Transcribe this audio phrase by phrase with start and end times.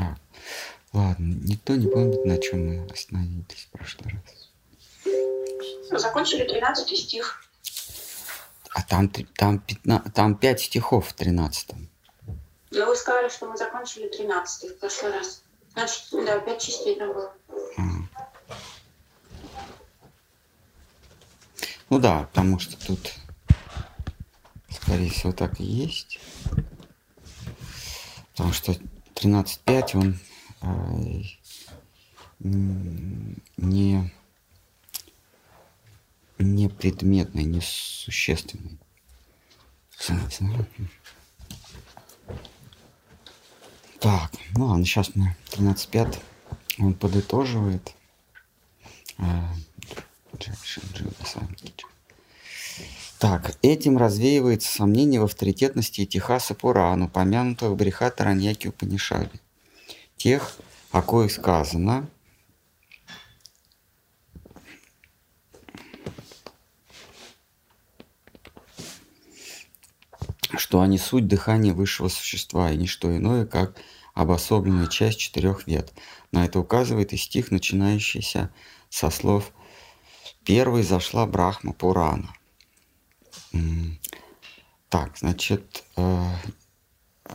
[0.00, 0.16] А,
[0.94, 6.00] ладно, никто не помнит, на чем мы остановились в прошлый раз.
[6.00, 7.44] Закончили 13 стих.
[8.70, 11.70] А там, там, 15, там 5 стихов в 13
[12.70, 15.42] Но вы сказали, что мы закончили 13 в прошлый раз.
[15.74, 17.34] Значит, да, 5 частей там было.
[21.90, 23.12] Ну да, потому что тут,
[24.70, 26.20] скорее всего, так и есть.
[28.30, 28.76] Потому что
[29.20, 30.18] 13.5, он
[30.62, 31.22] э,
[33.58, 34.12] не,
[36.38, 38.78] не предметный, не существенный.
[43.98, 46.18] Так, ну ладно, сейчас мы 13.5,
[46.78, 47.94] он подытоживает.
[49.18, 49.52] А,
[50.38, 51.84] Джексон, Джилл, Санкич.
[53.20, 59.38] Так, этим развеивается сомнение в авторитетности Техаса Пуран, упомянутых Бриха Тараньяки Упанишаде.
[60.16, 60.56] Тех,
[60.90, 62.08] о коих сказано,
[70.56, 73.76] что они суть дыхания высшего существа и не что иное, как
[74.14, 75.92] обособленная часть четырех вет.
[76.32, 78.50] На это указывает и стих, начинающийся
[78.88, 79.52] со слов
[80.42, 82.32] «Первой зашла Брахма Пурана».
[84.88, 86.34] Так, значит, э,
[87.24, 87.32] э,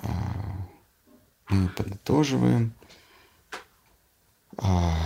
[1.50, 2.74] мы подытоживаем.
[4.58, 4.98] А,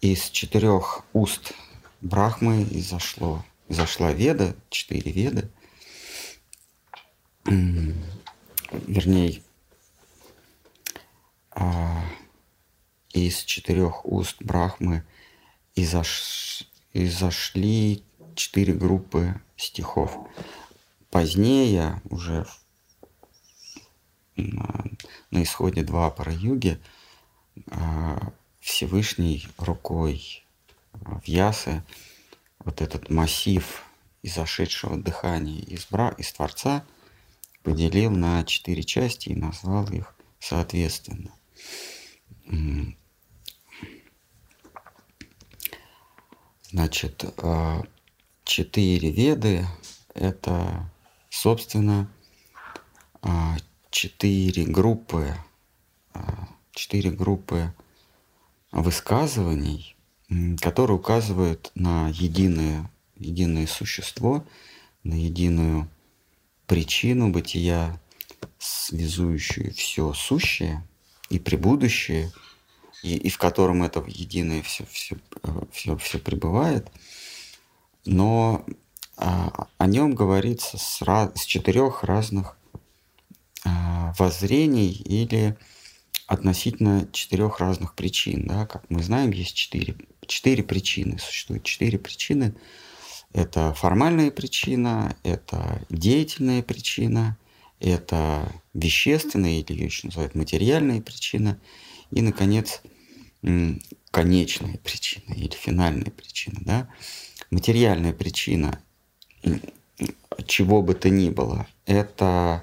[0.00, 1.52] Из четырех уст
[2.00, 5.50] Брахмы изошло, изошла Веда, четыре Веды,
[8.70, 9.42] вернее,
[13.10, 15.04] из четырех уст Брахмы
[15.74, 18.04] изош- изошли
[18.38, 20.16] четыре группы стихов.
[21.10, 22.46] Позднее, уже
[24.36, 24.84] на,
[25.30, 26.80] на исходе два юги
[27.66, 30.46] а, Всевышний рукой
[30.92, 31.82] а, в Ясы
[32.60, 33.82] вот этот массив
[34.22, 36.84] изошедшего дыхания из, бра, из Творца
[37.64, 41.32] поделил на четыре части и назвал их соответственно.
[46.70, 47.82] Значит, а,
[48.48, 49.66] четыре веды–
[50.14, 50.90] это,
[51.28, 52.10] собственно,
[53.20, 53.56] а,
[53.90, 55.34] четыре группы,
[56.14, 57.74] а, четыре группы
[58.72, 59.96] высказываний,
[60.62, 64.46] которые указывают на единое, единое существо,
[65.02, 65.86] на единую
[66.66, 68.00] причину бытия,
[68.58, 70.82] связующую все сущее
[71.28, 72.32] и пребудущее,
[73.02, 75.18] и, и в котором это единое все, все,
[75.70, 76.90] все, все пребывает,
[78.08, 78.64] но
[79.16, 82.56] а, о нем говорится с, с четырех разных
[83.64, 85.56] а, воззрений или
[86.26, 88.46] относительно четырех разных причин.
[88.46, 88.66] Да?
[88.66, 89.96] Как мы знаем, есть четыре,
[90.26, 91.18] четыре причины.
[91.18, 92.54] Существует четыре причины.
[93.32, 97.36] Это формальная причина, это деятельная причина,
[97.78, 101.60] это вещественная или ее еще называют материальная причина,
[102.10, 102.80] и, наконец,
[104.10, 106.58] конечная причина или финальная причина.
[106.62, 106.88] Да?
[107.50, 108.78] Материальная причина
[110.46, 112.62] чего бы то ни было, это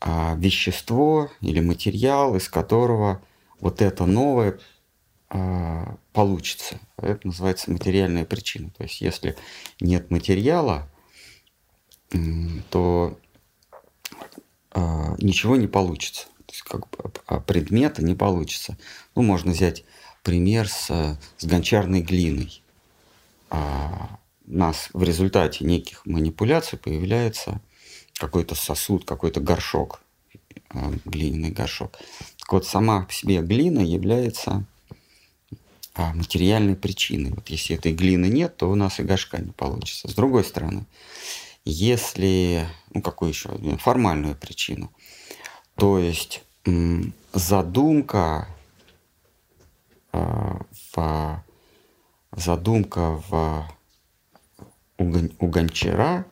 [0.00, 3.22] а, вещество или материал, из которого
[3.60, 4.58] вот это новое
[5.28, 6.80] а, получится.
[6.96, 8.70] Это называется материальная причина.
[8.70, 9.36] То есть если
[9.80, 10.90] нет материала,
[12.70, 13.18] то
[14.72, 16.26] а, ничего не получится.
[16.46, 18.76] То есть как бы а, предмета не получится.
[19.14, 19.84] Ну, можно взять
[20.22, 22.62] пример с, э, с гончарной глиной.
[23.50, 27.60] А, нас в результате неких манипуляций появляется
[28.14, 30.00] какой-то сосуд, какой-то горшок,
[30.70, 31.98] а, глиняный горшок.
[32.38, 34.64] Так вот, сама по себе глина является
[35.94, 37.30] а, материальной причиной.
[37.30, 40.08] Вот если этой глины нет, то у нас и горшка не получится.
[40.08, 40.86] С другой стороны,
[41.64, 44.92] если, ну какую еще одну формальную причину,
[45.74, 46.42] то есть
[47.32, 48.48] задумка
[50.12, 50.60] а,
[50.92, 51.44] в
[52.32, 53.68] задумка в
[54.98, 56.26] у, гон- у гончара,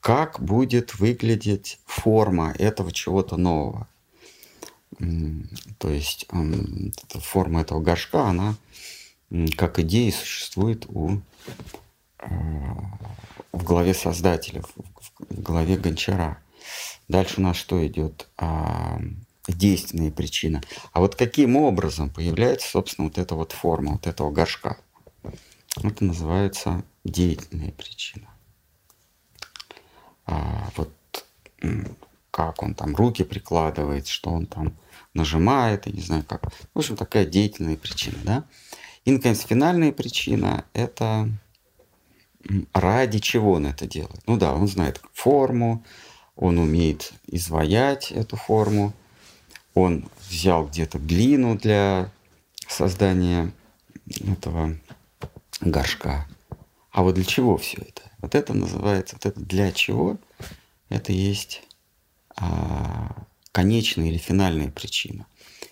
[0.00, 3.88] как будет выглядеть форма этого чего-то нового.
[5.78, 6.26] То есть
[7.08, 8.56] форма этого горшка, она
[9.56, 11.20] как идея существует у,
[12.18, 12.28] э,
[13.52, 16.38] в голове создателя, в голове гончара.
[17.08, 18.28] Дальше у нас что идет?
[18.36, 19.00] А,
[19.48, 20.62] действенная причина.
[20.92, 24.78] А вот каким образом появляется, собственно, вот эта вот форма, вот этого горшка?
[25.76, 28.28] Это называется деятельная причина.
[30.26, 30.92] А вот
[32.30, 34.76] как он там руки прикладывает, что он там
[35.14, 36.52] нажимает, я не знаю как.
[36.74, 38.44] В общем, такая деятельная причина, да.
[39.04, 41.28] И, наконец, финальная причина– это
[42.72, 44.22] ради чего он это делает.
[44.26, 45.84] Ну да, он знает форму,
[46.36, 48.92] он умеет изваять эту форму,
[49.74, 52.10] он взял где-то глину для
[52.68, 53.52] создания
[54.20, 54.76] этого
[55.62, 56.26] горшка.
[56.90, 58.02] А вот для чего все это?
[58.20, 60.18] Вот это называется, вот это для чего?
[60.88, 61.62] Это есть
[62.36, 65.26] а, конечная или финальная причина.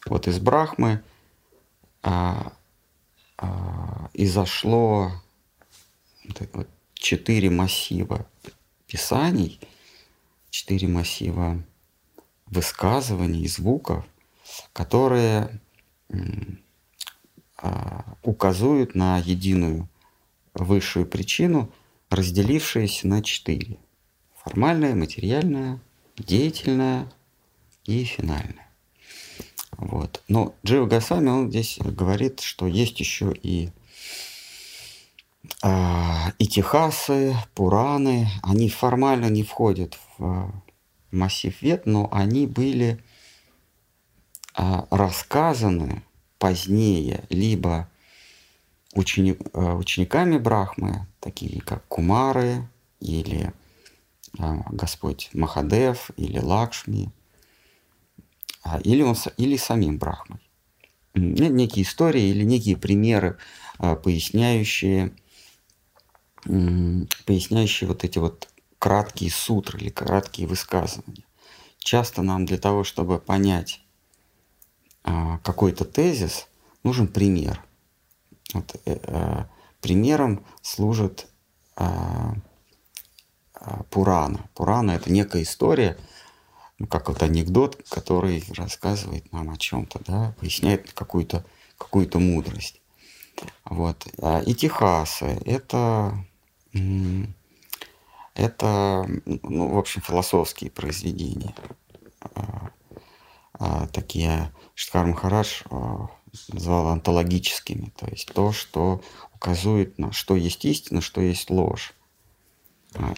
[0.07, 1.03] Вот из Брахмы
[2.03, 2.53] а,
[3.37, 5.13] а, изошло
[6.53, 8.27] вот, четыре массива
[8.87, 9.61] писаний,
[10.49, 11.63] четыре массива
[12.47, 14.05] высказываний, звуков,
[14.73, 15.61] которые
[17.63, 19.89] а, указывают на единую
[20.55, 21.71] высшую причину,
[22.09, 23.79] разделившиеся на четыре.
[24.43, 25.79] Формальная, материальная,
[26.17, 27.11] деятельная
[27.85, 28.69] и финальная.
[29.77, 30.23] Вот.
[30.29, 33.71] Но Джива Гасами, он здесь говорит, что есть еще и
[35.63, 40.53] а, и Техасы, Пураны, они формально не входят в
[41.11, 43.03] массив вет, но они были
[44.55, 46.03] а, рассказаны
[46.41, 47.89] позднее либо
[48.95, 52.67] ученик, а, учениками Брахмы, такие как Кумары
[52.99, 53.53] или
[54.39, 57.13] а, Господь Махадев или Лакшми,
[58.65, 60.41] а, или, он, или самим Брахмой.
[61.15, 63.37] Некие истории или некие примеры,
[63.79, 65.13] а, поясняющие,
[66.45, 68.49] поясняющие вот эти вот
[68.79, 71.25] краткие сутры или краткие высказывания.
[71.79, 73.83] Часто нам для того, чтобы понять
[75.43, 76.49] какой-то тезис,
[76.83, 77.65] нужен пример.
[78.55, 79.45] Вот, э, э,
[79.81, 81.27] примером служит
[81.77, 82.35] а,
[83.55, 84.49] а, Пурана.
[84.55, 85.97] Пурана это некая история,
[86.79, 91.45] ну, как вот анекдот, который рассказывает нам о чем-то, да, поясняет какую-то
[91.79, 92.81] какую мудрость.
[93.65, 94.07] Вот.
[94.21, 96.15] А Итихасы– это
[98.35, 101.55] это, ну, в общем, философские произведения.
[103.61, 106.09] А, а, такие Штхар Махарадж а,
[106.49, 109.03] назвал антологическими, то есть то, что
[109.35, 111.93] указывает на что есть истина, что есть ложь.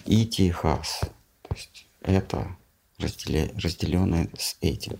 [0.05, 0.99] И тихас,
[1.41, 2.55] то есть это
[2.99, 4.99] разделенное с этим.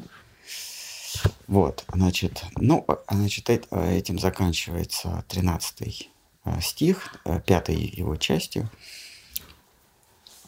[1.46, 6.10] Вот, значит, ну, значит, этим заканчивается 13
[6.62, 7.16] стих,
[7.46, 8.68] пятой его частью.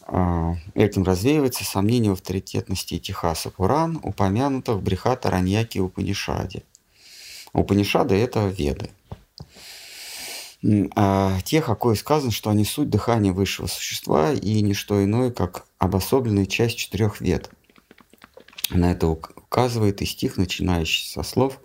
[0.08, 6.62] А, этим развеивается сомнение в авторитетности Техаса Пуран, упомянутых в Брихата Раньяке Упанишаде.
[7.52, 8.90] Упанишады– это веды.
[10.94, 15.30] А тех, о коих сказано, что они суть дыхания высшего существа и не что иное,
[15.30, 17.50] как обособленная часть четырех вед.
[18.70, 21.60] На это указывает и стих, начинающий со слов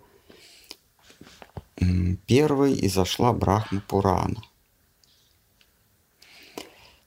[2.27, 4.41] «Первой изошла Брахма Пурана».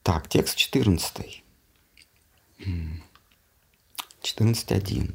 [0.05, 1.43] Так, текст 14.
[2.59, 5.15] 14.1.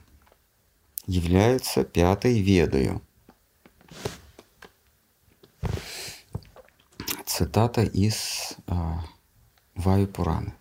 [1.07, 3.01] являются пятой ведою–
[7.37, 9.05] цитата из а,
[9.75, 10.55] Ваю Пураны.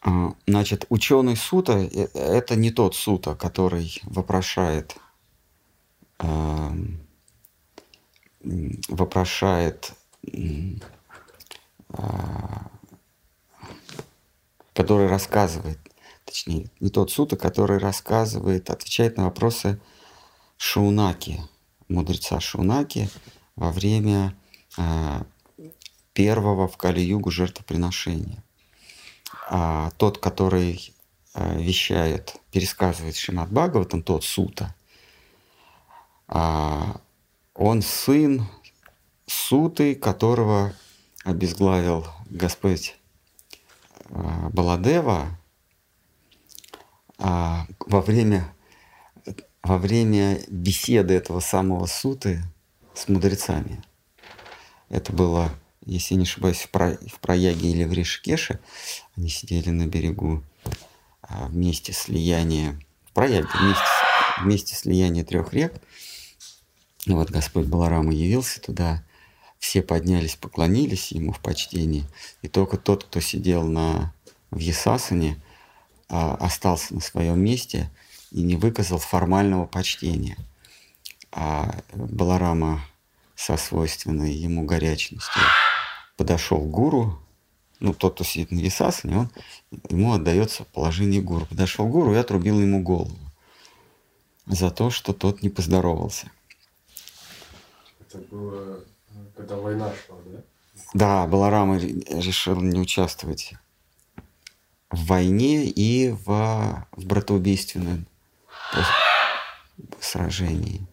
[0.00, 4.96] А, значит, ученый сута э,– это не тот сута, который вопрошает,
[6.18, 6.72] а,
[8.88, 9.92] вопрошает,
[11.90, 12.66] а,
[14.72, 15.78] который рассказывает,
[16.24, 19.80] точнее, не тот сута, который рассказывает, отвечает на вопросы
[20.56, 21.40] Шаунаки,
[21.88, 23.08] мудреца Шаунаки
[23.54, 24.34] во время
[26.18, 28.42] первого в Кали-Югу жертвоприношения.
[29.48, 30.92] А тот, который
[31.32, 34.74] а, вещает, пересказывает Шимат Бхагаватам, тот Сута,
[36.26, 37.00] а,
[37.54, 38.48] он сын
[39.26, 40.72] Суты, которого
[41.22, 42.96] обезглавил Господь
[44.08, 45.38] Баладева
[47.18, 47.66] во
[48.00, 48.54] время,
[49.62, 52.42] во время беседы этого самого Суты
[52.94, 53.82] с мудрецами.
[54.88, 55.50] Это было,
[55.84, 58.60] если не ошибаюсь, в, Про, в Прояге или в Ришкеше.
[59.16, 60.42] Они сидели на берегу
[61.22, 63.84] а, вместе слияния, в Прояге, вместе,
[64.40, 65.74] вместе слияния трех рек.
[67.04, 69.04] И вот Господь Баларама явился туда,
[69.58, 72.04] все поднялись, поклонились ему в почтении.
[72.42, 74.14] И только тот, кто сидел на,
[74.50, 75.40] в Ясасане,
[76.08, 77.90] а, остался на своем месте
[78.30, 80.36] и не выказал формального почтения.
[81.30, 82.82] А Баларама
[83.38, 85.40] со свойственной ему горячностью
[86.16, 87.20] подошел гуру,
[87.78, 89.30] ну, тот, кто сидит на висасане, он,
[89.88, 91.46] ему отдается положение гуру.
[91.46, 93.16] Подошел гуру и отрубил ему голову
[94.46, 96.32] за то, что тот не поздоровался.
[98.00, 98.80] Это было,
[99.36, 100.42] когда война шла, да?
[100.94, 103.54] Да, Баларама решил не участвовать
[104.90, 108.06] в войне и в, в братоубийственном
[110.00, 110.84] сражении.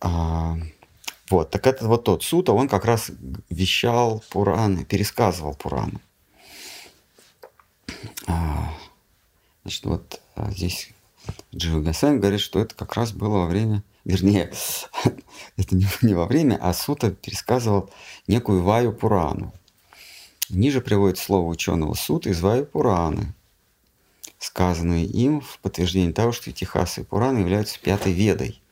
[0.00, 0.56] А,
[1.30, 3.10] вот, так это вот тот Сута, он как раз
[3.50, 6.00] вещал Пураны, пересказывал Пураны.
[8.26, 8.72] А,
[9.62, 10.90] значит, вот а, здесь
[11.54, 14.52] Джива Гасайн говорит, что это как раз было во время, вернее,
[15.56, 17.90] это не, не во время, а Сута пересказывал
[18.26, 19.52] некую Ваю Пурану.
[20.48, 23.34] Ниже приводит слово ученого Сута из Ваю Пураны,
[24.38, 28.62] сказанные им в подтверждение того, что Тихаса и Пурана являются пятой ведой.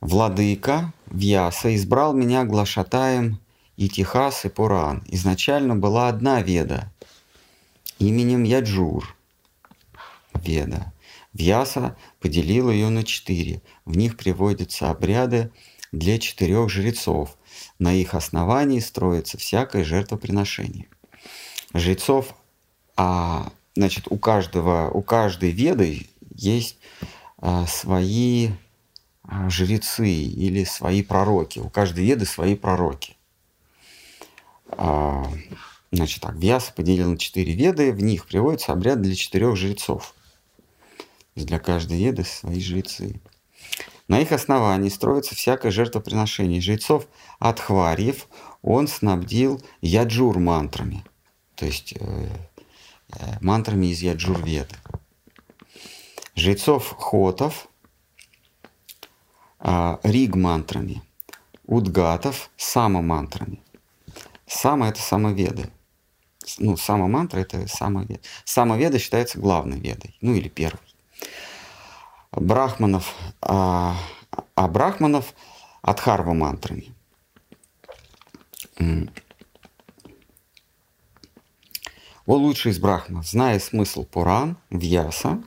[0.00, 3.38] Владыка Вьяса избрал меня глашатаем
[3.76, 5.02] и Тихас и Пуран.
[5.06, 6.90] Изначально была одна веда
[7.98, 9.14] именем Яджур.
[10.34, 10.92] Веда.
[11.32, 13.62] Вьяса поделил ее на четыре.
[13.84, 15.52] В них приводятся обряды
[15.92, 17.36] для четырех жрецов.
[17.78, 20.86] На их основании строится всякое жертвоприношение.
[21.74, 22.34] Жрецов,
[22.96, 26.78] а, значит, у каждого, у каждой веды есть
[27.38, 28.50] а, свои
[29.48, 31.58] жрецы или свои пророки.
[31.58, 33.16] У каждой веды свои пророки.
[34.70, 35.26] А,
[35.90, 40.14] значит так, Вьяса поделил на четыре веды, в них приводится обряд для четырех жрецов
[41.44, 43.20] для каждой еды свои жрецы.
[44.08, 46.60] На их основании строится всякое жертвоприношение.
[46.60, 47.06] Жрецов
[47.38, 48.26] от хварьев
[48.62, 51.04] он снабдил яджур мантрами,
[51.54, 52.28] то есть э,
[53.12, 54.74] э, мантрами из яджур-веды.
[56.34, 57.68] Жрецов хотов
[59.60, 61.02] э, риг мантрами,
[61.66, 63.60] удгатов сама мантрами.
[64.46, 65.70] Сама это самоведы.
[66.58, 68.20] Ну, сама мантра это самоведа.
[68.44, 70.80] Самоведа считается главной ведой, ну или первой
[72.32, 73.96] брахманов, а,
[74.54, 75.34] а брахманов
[75.82, 76.94] Адхарва мантрами.
[82.26, 85.42] О лучший из брахманов, зная смысл Пуран, Вьяса,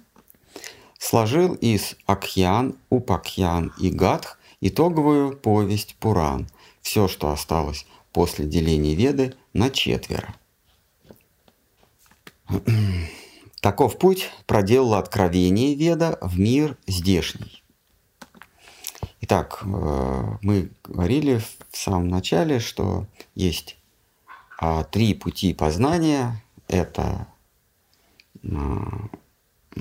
[1.03, 6.47] сложил из Акьян, Упакьян и Гадх итоговую повесть Пуран,
[6.81, 10.33] все, что осталось после деления Веды на четверо.
[13.59, 17.63] Таков путь проделало откровение Веда в мир здешний.
[19.19, 21.41] Итак, э, мы говорили
[21.71, 23.77] в самом начале, что есть
[24.59, 26.43] а, три пути познания.
[26.67, 27.27] Это
[28.43, 29.09] а,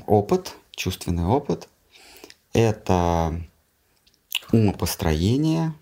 [0.07, 1.69] опыт, чувственный опыт.
[2.53, 3.41] Это
[4.51, 5.75] умопостроение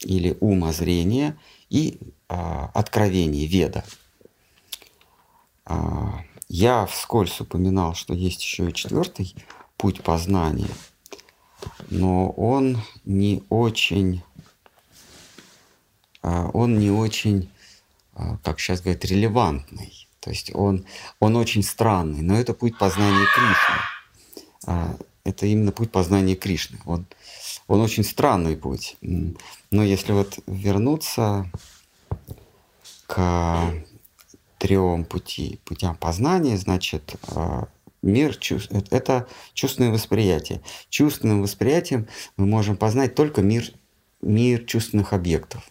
[0.00, 3.84] или умозрение и а, откровение веда–
[5.64, 9.34] а, я вскользь упоминал, что есть еще и четвертый
[9.76, 10.70] путь познания,
[11.90, 14.22] но он не очень,
[16.20, 17.50] а, он не очень,
[18.14, 20.01] а, как сейчас говорят, релевантный.
[20.22, 20.86] То есть он,
[21.18, 24.94] он очень странный, но это путь познания Кришны.
[25.24, 26.78] Это именно путь познания Кришны.
[26.84, 27.06] Он,
[27.66, 28.96] он очень странный путь.
[29.00, 31.50] Но если вот вернуться
[33.08, 33.74] к
[34.58, 37.64] трем пути, путям познания, значит, э,
[38.00, 40.62] мир чувств, э, это чувственное восприятие.
[40.88, 43.72] Чувственным восприятием мы можем познать только мир,
[44.20, 45.68] мир чувственных объектов.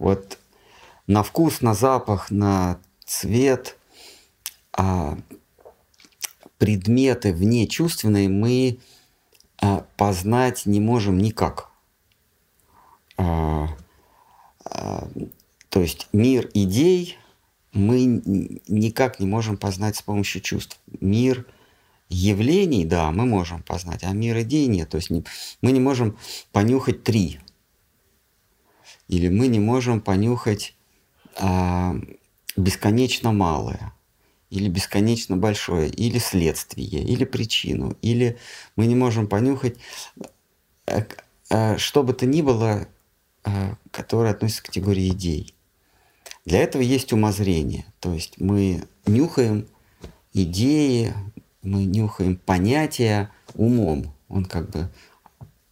[0.00, 0.38] Вот
[1.06, 2.80] на вкус, на запах, на
[3.12, 3.76] цвет,
[4.72, 5.18] а
[6.56, 8.78] предметы вне чувственные мы
[9.60, 11.70] а, познать не можем никак.
[13.18, 13.68] А,
[14.64, 15.08] а,
[15.68, 17.18] то есть мир идей
[17.72, 18.04] мы
[18.68, 20.80] никак не можем познать с помощью чувств.
[21.00, 21.46] Мир
[22.08, 24.88] явлений, да, мы можем познать, а мир идей нет.
[24.88, 25.24] То есть не,
[25.60, 26.16] мы не можем
[26.50, 27.40] понюхать три.
[29.08, 30.74] Или мы не можем понюхать
[31.36, 31.94] а,
[32.56, 33.92] бесконечно малое,
[34.50, 38.38] или бесконечно большое, или следствие, или причину, или
[38.76, 39.76] мы не можем понюхать
[40.86, 41.06] а,
[41.50, 42.88] а, что бы то ни было,
[43.44, 45.54] а, которое относится к категории идей.
[46.44, 47.86] Для этого есть умозрение.
[48.00, 49.68] То есть мы нюхаем
[50.32, 51.14] идеи,
[51.62, 54.12] мы нюхаем понятия умом.
[54.28, 54.90] Он как бы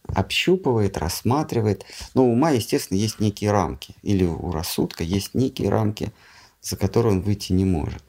[0.07, 1.85] общупывает, рассматривает.
[2.13, 3.95] Но у ума, естественно, есть некие рамки.
[4.01, 6.11] Или у рассудка есть некие рамки
[6.61, 8.03] за которую он выйти не может.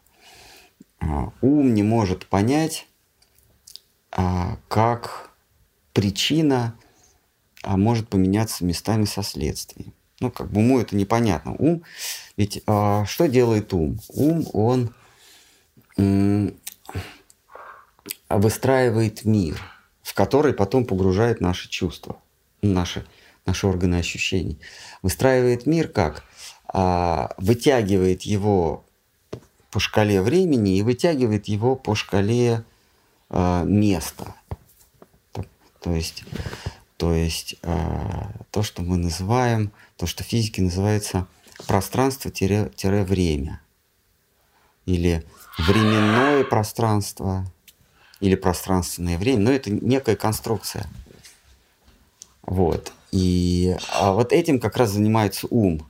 [1.00, 2.86] А, ум не может понять,
[4.10, 5.30] а, как
[5.92, 6.76] причина
[7.62, 9.92] а, может поменяться местами со следствием.
[10.20, 11.56] Ну, как бы уму это непонятно.
[11.58, 11.82] Ум,
[12.36, 13.98] ведь что делает ум?
[14.08, 14.94] Ум, он
[18.28, 19.60] выстраивает мир,
[20.02, 22.18] в который потом погружает наши чувства,
[22.62, 23.04] наши,
[23.46, 24.60] наши органы ощущений.
[25.02, 26.22] Выстраивает мир как?
[26.72, 28.84] Вытягивает его
[29.72, 32.62] по шкале времени и вытягивает его по шкале
[33.30, 34.34] э, места.
[35.32, 35.44] То,
[35.80, 36.24] то есть,
[36.98, 41.26] то, есть э, то, что мы называем, то, что в физике называется
[41.66, 43.60] пространство-время.
[44.84, 45.24] Или
[45.58, 47.46] временное пространство,
[48.20, 49.40] или пространственное время.
[49.40, 50.86] Но это некая конструкция.
[52.42, 52.92] Вот.
[53.10, 55.86] И а вот этим как раз занимается ум.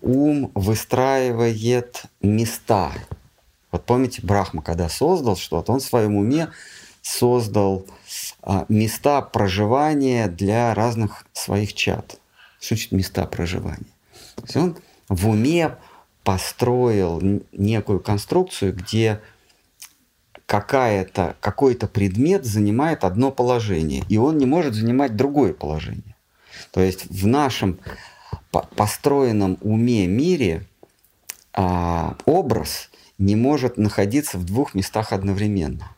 [0.00, 2.92] Ум выстраивает места,
[3.70, 6.48] вот помните, Брахма, когда создал что-то, он в своем уме
[7.02, 7.86] создал
[8.42, 12.18] а, места проживания для разных своих чад.
[12.60, 13.86] Что значит места проживания?
[14.36, 14.76] То есть он
[15.08, 15.76] в уме
[16.24, 17.20] построил
[17.52, 19.20] некую конструкцию, где
[20.46, 26.16] какая-то, какой-то предмет занимает одно положение, и он не может занимать другое положение.
[26.72, 27.78] То есть в нашем
[28.50, 30.66] построенном уме мире
[31.52, 35.92] а, образ не может находиться в двух местах одновременно.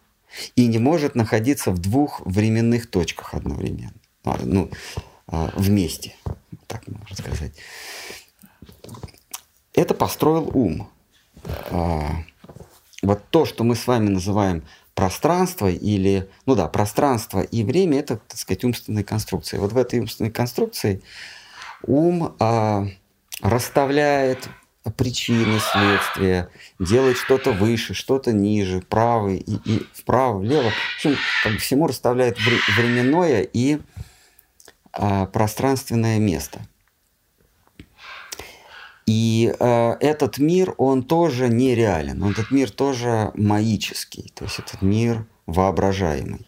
[0.57, 3.95] И не может находиться в двух временных точках одновременно.
[4.25, 4.71] А, ну,
[5.27, 6.15] а, вместе,
[6.67, 7.53] так можно сказать.
[9.75, 10.89] Это построил ум.
[11.71, 12.25] А,
[13.03, 14.63] вот то, что мы с вами называем
[14.95, 19.61] пространство или, ну да, пространство и время, это, так сказать, умственная конструкция.
[19.61, 21.03] Вот в этой умственной конструкции
[21.83, 22.87] ум а,
[23.41, 24.49] расставляет
[24.97, 30.71] причины, следствия, делать что-то выше, что-то ниже, правый и, и вправо, влево.
[30.71, 32.39] В общем, как бы всему расставляет
[32.77, 33.81] временное и
[34.93, 36.61] а, пространственное место.
[39.07, 45.27] И э, этот мир, он тоже нереален, этот мир тоже маический, то есть этот мир
[45.47, 46.47] воображаемый.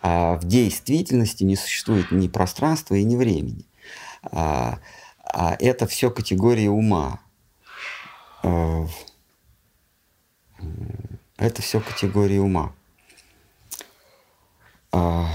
[0.00, 3.66] А в действительности не существует ни пространства и ни времени.
[4.22, 4.78] А,
[5.22, 7.20] а это все категория ума.
[8.42, 8.86] Э,
[11.36, 12.74] это все категории ума.
[14.92, 15.28] А,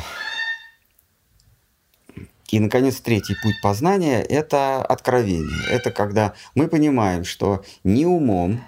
[2.49, 5.67] и, наконец, третий путь познания– это откровение.
[5.69, 8.63] Это когда мы понимаем, что ни умом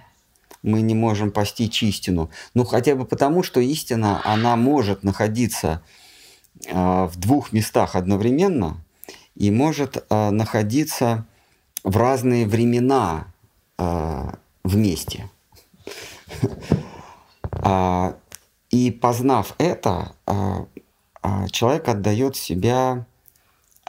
[0.64, 5.82] мы не можем постичь истину, ну хотя бы потому, что истина, она может находиться
[6.66, 8.84] э, в двух местах одновременно
[9.38, 11.26] и может э, находиться
[11.84, 13.28] в разные времена
[13.78, 14.32] э,
[14.64, 15.30] вместе.
[17.60, 18.16] А,
[18.70, 20.68] и познав это, а,
[21.24, 23.06] а, человек отдает себя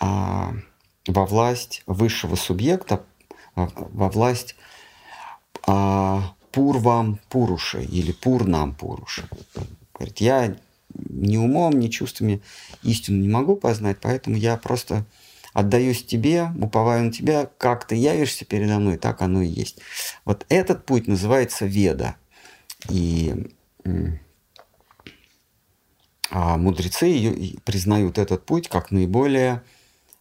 [0.00, 3.04] во власть высшего субъекта,
[3.54, 4.56] во власть
[6.52, 9.28] пурвам пуруши или пурнам пуруши.
[9.92, 10.56] Говорит, я
[10.94, 12.40] ни умом, ни чувствами
[12.82, 15.04] истину не могу познать, поэтому я просто
[15.58, 19.80] отдаюсь тебе, уповаю на тебя, как ты явишься передо мной, так оно и есть.
[20.24, 22.14] Вот этот путь называется веда.
[22.88, 23.34] И
[26.30, 29.62] а мудрецы признают этот путь как наиболее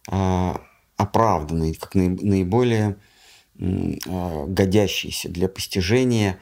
[0.08, 0.60] а,
[0.96, 2.96] оправданный, как наиболее
[3.60, 6.40] а, годящийся для постижения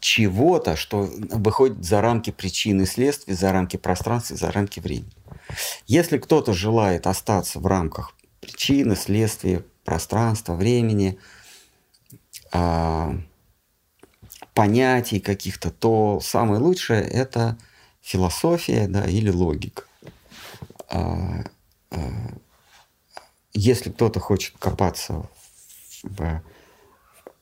[0.00, 5.12] чего-то, что выходит за рамки причины и следствия, за рамки пространства, за рамки времени.
[5.86, 11.18] Если кто-то желает остаться в рамках причины, следствия, пространства, времени,
[12.52, 13.18] э,
[14.54, 17.56] понятий каких-то, то самое лучшее это
[18.02, 19.84] философия да, или логика.
[20.90, 21.44] Э,
[21.90, 21.98] э,
[23.54, 25.28] если кто-то хочет копаться
[26.02, 26.42] в,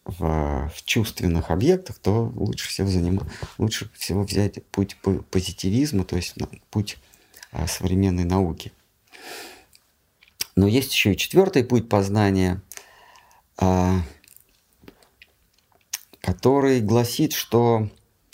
[0.06, 3.20] в, в чувственных объектах, то лучше всего, заним...
[3.58, 4.96] лучше всего взять путь
[5.30, 6.34] позитивизма, то есть
[6.70, 6.98] путь
[7.66, 8.72] современной науки.
[10.56, 12.62] Но есть еще и четвертый путь познания,
[13.58, 14.00] а,
[16.20, 17.90] который гласит, что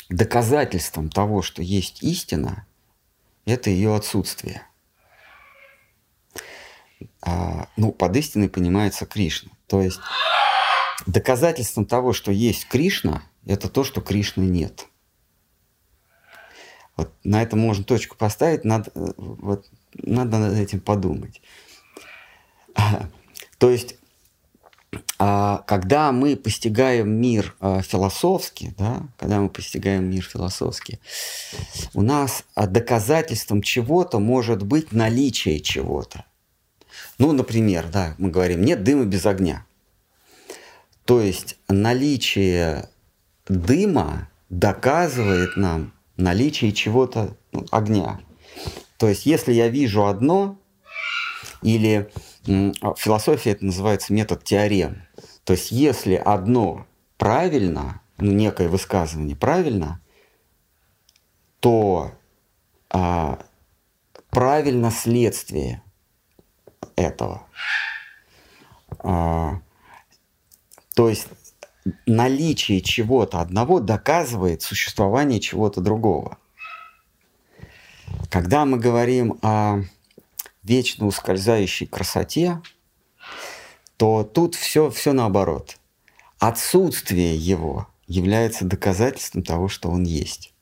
[0.09, 2.67] доказательством того, что есть истина,
[3.45, 4.63] это ее отсутствие.
[7.21, 9.51] А, ну, под истиной понимается Кришна.
[9.67, 10.01] То есть
[11.07, 14.87] доказательством того, что есть Кришна, это то, что Кришны нет–
[16.97, 21.41] вот на этом можно точку поставить, надо, вот, надо над этим подумать.
[23.59, 23.97] То есть
[25.19, 31.01] а, когда мы постигаем мир а, философски, да, когда мы постигаем мир философски,
[31.95, 36.25] у нас а, доказательством чего-то может быть наличие чего-то.
[37.17, 39.65] Ну, например, да, мы говорим, нет дыма без огня.
[41.05, 42.89] То есть наличие
[43.49, 48.21] дыма доказывает нам наличие чего-то, ну, огня.
[48.99, 50.59] То есть если я вижу одно,
[51.63, 52.11] или
[52.45, 55.03] в философии это называется метод теорем,
[55.45, 56.87] то есть если одно
[57.19, 60.01] правильно, ну, некое высказывание правильно,
[61.61, 62.13] то
[62.91, 63.39] а,
[64.31, 65.83] правильно следствие
[66.97, 67.47] этого.
[68.99, 69.61] А,
[70.95, 71.29] то есть
[72.07, 76.39] наличие чего-то одного доказывает существование чего-то другого.
[78.31, 79.83] Когда мы говорим о
[80.63, 82.63] вечно ускользающей красоте,
[83.97, 85.77] то тут все, все наоборот.
[86.39, 90.53] Отсутствие его является доказательством того, что он есть.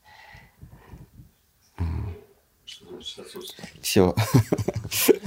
[3.81, 4.15] Все.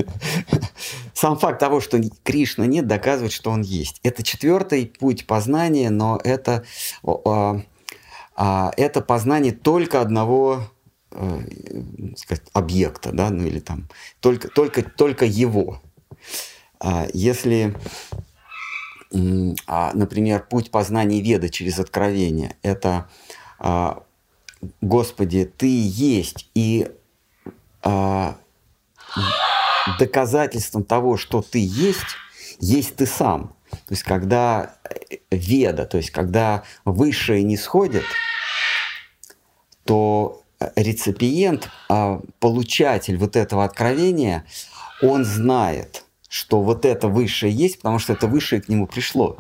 [1.23, 4.01] Сам факт того, что Кришна нет, доказывает, что он есть.
[4.03, 6.65] Это четвертый путь познания, но это,
[7.01, 7.61] а,
[8.35, 10.69] а, это познание только одного
[11.11, 11.39] э,
[12.17, 13.87] сказать, объекта, да, ну или там
[14.19, 15.81] только, только, только его.
[16.81, 17.73] А если,
[19.65, 23.09] а, например, путь познания веда через откровение– это
[23.59, 24.03] а,
[24.81, 26.91] «Господи, Ты есть», и
[29.99, 32.17] доказательством того, что Ты есть,
[32.59, 33.55] есть Ты сам.
[33.69, 34.75] То есть когда
[35.31, 38.03] веда, то есть когда высшее не сходит,
[39.83, 40.41] то
[40.75, 41.69] реципиент,
[42.39, 44.45] получатель вот этого откровения,
[45.01, 49.37] он знает, что вот это высшее есть, потому что это высшее к нему пришло.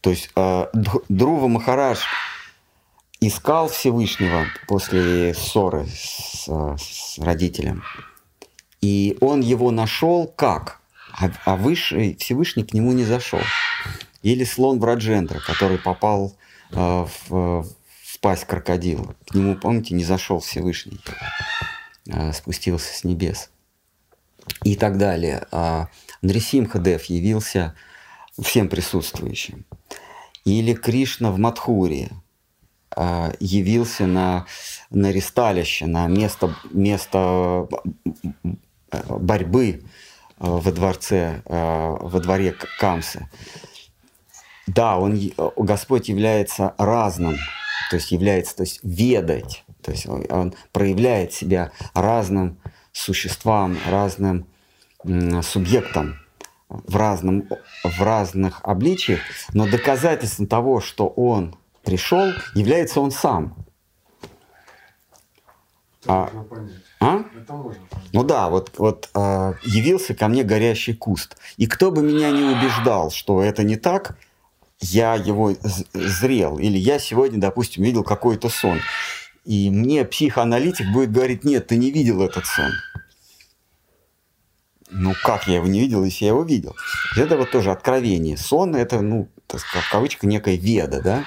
[0.00, 0.66] То есть э,
[1.08, 2.00] Друва Махараш
[3.26, 7.84] искал Всевышнего после ссоры с, с родителем.
[8.80, 10.80] И он его нашел как?
[11.12, 13.40] А, а высший, Всевышний к нему не зашел.
[14.22, 16.34] Или слон Браджендра, который попал
[16.72, 19.14] э, в, в пасть крокодила.
[19.28, 21.00] К нему, помните, не зашел Всевышний,
[22.08, 23.50] э, спустился с небес
[24.64, 25.46] и так далее.
[25.52, 25.88] А
[26.22, 27.76] Нрисимхадев явился
[28.40, 29.64] всем присутствующим.
[30.44, 32.10] Или Кришна в Мадхуре
[33.40, 34.46] явился на,
[34.90, 37.68] на ристалище, на место, место
[39.08, 39.82] борьбы
[40.38, 43.28] а, во дворце, а, во дворе Камсы.
[44.66, 45.18] Да, он,
[45.56, 47.36] Господь является разным,
[47.90, 52.58] то есть является, то есть ведать, то есть он, он проявляет себя разным
[52.92, 54.46] существам, разным
[55.42, 56.18] субъектам
[56.68, 57.48] в, разном,
[57.82, 59.20] в разных обличиях,
[59.52, 63.56] но доказательством того, что он пришел, является он сам.
[66.06, 66.30] А,
[67.00, 67.24] а?
[68.12, 71.36] Ну да, вот, вот а, явился ко мне горящий куст.
[71.56, 74.16] И кто бы меня не убеждал, что это не так,
[74.80, 75.54] я его
[75.92, 76.58] зрел.
[76.58, 78.80] Или я сегодня, допустим, видел какой-то сон.
[79.44, 82.72] И мне психоаналитик будет говорить, нет, ты не видел этот сон.
[84.90, 86.76] Ну, как я его не видел, если я его видел?
[87.16, 88.36] Это вот тоже откровение.
[88.36, 91.24] Сон– это, ну, так сказать, в кавычках, некая веда, да?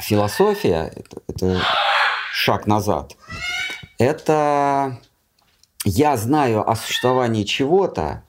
[0.00, 1.62] Философия это,– это
[2.32, 3.16] шаг назад.
[3.98, 5.00] Это
[5.84, 8.22] я знаю о существовании чего-то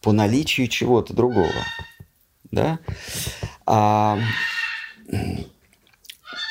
[0.00, 1.52] по наличию чего-то другого.
[2.50, 2.78] Да?
[3.66, 4.18] А,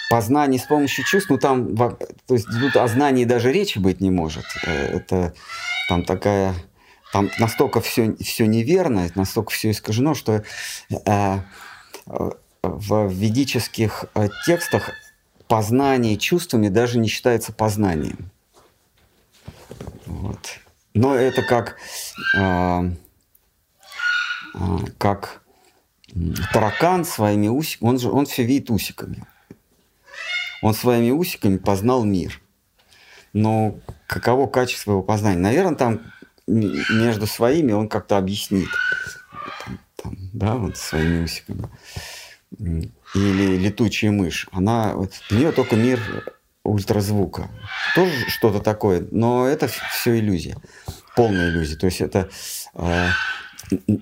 [0.10, 1.98] познание с помощью чувств, ну там, то
[2.30, 4.46] есть тут о знании даже речи быть не может.
[4.66, 5.34] Э, это
[5.88, 6.56] там такая,
[7.14, 10.44] там настолько все, все неверно, настолько все искажено, что
[11.06, 11.40] э,
[12.62, 14.92] в ведических э, текстах
[15.48, 18.32] познание чувствами даже не считается познанием.
[20.06, 20.60] Вот.
[20.94, 21.78] Но это как,
[22.38, 22.92] э,
[24.56, 25.44] э, как
[26.52, 29.26] таракан своими усиками, он, же, он все видит усиками.
[30.62, 32.42] Он своими усиками познал мир.
[33.32, 35.40] Но каково качество его познания?
[35.40, 36.02] Наверное, там
[36.48, 38.70] между своими он как-то объяснит.
[39.64, 41.70] Там, там, да, вот своими усиками.
[42.60, 44.48] Или летучая мышь.
[44.52, 46.00] Она, вот, для нее только мир
[46.64, 47.50] ультразвука.
[47.96, 50.58] Тоже что-то такое, но это все иллюзия.
[51.16, 51.78] Полная иллюзия.
[51.78, 52.30] То есть это
[52.76, 53.08] э,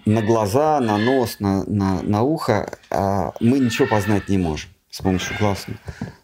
[0.05, 5.01] на глаза, на нос, на, на, на ухо э, мы ничего познать не можем с
[5.01, 5.65] помощью глаз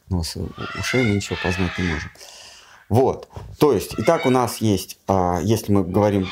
[0.09, 0.39] носа,
[0.79, 2.09] ушей мы ничего познать не можем.
[2.89, 3.29] Вот.
[3.59, 6.27] То есть, и так у нас есть, а, если мы говорим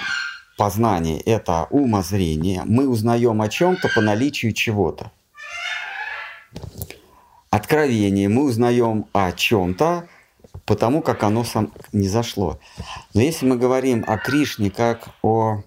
[0.58, 2.64] познание– это умозрение.
[2.66, 5.12] Мы узнаем о чем-то по наличию чего-то.
[7.52, 8.30] Откровение.
[8.30, 10.08] Мы узнаем о чем-то
[10.66, 12.60] потому, как оно сам не зашло.
[13.14, 15.62] Но если мы говорим о Кришне как о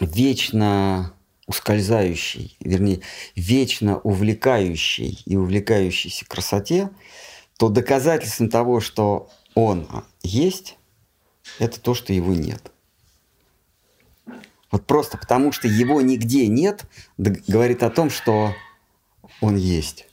[0.00, 1.14] вечно
[1.46, 3.00] ускользающей, вернее,
[3.36, 6.90] вечно увлекающей и увлекающейся красоте,
[7.56, 9.86] то доказательством того, что он
[10.22, 10.78] есть,
[11.60, 12.72] это то, что его нет.
[14.72, 16.86] Вот просто потому, что его нигде нет,
[17.18, 18.52] говорит о том, что
[19.40, 20.06] он есть.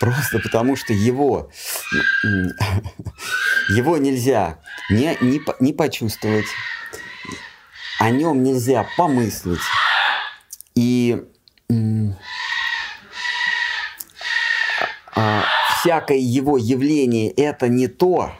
[0.00, 1.50] Просто потому, что его,
[3.68, 4.58] его нельзя
[4.90, 6.46] не, не, не почувствовать,
[7.98, 9.60] о нем нельзя помыслить.
[10.74, 11.22] И
[15.14, 15.44] а,
[15.78, 18.32] всякое его явление это не то,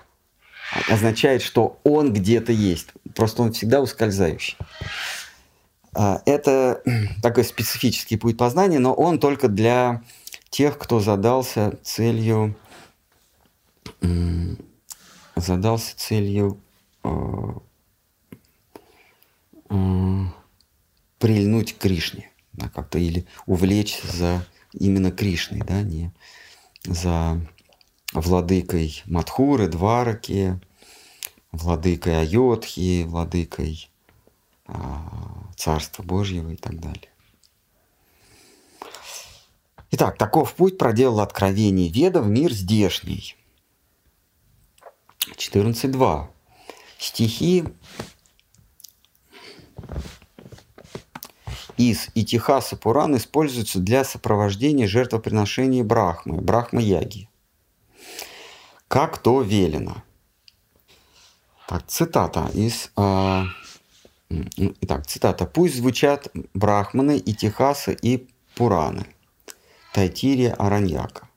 [0.88, 2.88] означает, что он где-то есть.
[3.14, 4.56] Просто он всегда ускользающий.
[5.94, 6.82] А, это
[7.22, 10.02] такой специфический путь познания, но он только для
[10.50, 12.56] тех, кто задался целью
[15.36, 16.60] задался целью
[17.04, 17.08] э,
[19.70, 20.24] э,
[21.18, 26.12] прильнуть к Кришне, да, как-то или увлечься за именно Кришной, да, не
[26.84, 27.40] за
[28.12, 30.60] владыкой Мадхуры, Двараки,
[31.50, 33.90] владыкой Айодхи, владыкой
[35.56, 37.08] Царства Божьего и так далее.
[39.92, 43.36] Итак, таков путь проделал откровение Веда в мир здешний.
[45.36, 46.28] 14.2.
[46.98, 47.64] Стихи
[51.76, 57.28] из Итихаса Пуран используются для сопровождения жертвоприношения Брахмы, Брахма-яги.
[58.88, 60.02] Как то велено.
[61.68, 62.90] Так, цитата из...
[62.96, 63.44] Э,
[64.80, 65.46] итак, цитата.
[65.46, 69.06] «Пусть звучат брахманы, итихасы и пураны».
[69.92, 71.28] Тайтирия Араньяка.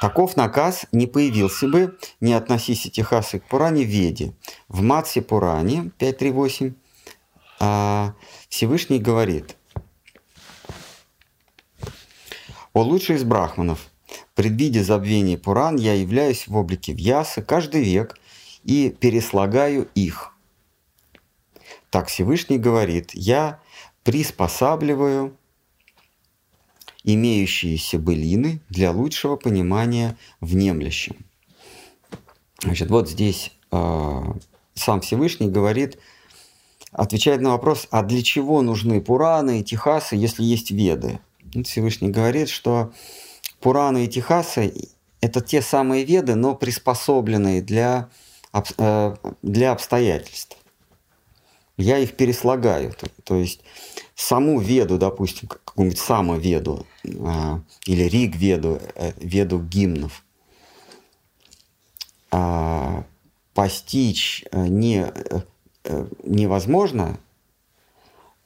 [0.00, 4.34] Таков наказ не появился бы, не относись Техасы к Пуране Веде.
[4.68, 6.74] В Матсе Пуране 5.3.8
[7.60, 8.14] а
[8.50, 9.56] Всевышний говорит,
[12.74, 13.88] «О лучший из брахманов,
[14.34, 18.18] предвидя забвение Пуран, я являюсь в облике Вьясы каждый век
[18.64, 20.32] и переслагаю их».
[21.90, 23.60] Так Всевышний говорит, «Я
[24.02, 25.36] приспосабливаю
[27.04, 31.24] имеющиеся былины для лучшего понимания внемлящим.
[32.62, 34.22] Значит, вот здесь э,
[34.74, 35.98] сам Всевышний говорит,
[36.90, 41.20] отвечает на вопрос, а для чего нужны Пураны и Техасы, если есть Веды?
[41.64, 42.92] Всевышний говорит, что
[43.60, 44.72] Пураны и Техасы–
[45.20, 48.08] это те самые Веды, но приспособленные для,
[49.42, 50.56] для обстоятельств.
[51.76, 52.92] Я их переслагаю.
[52.92, 53.60] То, то есть
[54.14, 56.86] саму веду, допустим, какую-нибудь самоведу
[57.20, 60.24] а, или риг веду, э, веду гимнов,
[62.30, 63.04] а,
[63.54, 65.06] постичь э, не,
[65.84, 67.18] э, невозможно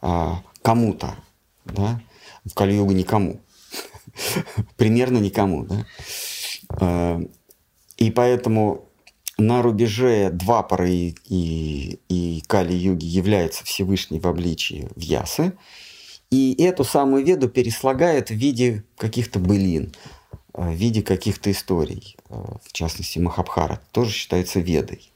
[0.00, 1.16] а, кому-то,
[1.64, 2.00] да,
[2.44, 3.40] в Кали-югу никому,
[4.76, 5.86] примерно никому, да,
[6.70, 7.20] а,
[7.96, 8.87] и поэтому
[9.38, 15.52] на рубеже Двапара и, и, и Кали-юги является Всевышний в обличии Вьясы,
[16.30, 19.94] и эту самую веду переслагает в виде каких-то былин,
[20.52, 22.16] э, в виде каких-то историй.
[22.28, 25.10] Э, в частности, Махабхара тоже считается ведой.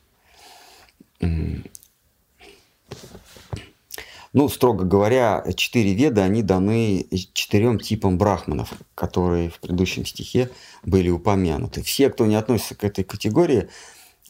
[4.34, 10.48] Ну, строго говоря, четыре веды, они даны четырем типам брахманов, которые в предыдущем стихе
[10.84, 11.82] были упомянуты.
[11.82, 13.68] Все, кто не относится к этой категории,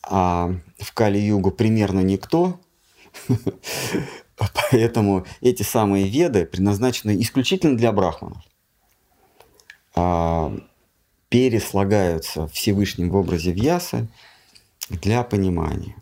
[0.02, 2.60] а в Кали-Югу примерно никто,
[4.70, 8.42] поэтому эти самые веды предназначены исключительно для брахманов.
[9.94, 10.56] А,
[11.28, 14.08] переслагаются Всевышним в образе Вьясы
[14.88, 15.96] для понимания.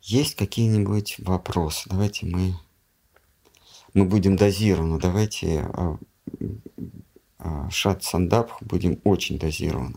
[0.00, 1.88] Есть какие-нибудь вопросы?
[1.88, 2.54] Давайте мы,
[3.94, 4.98] мы будем дозированы.
[4.98, 5.98] Давайте а,
[7.38, 9.96] а, шат сандапх будем очень дозированы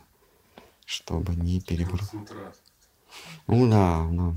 [0.85, 2.13] чтобы не перегрузить.
[3.47, 4.35] Ну да, да.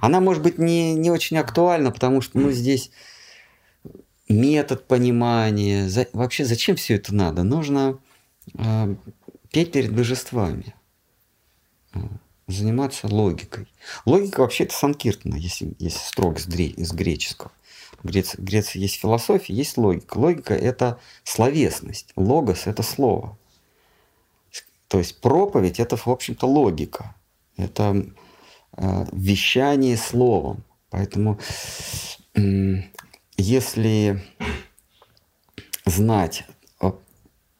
[0.00, 2.90] Она может быть не, не очень актуальна, потому что ну, здесь
[4.28, 5.88] метод понимания.
[5.88, 7.42] За, вообще зачем все это надо?
[7.42, 7.98] Нужно
[8.54, 8.94] э,
[9.50, 10.74] петь перед божествами,
[11.94, 12.00] э,
[12.46, 13.68] заниматься логикой.
[14.04, 17.50] Логика вообще это санкиртна, если, если строго с, дре, с греческого.
[18.02, 20.18] В Греции, в Греции есть философия, есть логика.
[20.18, 22.12] Логика– это словесность.
[22.16, 23.38] Логос– это слово
[24.92, 27.14] То есть проповедь это, в общем-то, логика.
[27.56, 28.04] Это
[28.76, 30.64] э, вещание словом.
[30.90, 31.40] Поэтому
[32.34, 32.82] э,
[33.38, 34.22] если
[35.86, 36.44] знать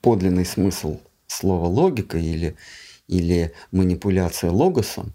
[0.02, 2.54] подлинный смысл слова логика или,
[3.06, 5.14] или манипуляция логосом,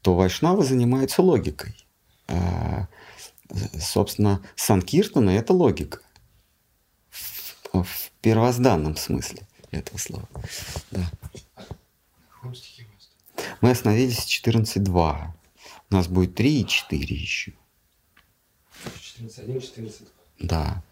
[0.00, 1.74] то вайшнавы занимаются логикой.
[2.28, 2.86] А,
[3.76, 6.02] собственно, Санкиртана– это логика
[7.72, 10.28] в первозданном смысле этого слова.
[10.90, 11.10] Да.
[13.60, 15.32] Мы остановились 14.2.
[15.90, 17.52] У нас будет 3 и 4 еще.
[18.84, 20.08] 14.1, 14.2.
[20.40, 20.82] Да.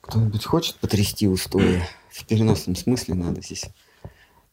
[0.00, 1.82] Кто-нибудь хочет потрясти устои?
[2.10, 3.66] В переносном смысле надо здесь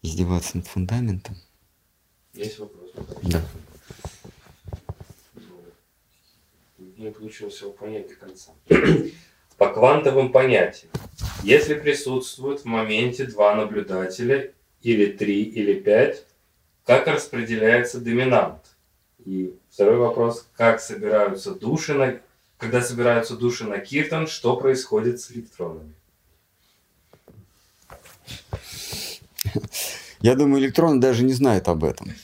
[0.01, 1.37] издеваться над фундаментом.
[2.33, 2.89] Есть вопрос?
[3.23, 3.41] Да.
[7.05, 8.51] Не получилось его понять до конца.
[9.59, 10.91] По квантовым понятиям,
[11.43, 16.23] если присутствует в моменте два наблюдателя, или три, или пять,
[16.83, 18.75] как распределяется доминант?
[19.23, 22.19] И второй вопрос, как собираются души на
[22.57, 25.93] когда собираются души на киртан, что происходит с электронами?
[30.21, 32.15] Я думаю, электроны даже не знают об этом.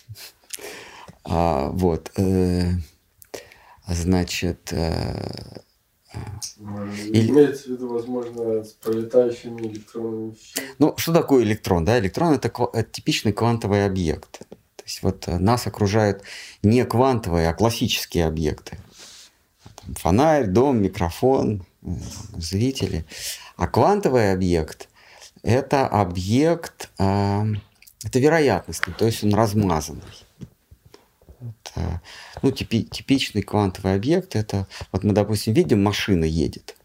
[1.24, 2.10] А, вот.
[3.91, 4.73] Э, значит...
[4.73, 5.62] Э,
[7.08, 7.30] или...
[7.30, 10.36] Имеется в виду, возможно, с пролетающими электронами.
[10.77, 11.86] Ну, что такое электрон?
[11.86, 11.97] Да?
[11.99, 14.39] Электрон это, это типичный квантовый объект.
[14.39, 16.23] То есть вот э, нас окружают
[16.63, 18.77] не квантовые, а классические объекты
[19.95, 21.65] фонарь, дом, микрофон,
[22.38, 23.06] зрители.
[23.58, 24.89] А квантовый объект–
[25.43, 27.43] это объект, э,
[28.04, 30.01] это вероятностный, то есть он размазанный.
[31.41, 32.01] Это,
[32.41, 36.75] ну, типи, типичный квантовый объект– это, вот мы, допустим, видим, машина едет.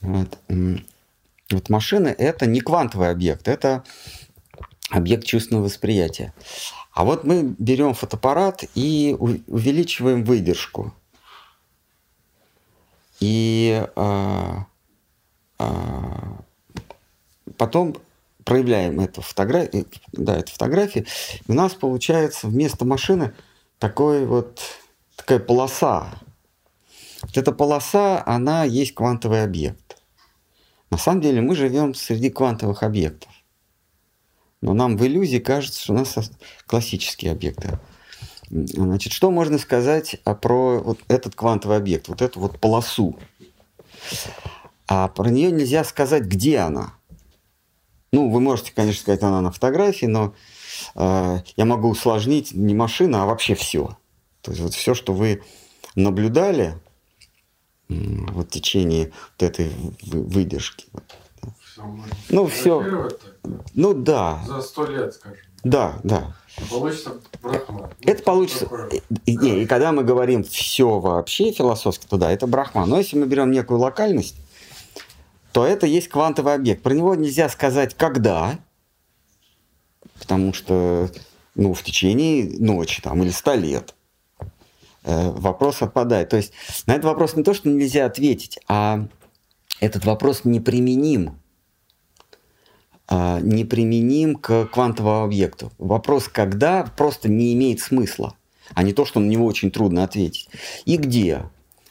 [0.00, 0.38] Вот,
[1.50, 3.84] вот машина– это не квантовый объект, это
[4.90, 6.32] объект чувственного восприятия.
[6.92, 10.94] А вот мы берем фотоаппарат и увеличиваем выдержку–
[13.20, 14.66] и а,
[15.58, 16.38] а,
[17.56, 17.96] потом
[18.44, 21.04] проявляем эту фотографию, да, эту фотографию,
[21.46, 23.34] и у нас получается вместо машины
[23.78, 24.60] такой вот,
[25.16, 26.08] такая полоса.
[27.22, 30.00] Вот эта полоса, она есть квантовый объект.
[30.90, 33.30] На самом деле мы живем среди квантовых объектов.
[34.60, 36.14] Но нам в иллюзии кажется, что у нас
[36.66, 37.78] классические объекты.
[38.50, 43.18] Значит, что можно сказать а, про вот этот квантовый объект, вот эту вот полосу?
[44.86, 46.94] А про нее нельзя сказать, где она.
[48.10, 50.34] Ну, вы можете, конечно, сказать, она на фотографии, но
[50.94, 53.96] я могу усложнить не машина, а вообще все.
[54.42, 55.42] То есть вот все, что вы
[55.94, 56.78] наблюдали
[57.88, 59.70] вот в течение вот этой
[60.02, 60.86] выдержки.
[62.28, 63.08] Ну, все.
[63.74, 64.42] Ну да.
[64.46, 65.38] За сто лет, скажем.
[65.64, 66.34] Да, да.
[66.70, 67.90] Получится брахма.
[68.02, 68.68] Это получится.
[69.26, 72.84] И, и, и когда мы говорим все вообще философски, то да, это брахма.
[72.86, 74.36] Но если мы берем некую локальность,
[75.52, 76.82] то это есть квантовый объект.
[76.82, 78.58] Про него нельзя сказать когда,
[80.18, 81.10] потому что
[81.54, 83.94] ну, в течение ночи там, или ста лет
[85.04, 86.28] э, вопрос отпадает.
[86.28, 86.52] То есть
[86.86, 89.06] на этот вопрос не то, что нельзя ответить, а
[89.80, 91.38] этот вопрос неприменим
[93.10, 95.72] а, неприменим к квантовому объекту.
[95.78, 98.34] Вопрос «когда» просто не имеет смысла,
[98.74, 100.50] а не то, что на него очень трудно ответить.
[100.84, 101.44] И где?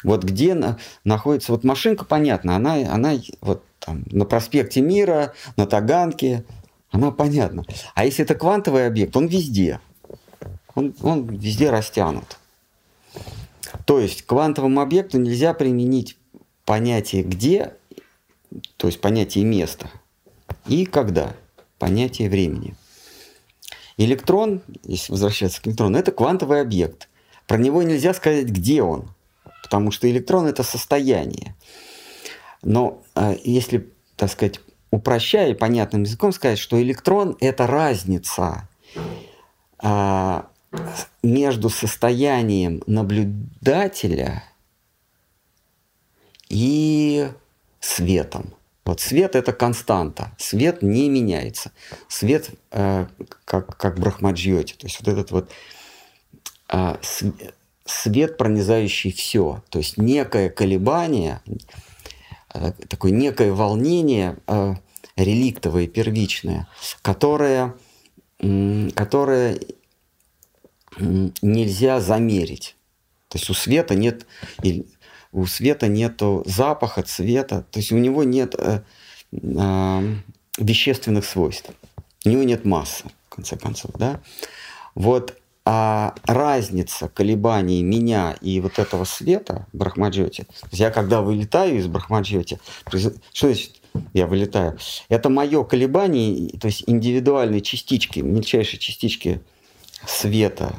[0.04, 1.52] Вот где на, находится...
[1.52, 6.46] Вот машинка, понятно, она, она вот там, на проспекте Мира, на Таганке,
[6.92, 7.64] она понятна.
[7.96, 9.80] А если это квантовый объект, он везде.
[10.76, 12.38] Он, он везде растянут.
[13.86, 16.18] То есть к квантовому объекту нельзя применить
[16.66, 17.74] понятие «где»,
[18.78, 19.90] то есть понятие «место»,
[20.68, 21.34] и когда.
[21.80, 22.76] Понятие времени.
[23.98, 27.08] Электрон, если возвращаться к электрону, это квантовый объект.
[27.46, 29.10] Про него нельзя сказать, где он,
[29.64, 31.56] потому что электрон это состояние.
[32.64, 34.60] Но э, если, так сказать,
[34.92, 38.68] упрощая понятным языком сказать, что электрон это разница
[39.82, 40.42] э,
[41.24, 44.44] между состоянием наблюдателя
[46.50, 47.30] и
[47.80, 48.54] светом.
[48.86, 51.72] Вот свет это константа, свет не меняется.
[52.08, 53.08] Свет э,
[53.44, 55.52] как, как брахмаджьоти, то есть вот этот вот
[56.70, 56.96] э,
[57.86, 61.42] свет, пронизающий все, то есть некое колебание,
[62.88, 64.76] такое некое волнение э,
[65.16, 66.68] реликтовое, первичное,
[67.02, 67.76] которое,
[68.40, 69.60] э, которое
[71.00, 72.76] нельзя замерить.
[73.30, 74.26] То есть у света нет,
[75.32, 78.82] у света нету запаха, цвета, то есть у него нет э,
[79.32, 80.16] э,
[80.58, 81.70] вещественных свойств,
[82.26, 84.22] у него нет массы, в конце концов, да.
[84.96, 85.40] Вот
[85.70, 92.58] а разница колебаний меня и вот этого света в Брахмаджоте, я когда вылетаю из Брахмаджоти,
[92.88, 93.74] что значит
[94.14, 94.78] я вылетаю?
[95.10, 99.42] Это мое колебание, то есть индивидуальные частички, мельчайшие частички
[100.06, 100.74] света,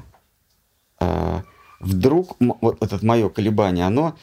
[0.99, 1.43] а,
[1.81, 4.17] вдруг вот это мое колебание, оно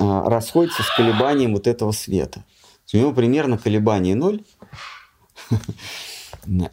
[0.00, 2.44] а, расходится с колебанием вот этого света.
[2.92, 4.42] У него примерно колебание ноль,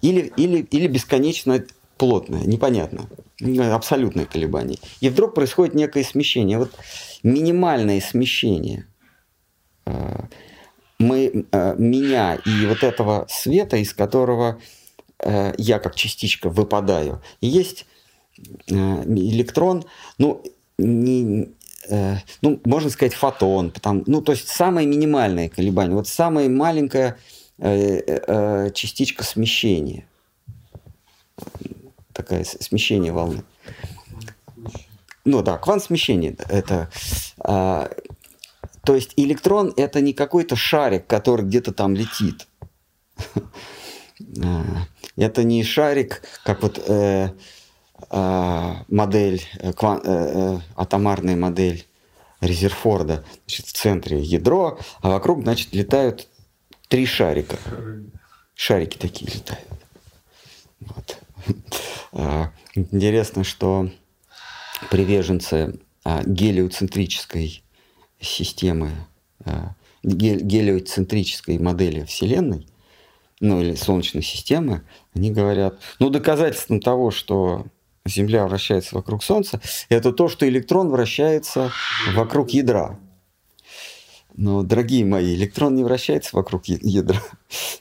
[0.01, 1.63] или, или, или бесконечно
[1.97, 3.09] плотное, непонятно,
[3.73, 4.77] абсолютное колебание.
[4.99, 6.57] И вдруг происходит некое смещение.
[6.57, 6.71] Вот
[7.23, 8.87] минимальное смещение
[9.85, 10.25] а,
[10.99, 11.45] мы,
[11.77, 14.59] меня и вот этого света, из которого
[15.57, 17.85] я как частичка выпадаю, есть
[18.69, 19.85] Э, электрон,
[20.17, 20.43] ну,
[20.77, 21.49] не,
[21.89, 27.17] э, ну, можно сказать, фотон, потому, ну, то есть самое минимальное колебание, вот самая маленькая
[27.57, 30.07] э, частичка смещения,
[32.17, 33.43] такая смещение волны.
[35.25, 36.89] Ну да, квант смещения это,
[37.39, 37.89] а,
[38.83, 42.47] то есть электрон это не какой-то шарик, который где-то там летит.
[45.15, 46.79] Это не шарик, как вот
[48.09, 51.85] а, модель, э, кван, э, э, атомарная модель
[52.41, 53.25] Резерфорда.
[53.45, 56.27] Значит, в центре ядро, а вокруг, значит, летают
[56.87, 57.57] три шарика.
[58.53, 59.67] Шарики такие летают.
[60.79, 61.17] Вот.
[62.13, 63.89] А, интересно, что
[64.89, 67.63] приверженцы а, гелиоцентрической
[68.19, 68.91] системы,
[69.45, 72.67] а, гелиоцентрической модели Вселенной,
[73.39, 74.83] ну или Солнечной системы,
[75.13, 77.65] они говорят, ну доказательством того, что
[78.05, 81.71] Земля вращается вокруг Солнца, это то, что электрон вращается
[82.15, 82.99] вокруг ядра.
[84.35, 87.21] Но, дорогие мои, электрон не вращается вокруг ядра.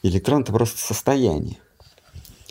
[0.02, 1.58] Электрон– это просто состояние.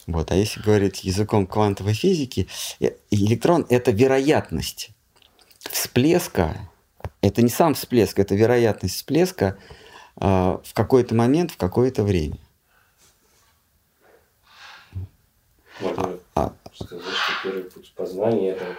[0.07, 0.31] Вот.
[0.31, 2.47] А если говорить языком квантовой физики,
[2.79, 4.91] э, электрон– это вероятность
[5.59, 6.69] всплеска.
[7.21, 9.57] Это не сам всплеск, это вероятность всплеска
[10.17, 12.37] э, в какой-то момент, в какое-то время.
[15.81, 18.77] Можно а, сказать, что первый путь познания это,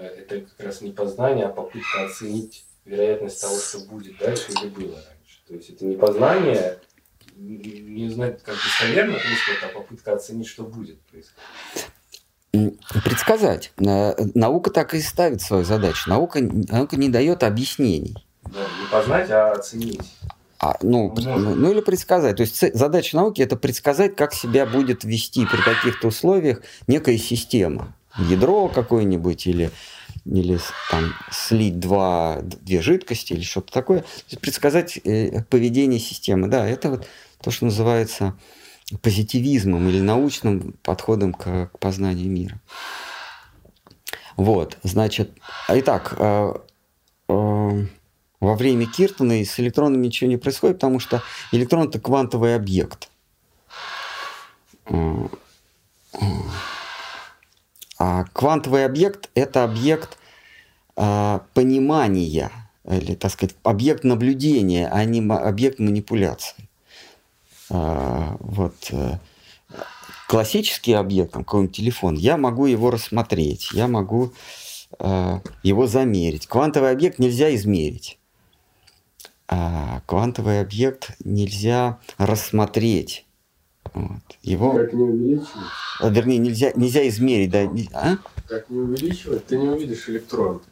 [0.00, 4.94] это как раз не познание, а попытка оценить вероятность того, что будет дальше или было
[4.94, 5.40] раньше.
[5.46, 6.78] То есть это не познание,
[7.36, 11.88] не знать, как достоверно происходит, а попытка оценить, что будет происходить.
[13.04, 13.72] Предсказать.
[13.76, 16.10] Наука так и ставит свою задачу.
[16.10, 18.26] Наука, наука не дает объяснений.
[18.42, 20.00] Да, не познать, а оценить.
[20.58, 22.36] А, ну, ну, ну или предсказать.
[22.36, 27.96] То есть задача науки это предсказать, как себя будет вести при каких-то условиях некая система.
[28.16, 29.70] Ядро какое-нибудь или,
[30.24, 30.58] или
[30.90, 34.04] там слить два, две жидкости или что-то такое.
[34.40, 36.48] Предсказать э, поведение системы.
[36.48, 37.06] Да, это вот
[37.40, 38.34] то, что называется
[39.00, 42.60] позитивизмом или научным подходом к, к познанию мира.
[44.36, 45.30] Вот, значит,
[45.68, 46.54] итак, э,
[47.28, 47.86] э,
[48.40, 53.08] во время Киртона с электронами ничего не происходит, потому что электрон это квантовый объект.
[58.04, 60.18] А квантовый объект это объект
[60.96, 62.50] а, понимания,
[62.84, 66.68] или, так сказать, объект наблюдения, а не объект манипуляции.
[67.70, 69.18] А, вот э,
[70.26, 74.32] классический объект, какой-нибудь телефон, я могу его рассмотреть, я могу
[75.62, 76.48] его замерить.
[76.48, 78.18] Квантовый объект нельзя измерить
[80.06, 83.26] квантовый объект нельзя рассмотреть.
[83.94, 84.38] Вот.
[84.42, 84.72] Его...
[84.72, 85.50] Как не увеличивать?
[86.00, 87.70] А, вернее, нельзя, нельзя измерить, да?
[87.92, 88.16] А?
[88.48, 90.62] Как не увеличивать, ты не увидишь электрон.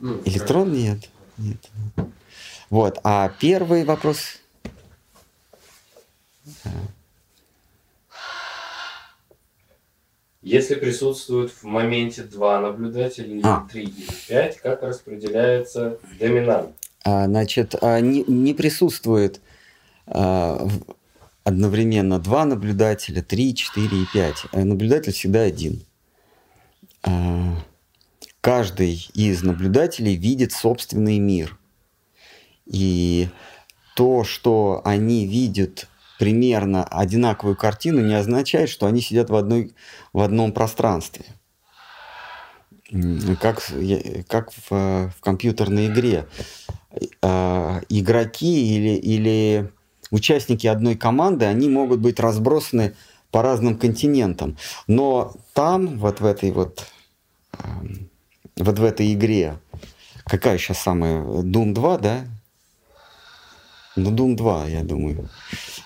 [0.00, 0.74] Ну, электрон как...
[0.74, 1.10] нет.
[1.38, 1.70] нет.
[2.70, 2.98] Вот.
[3.04, 4.38] А первый вопрос.
[10.40, 13.66] Если присутствует в моменте два наблюдателя, или а.
[13.70, 16.74] три, или пять, как распределяется доминант?
[17.04, 19.40] А, значит, а, не, не присутствует
[20.06, 20.66] а,
[21.44, 24.44] одновременно два наблюдателя, три, четыре и пять.
[24.52, 25.84] Наблюдатель всегда один.
[28.40, 31.58] Каждый из наблюдателей видит собственный мир.
[32.66, 33.28] И
[33.94, 35.88] то, что они видят
[36.18, 39.74] примерно одинаковую картину, не означает, что они сидят в, одной,
[40.12, 41.24] в одном пространстве.
[43.40, 43.62] Как,
[44.28, 46.26] как в, в компьютерной игре
[47.22, 49.72] э, игроки или, или
[50.12, 52.94] участники одной команды, они могут быть разбросаны
[53.32, 54.56] по разным континентам.
[54.86, 56.86] Но там, вот в этой вот,
[57.54, 57.58] э,
[58.58, 59.58] вот в этой игре,
[60.24, 61.22] какая сейчас самая?
[61.22, 62.24] Doom 2, да?
[63.96, 65.28] Ну, Doom 2, я думаю.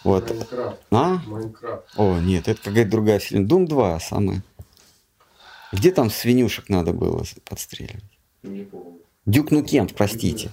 [0.05, 0.29] Вот.
[0.29, 0.81] Minecraft.
[0.91, 1.19] А?
[1.27, 1.85] Minecraft.
[1.97, 3.49] О, нет, это какая-то другая вселенная.
[3.49, 4.43] Doom 2 самая.
[5.73, 8.05] Где там свинюшек надо было подстреливать?
[8.43, 9.01] Не помню.
[9.27, 10.51] Duke Nukem, простите.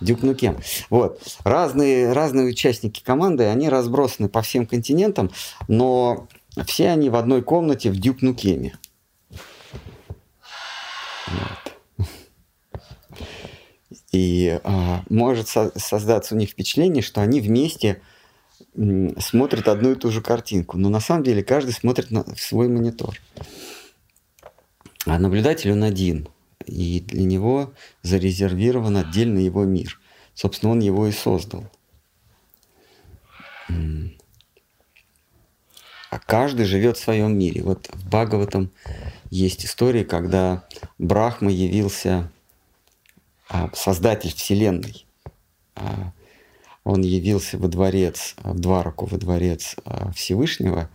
[0.00, 0.58] Duke Nukem.
[0.90, 1.20] Вот.
[1.44, 5.30] Разные, разные участники команды, они разбросаны по всем континентам,
[5.68, 6.28] но
[6.66, 8.78] все они в одной комнате в Duke Nukem е.
[11.26, 12.06] Вот.
[14.12, 18.02] И а, может со- создаться у них впечатление, что они вместе
[19.18, 20.78] смотрят одну и ту же картинку.
[20.78, 23.18] Но на самом деле каждый смотрит на, свой монитор.
[25.06, 26.28] А наблюдатель он один.
[26.66, 30.00] И для него зарезервирован отдельно его мир.
[30.34, 31.70] Собственно, он его и создал.
[36.12, 37.62] А каждый живет в своем мире.
[37.62, 38.70] Вот в Бхагаватам
[39.30, 40.64] есть история, когда
[40.98, 42.30] Брахма явился
[43.48, 45.06] а, создатель Вселенной.
[45.74, 46.12] А,
[46.84, 50.90] Он явился во дворец, в Двараку, во дворец а, Всевышнего,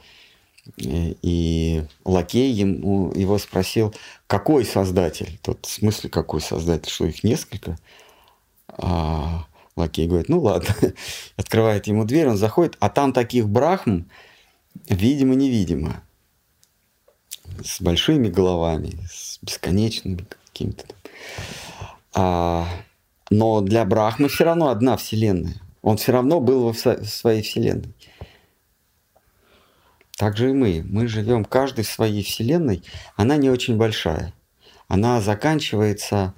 [0.78, 3.93] и лакей ему, его спросил,
[4.28, 5.39] какой создатель?
[5.41, 6.91] Тот, в смысле, какой создатель?
[6.91, 7.78] Что их несколько?
[8.68, 9.45] А
[9.76, 10.76] лакей говорит, ну ладно.
[11.38, 14.05] Открывает ему дверь, он заходит, а там таких брахм,
[14.89, 16.03] видимо-невидимо.
[17.63, 20.86] С большими головами, с бесконечными какими-то.
[22.13, 22.68] А,
[23.30, 25.55] но для Брахмы все равно одна вселенная.
[25.82, 27.93] Он все равно был в своей вселенной.
[30.18, 30.84] Так же и мы.
[30.89, 32.84] Мы живем каждый в своей вселенной.
[33.15, 34.34] Она не очень большая.
[34.88, 36.34] Она заканчивается,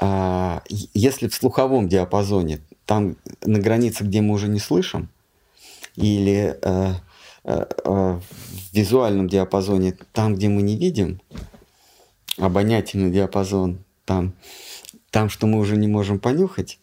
[0.00, 0.62] а,
[0.92, 5.08] если в слуховом диапазоне, там на границе, где мы уже не слышим,
[5.94, 6.94] или э,
[7.44, 8.22] э, э, в
[8.72, 11.20] визуальном диапазоне, там, где мы не видим,
[12.36, 14.34] обонятельный диапазон, там,
[15.10, 16.80] там, что мы уже не можем понюхать.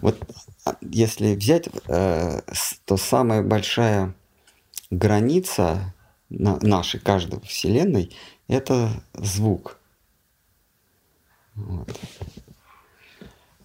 [0.00, 0.18] Вот
[0.64, 4.14] а, если взять, то самая большая
[4.92, 5.94] граница
[6.28, 8.14] на- нашей, каждой вселенной,
[8.46, 9.78] это звук.
[11.54, 11.98] Вот.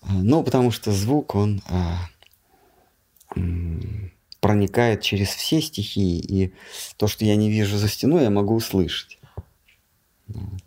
[0.10, 1.98] Ну, потому что звук, он а,
[4.40, 6.54] проникает через все стихии, и
[6.96, 9.20] то, что я не вижу за стеной, я могу услышать.
[10.28, 10.62] Вот.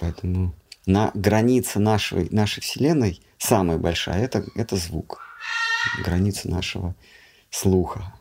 [0.00, 0.52] Поэтому
[0.84, 5.20] на границе нашей, нашей Вселенной самая большая это, это звук.
[6.02, 6.96] Граница нашего
[7.50, 8.12] слуха.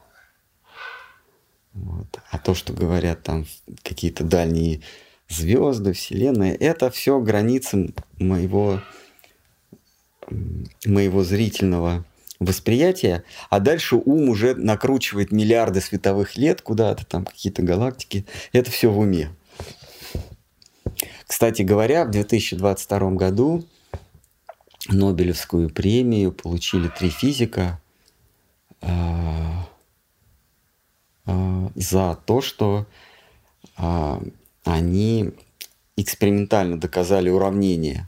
[1.74, 2.20] Вот.
[2.30, 3.46] А то, что говорят там
[3.82, 4.82] какие-то дальние
[5.28, 8.82] звезды, Вселенная, это все границы моего,
[10.86, 12.06] моего зрительного
[12.40, 18.26] восприятия, а дальше ум уже накручивает миллиарды световых лет куда-то, там какие-то галактики.
[18.52, 19.30] Это все в уме.
[21.26, 23.66] Кстати говоря, в 2022 году
[24.90, 27.82] Нобелевскую премию получили три физика
[28.82, 29.68] а,
[31.26, 32.86] за то, что
[33.78, 34.22] а,
[34.64, 35.32] они
[35.96, 38.08] экспериментально доказали уравнение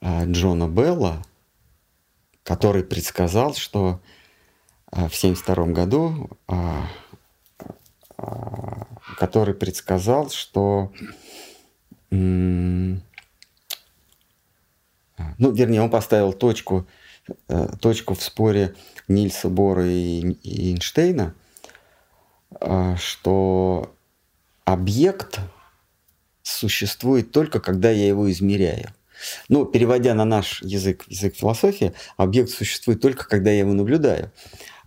[0.00, 1.24] а, Джона Белла,
[2.42, 4.00] который предсказал, что
[4.86, 6.86] а, в 1972 году, а,
[8.16, 8.86] а,
[9.18, 10.92] который предсказал, что
[12.12, 12.16] а,
[15.38, 16.86] ну, вернее, он поставил точку,
[17.48, 18.74] э, точку в споре
[19.06, 21.49] Нильса Бора и, и Эйнштейна, а,
[22.96, 23.94] что
[24.64, 25.40] объект
[26.42, 28.92] существует только когда я его измеряю.
[29.48, 34.32] Ну, переводя на наш язык, язык философии, объект существует только когда я его наблюдаю.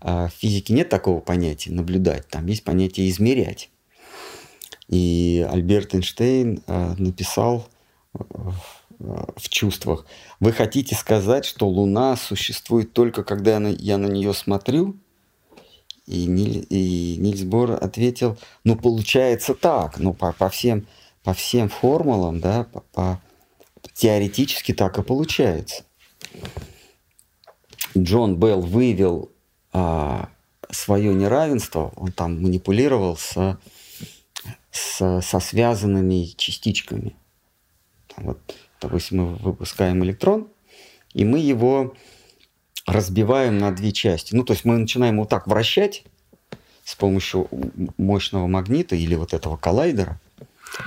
[0.01, 3.69] А в физике нет такого понятия наблюдать, там есть понятие измерять.
[4.89, 7.67] И Альберт Эйнштейн э, написал
[8.99, 10.05] в чувствах,
[10.39, 14.97] вы хотите сказать, что Луна существует только когда я на нее смотрю?
[16.05, 20.85] И, Ниль, и Нильс Бор ответил, ну получается так, ну по, по, всем,
[21.23, 23.21] по всем формулам, да, по, по,
[23.93, 25.85] теоретически так и получается.
[27.97, 29.31] Джон Белл вывел
[29.71, 30.29] а,
[30.69, 33.57] свое неравенство, он там манипулировал с,
[34.71, 37.15] с, со связанными частичками.
[38.07, 38.39] Там вот,
[38.81, 40.47] допустим, мы выпускаем электрон,
[41.13, 41.93] и мы его
[42.85, 44.35] разбиваем на две части.
[44.35, 46.03] Ну, то есть мы начинаем его так вращать
[46.83, 47.47] с помощью
[47.97, 50.19] мощного магнита или вот этого коллайдера.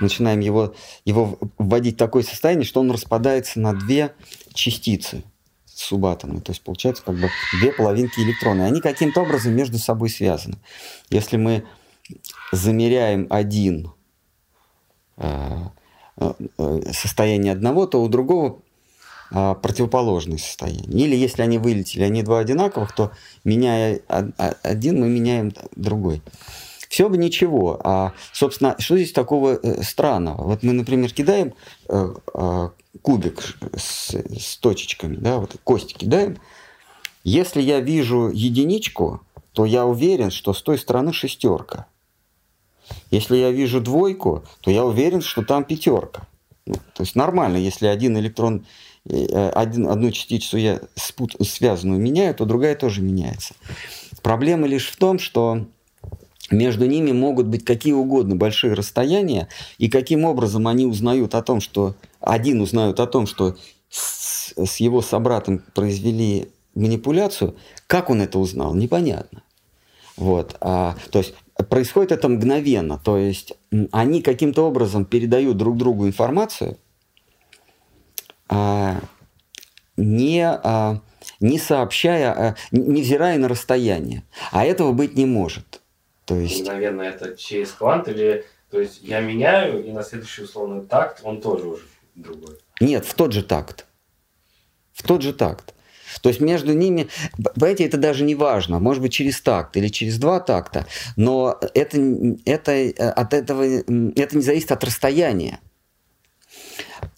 [0.00, 0.74] Начинаем его,
[1.04, 4.12] его вводить в такое состояние, что он распадается на две
[4.52, 5.22] частицы
[5.64, 6.40] субатомные.
[6.40, 7.28] То есть получается как бы
[7.60, 8.66] две половинки электрона.
[8.66, 10.56] Они каким-то образом между собой связаны.
[11.10, 11.64] Если мы
[12.52, 13.92] замеряем один
[15.18, 15.56] э,
[16.18, 16.32] э,
[16.92, 18.60] состояние одного, то у другого
[19.30, 21.04] противоположные состояния.
[21.04, 23.10] Или если они вылетели, они два одинаковых, то
[23.44, 24.00] меняя
[24.62, 26.22] один, мы меняем другой.
[26.88, 27.80] Все бы ничего.
[27.84, 30.44] А, собственно, что здесь такого э, странного?
[30.44, 31.52] Вот мы, например, кидаем
[31.88, 32.68] э, э,
[33.02, 36.38] кубик с, с точечками, да, вот кости кидаем.
[37.24, 39.20] Если я вижу единичку,
[39.52, 41.86] то я уверен, что с той стороны шестерка.
[43.10, 46.26] Если я вижу двойку, то я уверен, что там пятерка.
[46.66, 48.64] Ну, то есть нормально, если один электрон,
[49.08, 53.54] один, одну частицу я спут, связанную меняю, то другая тоже меняется.
[54.22, 55.66] Проблема лишь в том, что
[56.50, 59.48] между ними могут быть какие угодно большие расстояния,
[59.78, 63.56] и каким образом они узнают о том, что один узнают о том, что
[63.88, 69.42] с, с его собратом произвели манипуляцию, как он это узнал, непонятно.
[70.16, 71.34] Вот, а, то есть
[71.68, 73.52] происходит это мгновенно, то есть
[73.92, 76.78] они каким-то образом передают друг другу информацию,
[79.96, 81.00] не, а,
[81.40, 84.22] не сообщая, а, невзирая на расстояние.
[84.52, 85.80] А этого быть не может.
[86.24, 86.66] То есть...
[86.66, 88.44] Наверное, это через квант или...
[88.70, 91.84] То есть я меняю, и на следующий условный такт он тоже уже
[92.14, 92.58] другой.
[92.80, 93.86] Нет, в тот же такт.
[94.92, 95.72] В тот же такт.
[96.22, 97.08] То есть между ними,
[97.54, 100.86] понимаете, это даже не важно, может быть через такт или через два такта,
[101.16, 101.98] но это,
[102.44, 105.60] это, от этого, это не зависит от расстояния.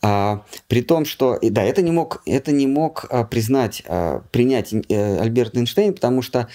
[0.03, 4.73] А, при том, что, да, это не мог, это не мог а, признать, а, принять
[4.73, 6.49] э, Альберт Эйнштейн, потому что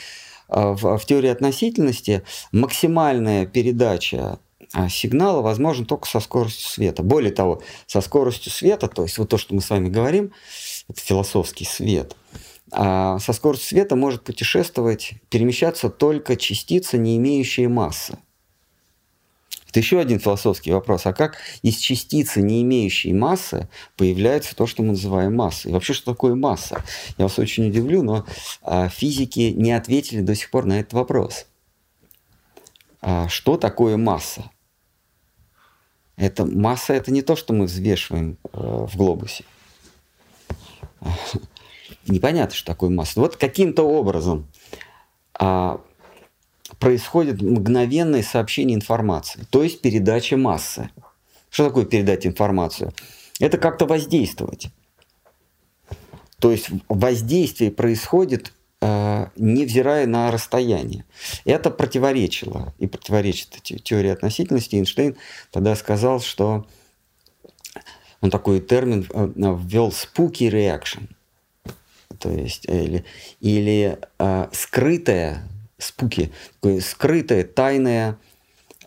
[0.47, 4.39] а, в, в теории относительности максимальная передача
[4.89, 7.03] сигнала возможна только со скоростью света.
[7.03, 10.31] Более того, со скоростью света, то есть вот то, что мы с вами говорим,
[10.89, 12.15] это философский свет,
[12.71, 18.17] со скоростью света может путешествовать, перемещаться только частица, не имеющая массы.
[19.73, 21.07] Это еще один философский вопрос.
[21.07, 23.67] А как из частицы, не имеющей массы,
[23.97, 25.71] появляется то, что мы называем массой?
[25.71, 26.83] И вообще, что такое масса?
[27.17, 28.23] Я вас очень удивлю, но
[28.61, 31.47] а, физики не ответили до сих пор на этот вопрос.
[33.01, 34.51] А, что такое масса?
[36.17, 39.43] Это масса это не то, что мы взвешиваем э, в глобусе.
[42.05, 43.19] Непонятно, что такое масса.
[43.19, 44.47] Вот каким-то образом
[45.33, 45.81] а,
[46.83, 50.89] происходит мгновенное сообщение информации, то есть передача массы.
[51.49, 52.91] Что такое передать информацию?
[53.39, 54.67] Это как-то воздействовать.
[56.39, 61.05] То есть воздействие происходит, э, невзирая на расстояние.
[61.45, 64.75] Это противоречило и противоречит теории относительности.
[64.75, 65.15] Эйнштейн
[65.51, 66.67] тогда сказал, что
[68.19, 71.07] он такой термин э, ввел spooky reaction,
[72.19, 73.05] то есть или,
[73.39, 75.47] или э, скрытая
[75.77, 78.17] спуки, такое скрытое, тайное,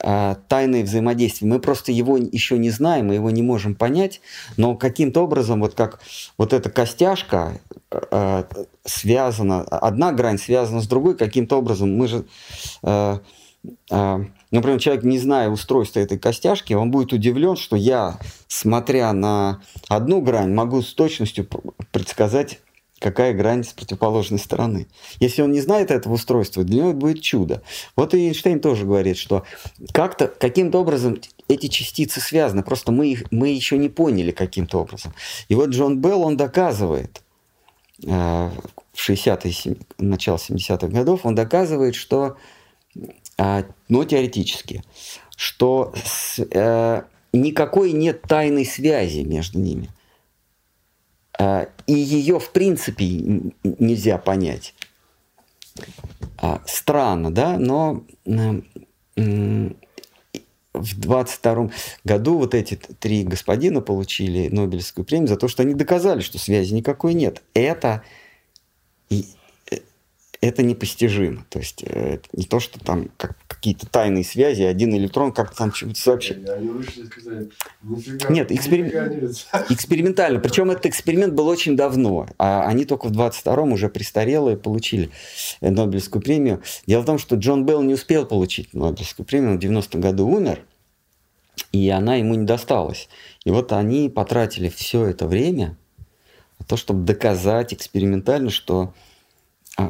[0.02, 1.50] а, тайное взаимодействие.
[1.50, 4.20] Мы просто его еще не знаем, мы его не можем понять,
[4.56, 6.00] но каким-то образом, вот как
[6.36, 7.60] вот эта костяшка
[7.90, 8.46] а,
[8.84, 12.24] связана, одна грань связана с другой, каким-то образом мы же...
[12.82, 13.20] А,
[14.52, 20.20] например, человек, не зная устройства этой костяшки, он будет удивлен, что я, смотря на одну
[20.20, 21.48] грань, могу с точностью
[21.90, 22.60] предсказать
[22.98, 24.86] какая грань с противоположной стороны.
[25.20, 27.62] Если он не знает этого устройства, для него будет чудо.
[27.94, 29.44] Вот и Эйнштейн тоже говорит, что
[29.92, 35.12] как-то, каким-то образом эти частицы связаны, просто мы, их, мы еще не поняли каким-то образом.
[35.48, 37.22] И вот Джон Белл, он доказывает,
[38.02, 38.50] э,
[38.92, 42.36] в 60-е, начало 70-х годов, он доказывает, что,
[43.36, 44.82] э, ну, теоретически,
[45.36, 45.92] что
[46.38, 49.90] э, никакой нет тайной связи между ними.
[51.38, 53.04] А, и ее, в принципе,
[53.62, 54.74] нельзя понять.
[56.38, 58.04] А, странно, да, но
[60.74, 61.70] в 22
[62.04, 66.74] году вот эти три господина получили Нобелевскую премию за то, что они доказали, что связи
[66.74, 67.42] никакой нет.
[67.54, 68.02] Это
[70.40, 71.44] это непостижимо.
[71.48, 75.74] То есть э, не то, что там как, какие-то тайные связи, один электрон как-то там
[75.74, 76.56] что-то нифига,
[78.30, 78.86] Нет, эксперим...
[79.70, 80.38] экспериментально.
[80.38, 82.28] Причем этот эксперимент был очень давно.
[82.38, 85.10] А они только в 22-м уже престарелые получили
[85.60, 86.62] Нобелевскую премию.
[86.86, 90.28] Дело в том, что Джон Белл не успел получить Нобелевскую премию, он в 90-м году
[90.28, 90.60] умер,
[91.72, 93.08] и она ему не досталась.
[93.44, 95.76] И вот они потратили все это время
[96.60, 98.94] на то, чтобы доказать экспериментально, что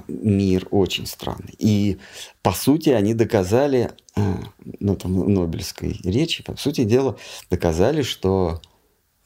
[0.08, 1.54] мир очень странный.
[1.58, 1.98] И,
[2.42, 4.38] по сути, они доказали, а,
[4.80, 7.16] ну, там, в Нобелевской речи, по сути дела,
[7.50, 8.60] доказали, что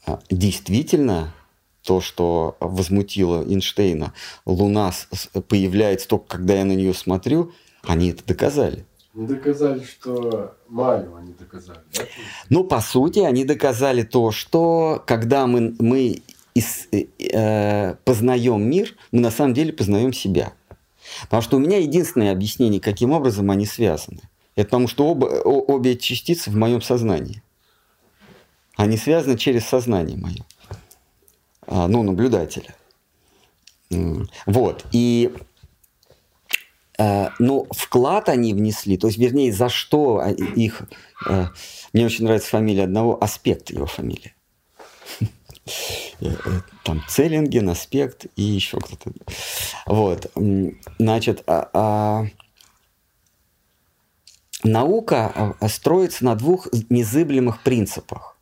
[0.05, 1.33] а, действительно
[1.83, 4.13] то, что возмутило Эйнштейна,
[4.45, 4.91] Луна
[5.47, 7.53] появляется только когда я на нее смотрю,
[7.83, 8.85] они это доказали.
[9.13, 12.03] Не доказали, что Майю они доказали, да?
[12.49, 16.21] Ну, по сути, они доказали то, что когда мы, мы
[16.55, 20.53] ис, э, э, познаем мир, мы на самом деле познаем себя.
[21.23, 24.21] Потому что у меня единственное объяснение, каким образом они связаны.
[24.55, 27.41] Это потому что оба, обе частицы в моем сознании.
[28.75, 30.45] Они связаны через сознание мое.
[31.67, 32.75] А, ну, наблюдателя.
[34.45, 34.85] Вот.
[34.91, 35.33] И
[36.97, 40.23] э, ну, вклад они внесли, то есть, вернее, за что
[40.55, 40.83] их...
[41.27, 41.47] Э,
[41.93, 44.33] мне очень нравится фамилия одного, аспект его фамилии.
[45.65, 46.35] Э,
[46.83, 49.11] там Целлинген, аспект и еще кто-то.
[49.85, 50.31] Вот.
[50.99, 52.25] Значит, а, а,
[54.63, 58.37] наука а, строится на двух незыблемых принципах.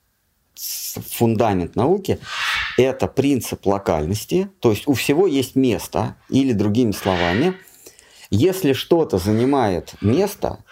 [0.56, 2.20] Фундамент науки–
[2.78, 7.54] это принцип локальности, то есть у всего есть место, или другими словами,
[8.30, 10.64] если что-то занимает место,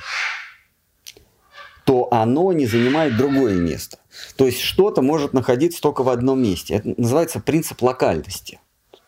[1.85, 3.99] то оно не занимает другое место.
[4.35, 6.75] То есть что-то может находиться только в одном месте.
[6.75, 8.59] Это называется принцип локальности.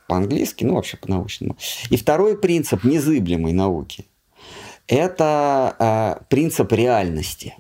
[0.08, 1.56] По-английски, ну вообще по-научному.
[1.90, 4.08] И второй принцип незыблемой науки–
[4.88, 7.56] это э, принцип реальности.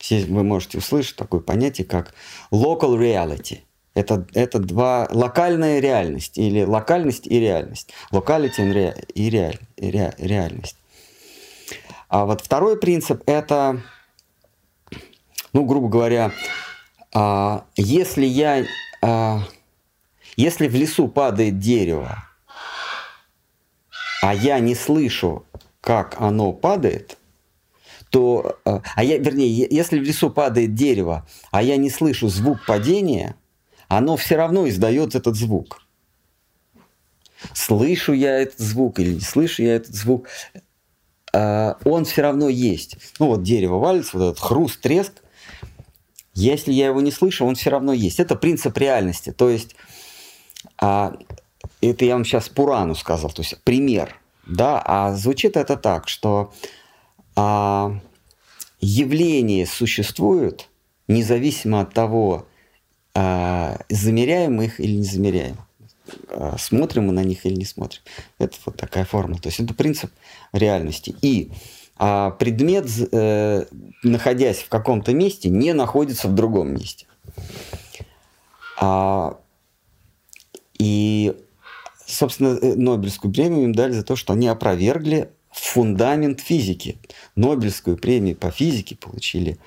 [0.00, 2.12] Здесь вы можете услышать такое понятие, как
[2.50, 3.60] local reality.
[3.94, 7.90] Это, это два локальная реальность или локальность и реальность.
[8.10, 10.76] Locality и, реаль, и ре, реальность.
[12.08, 13.82] А вот второй принцип– это
[15.52, 16.32] ну, грубо говоря,
[17.14, 18.64] а, если я,
[19.02, 19.40] а,
[20.36, 22.24] если в лесу падает дерево,
[24.22, 25.44] а я не слышу,
[25.80, 27.18] как оно падает,
[28.10, 32.64] то, а, а я, вернее, если в лесу падает дерево, а я не слышу звук
[32.66, 33.36] падения,
[33.88, 35.82] оно все равно издает этот звук.
[37.52, 40.28] Слышу я этот звук или не слышу я этот звук,
[41.34, 42.96] он все равно есть.
[43.18, 45.21] Ну вот дерево валится, вот этот хруст, треск,
[46.34, 48.20] если я его не слышу, он все равно есть.
[48.20, 49.32] Это принцип реальности.
[49.32, 49.76] То есть,
[50.78, 51.16] а,
[51.80, 54.18] это я вам сейчас Пурану сказал, то есть пример.
[54.46, 54.82] Да?
[54.84, 56.52] А звучит это так, что
[57.36, 57.98] а,
[58.80, 60.68] явления существуют
[61.08, 62.46] независимо от того,
[63.14, 65.56] а, замеряем их или не замеряем.
[66.28, 68.00] А, смотрим мы на них или не смотрим.
[68.38, 69.40] Это вот такая формула.
[69.40, 70.10] То есть это принцип
[70.52, 71.14] реальности.
[71.22, 71.52] И
[72.04, 73.64] а предмет, э,
[74.02, 77.06] находясь в каком-то месте, не находится в другом месте.
[78.76, 79.38] А,
[80.80, 81.32] и,
[82.04, 86.98] собственно, э, Нобелевскую премию им дали за то, что они опровергли фундамент физики.
[87.36, 89.58] Нобелевскую премию по физике получили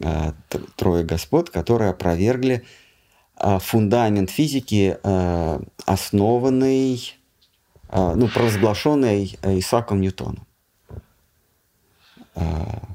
[0.00, 0.32] э,
[0.76, 2.62] трое господ, которые опровергли
[3.38, 7.14] э, фундамент физики, э, основанный,
[7.88, 10.46] э, ну, провозглашенный Исааком Ньютоном.
[12.40, 12.88] А,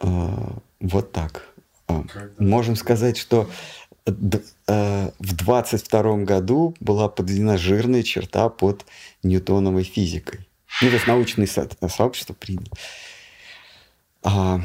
[0.00, 1.48] а, вот так.
[1.86, 2.04] А,
[2.38, 3.48] можем сказать, что
[4.06, 4.40] в
[5.18, 8.86] 22 году была подведена жирная черта под
[9.22, 10.48] ньютоновой физикой.
[10.80, 12.66] Ну, то есть научное со- сообщество приняло.
[14.22, 14.60] А,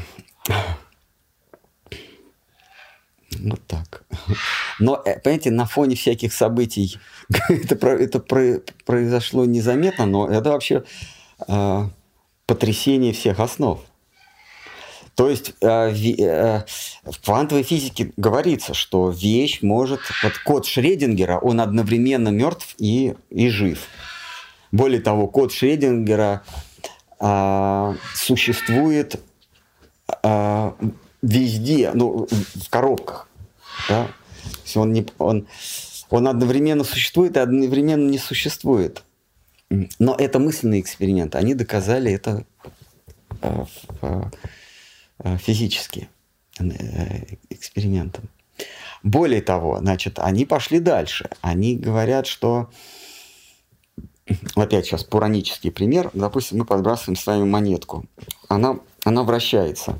[3.38, 4.04] вот так.
[4.78, 6.98] Но, э, понимаете, на фоне всяких событий
[7.48, 8.20] это, это
[8.84, 10.84] произошло незаметно, но это вообще
[12.46, 13.80] потрясение всех основ.
[15.14, 16.64] То есть э, э,
[17.04, 20.00] в квантовой физике говорится, что вещь может...
[20.22, 23.86] Вот код Шредингера, он одновременно мертв и, и жив.
[24.72, 26.42] Более того, код Шредингера
[27.20, 29.20] э, существует
[30.24, 30.72] э,
[31.22, 33.28] везде, ну, в коробках.
[33.88, 34.06] Да?
[34.06, 35.46] То есть он, не, он,
[36.10, 39.04] он одновременно существует и одновременно не существует.
[39.70, 41.34] Но это мысленный эксперимент.
[41.34, 42.44] Они доказали это
[43.42, 43.64] э,
[44.02, 46.08] э, физически
[46.58, 48.28] э, экспериментом.
[49.02, 51.28] Более того, значит, они пошли дальше.
[51.40, 52.70] Они говорят, что
[54.54, 56.10] опять сейчас пуранический пример.
[56.14, 58.04] Допустим, мы подбрасываем с вами монетку.
[58.48, 59.98] Она, она вращается.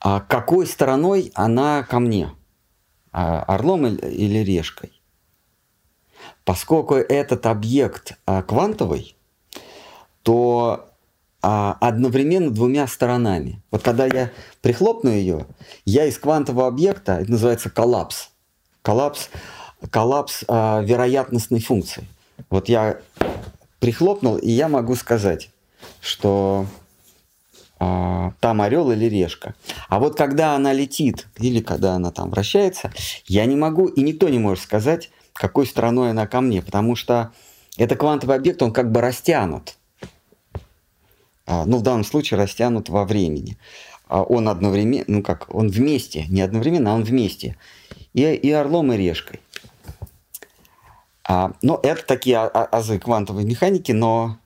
[0.00, 2.30] А какой стороной она ко мне?
[3.12, 4.93] А, орлом или решкой?
[6.44, 9.16] Поскольку этот объект а, квантовый,
[10.22, 10.90] то
[11.42, 13.60] а, одновременно двумя сторонами.
[13.70, 14.30] Вот когда я
[14.62, 15.46] прихлопну ее,
[15.84, 18.30] я из квантового объекта, это называется коллапс,
[18.82, 19.28] коллапс,
[19.90, 22.06] коллапс а, вероятностной функции.
[22.48, 22.98] Вот я
[23.78, 25.50] прихлопнул, и я могу сказать,
[26.00, 26.66] что
[27.78, 29.54] а, там орел или решка.
[29.90, 32.90] А вот когда она летит или когда она там вращается,
[33.26, 37.32] я не могу, и никто не может сказать, какой стороной она ко мне, потому что
[37.76, 39.76] это квантовый объект, он как бы растянут.
[41.46, 43.58] А, ну, в данном случае растянут во времени.
[44.06, 47.56] а он одновременно, ну как, он вместе, не одновременно, а он вместе.
[48.12, 49.40] И, и орлом, и решкой.
[51.26, 54.38] А, ну, это такие а, азы квантовой механики, но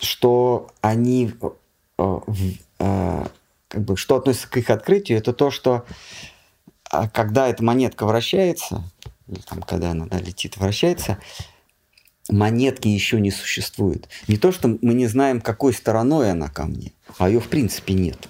[0.00, 1.32] что они,
[1.96, 2.44] как
[3.74, 5.86] бы, что относится к их открытию, это то, что
[7.14, 8.82] когда эта монетка вращается,
[9.48, 11.18] там, когда она да, летит, вращается,
[12.28, 14.08] монетки еще не существует.
[14.28, 17.94] Не то, что мы не знаем, какой стороной она ко мне, а ее в принципе
[17.94, 18.28] нет.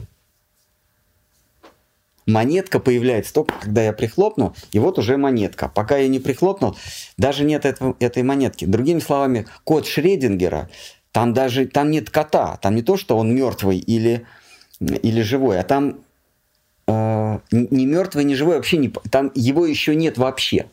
[2.27, 5.69] Монетка появляется только, когда я прихлопну, и вот уже монетка.
[5.69, 6.77] Пока я не прихлопнул,
[7.17, 8.67] даже нет этого, этой монетки.
[8.67, 10.71] Другими словами, код Шредингера,
[11.13, 14.27] там даже там нет кота, там не то, что он мертвый или,
[14.81, 15.99] или живой, а там
[16.87, 20.67] э, не мертвый, не живой, вообще не, там его еще нет вообще.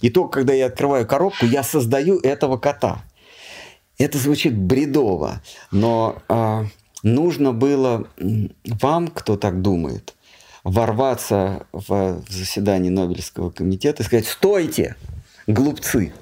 [0.00, 3.04] И только когда я открываю коробку, я создаю этого кота.
[3.98, 6.64] Это звучит бредово, но э,
[7.04, 8.08] нужно было
[8.64, 10.14] вам, кто так думает,
[10.64, 14.96] ворваться в, в заседание Нобелевского комитета и сказать, стойте,
[15.46, 16.12] глупцы.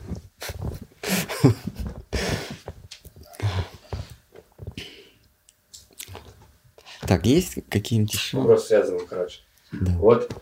[7.07, 8.39] Так, есть какие-нибудь еще?
[8.39, 9.41] Вопрос связан, короче.
[9.73, 9.93] Да.
[9.93, 10.33] Вот,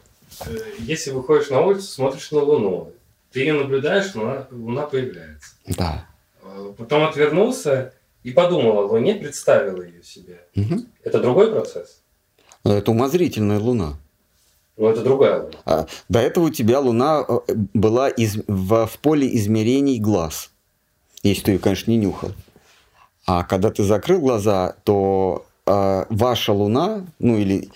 [0.46, 2.92] э, если выходишь на улицу, смотришь на Луну,
[3.32, 5.54] ты ее наблюдаешь, луна, луна появляется.
[5.66, 6.06] Да.
[6.42, 10.40] Э, потом отвернулся и подумал о Луне, представил ее себе.
[10.56, 10.80] Угу.
[11.04, 12.02] Это другой процесс?
[12.64, 13.94] Это умозрительная Луна.
[14.76, 15.58] Ну, это другая Луна.
[15.64, 17.38] А, до этого у тебя Луна э,
[17.74, 20.50] была из, в, в поле измерений глаз.
[21.22, 22.32] Если ты ее, конечно, не нюхал.
[23.26, 27.70] А когда ты закрыл глаза, то э, ваша Луна, ну или,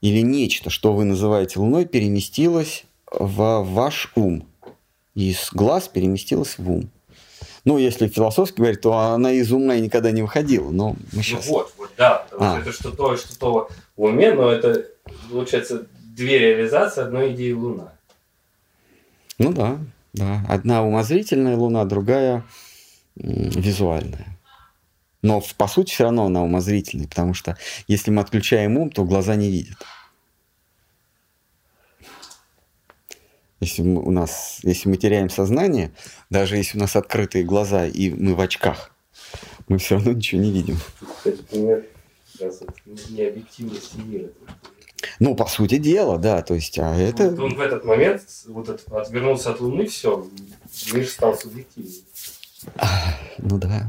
[0.00, 4.46] или нечто, что вы называете Луной, переместилось в ваш ум
[5.14, 6.90] из глаз переместилась в ум.
[7.64, 10.70] Ну, если философски говорить, то она из ума и никогда не выходила.
[10.70, 11.46] Но мы сейчас...
[11.46, 12.26] Ну вот, вот, да.
[12.38, 12.60] А.
[12.60, 14.86] Это что-то, что-то в уме, но это,
[15.30, 17.92] получается, две реализации одной идеи Луна.
[19.38, 19.78] Ну да,
[20.12, 20.44] да.
[20.48, 22.44] Одна умозрительная Луна, другая
[23.16, 24.38] визуальная.
[25.22, 27.56] Но по сути все равно она умозрительная, потому что
[27.88, 29.78] если мы отключаем ум, то глаза не видят.
[33.64, 35.90] Если мы, у нас, если мы теряем сознание,
[36.28, 38.90] даже если у нас открытые глаза и мы в очках,
[39.68, 40.76] мы все равно ничего не видим.
[43.08, 44.28] Необъективности мира.
[45.18, 47.30] Ну, по сути дела, да, то есть, а это...
[47.30, 50.28] Вот он в этот момент вот этот, отвернулся от Луны, все,
[50.92, 52.04] мир стал субъективным.
[53.38, 53.88] Ну да.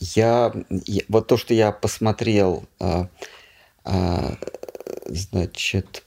[0.00, 3.08] Я, я вот то, что я посмотрел, а,
[3.84, 4.36] а,
[5.06, 6.04] значит,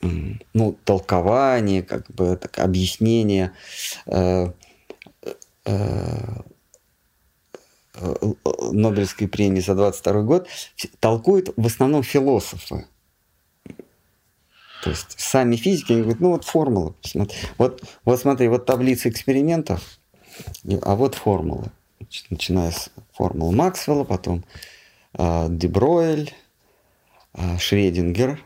[0.00, 3.52] ну, толкование, как бы так, объяснение
[4.06, 4.52] э,
[5.64, 6.42] э,
[8.72, 10.48] Нобелевской премии за 22 год
[11.00, 12.86] толкуют в основном философы.
[14.82, 16.94] То есть сами физики, они говорят, ну вот формула.
[17.58, 19.98] Вот, вот смотри, вот таблица экспериментов,
[20.82, 21.14] а вот
[22.08, 24.44] формулы начиная с формул Максвелла, потом
[25.14, 26.32] э, Дебройль,
[27.34, 28.42] э, Шредингер,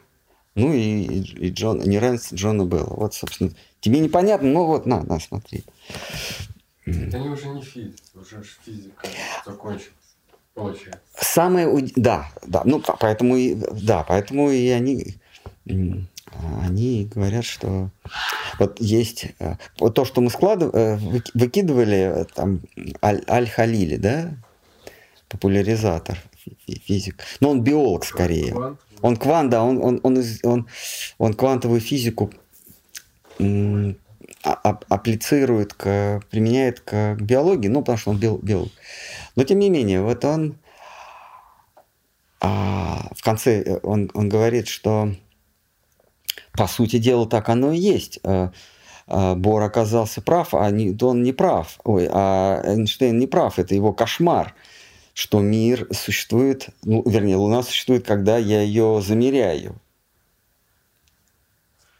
[0.54, 2.94] ну и, и, и Джон, неравенство Джона Белла.
[2.94, 3.50] Вот, собственно,
[3.80, 5.64] тебе непонятно, но вот, на, на, смотри.
[6.86, 9.06] Они уже не физики, уже физика
[9.44, 9.92] закончилась.
[10.54, 11.00] Получается.
[11.14, 15.16] Самое, да, да, ну поэтому и, да, поэтому и они
[16.62, 17.90] они говорят, что
[18.58, 22.60] вот есть э, вот то, что мы складывали, э, выкидывали э, там
[23.02, 24.32] Аль-Халили, да,
[25.28, 26.18] популяризатор
[26.66, 28.76] физик, но он биолог скорее.
[29.02, 30.68] Он квант, да, он, он, он, он,
[31.18, 32.30] он квантовую физику
[33.38, 33.94] а,
[34.42, 38.70] а, апплицирует, к, применяет к биологии, ну, потому что он биолог.
[39.36, 40.58] Но тем не менее, вот он
[42.40, 45.14] а, в конце он, он говорит, что
[46.52, 48.20] по сути дела, так оно и есть.
[48.24, 48.50] Э,
[49.06, 51.78] э, Бор оказался прав, а он не прав.
[51.84, 53.58] Ой, а Эйнштейн не прав.
[53.58, 54.54] Это его кошмар,
[55.14, 59.80] что мир существует, ну, вернее, Луна существует, когда я ее замеряю.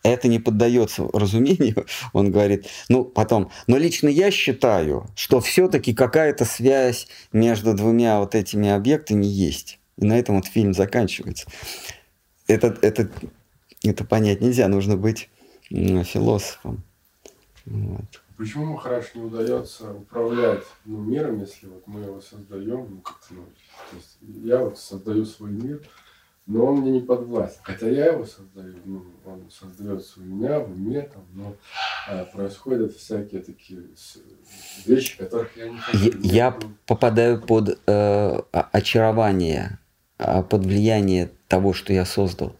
[0.02, 2.66] Это не поддается разумению, он говорит.
[2.88, 9.26] Ну, потом, но лично я считаю, что все-таки какая-то связь между двумя вот этими объектами
[9.26, 9.78] есть.
[9.98, 11.46] И на этом вот фильм заканчивается.
[12.46, 13.10] Это, это
[13.82, 15.30] это понять нельзя, нужно быть
[15.68, 16.82] философом.
[17.66, 18.22] Вот.
[18.36, 23.44] Почему хорошо не удается управлять ну, миром, если вот мы его создаем, ну как-то, ну,
[23.90, 25.82] то есть я вот создаю свой мир,
[26.46, 27.60] но он мне не подвластен.
[27.62, 31.54] Хотя я его создаю, ну, он создается у меня в уме, там, но
[32.08, 33.82] а, происходят всякие такие
[34.86, 36.18] вещи, которых я не хочу.
[36.22, 39.78] Я, я попадаю под э, очарование,
[40.18, 42.56] а, под влияние того, что я создал.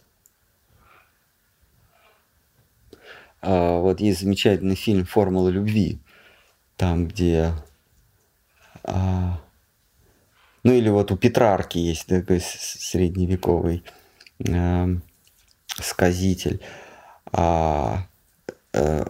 [2.93, 2.97] А,
[3.43, 5.99] вот есть замечательный фильм «Формула любви»,
[6.77, 7.53] там, где
[8.83, 9.41] а,
[10.63, 13.83] ну или вот у Петрарки есть такой средневековый
[14.41, 14.87] э,
[15.69, 16.61] сказитель.
[17.33, 18.07] А,
[18.73, 19.05] э,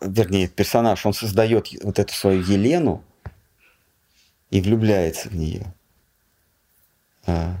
[0.00, 3.04] вернее, персонаж, он создает вот эту свою Елену
[4.50, 5.72] и влюбляется в нее.
[7.26, 7.56] А,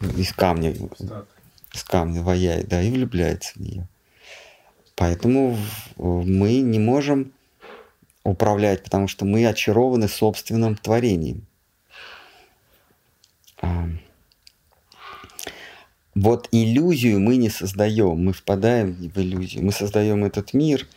[0.00, 0.74] из камня.
[1.72, 3.86] Из камня ваяет, да, и влюбляется в нее.
[4.96, 5.56] Поэтому
[5.96, 7.32] мы не можем
[8.24, 11.46] управлять, потому что мы очарованы собственным творением.
[16.16, 20.88] вот иллюзию мы не создаем, мы впадаем в иллюзию, мы создаем этот мир,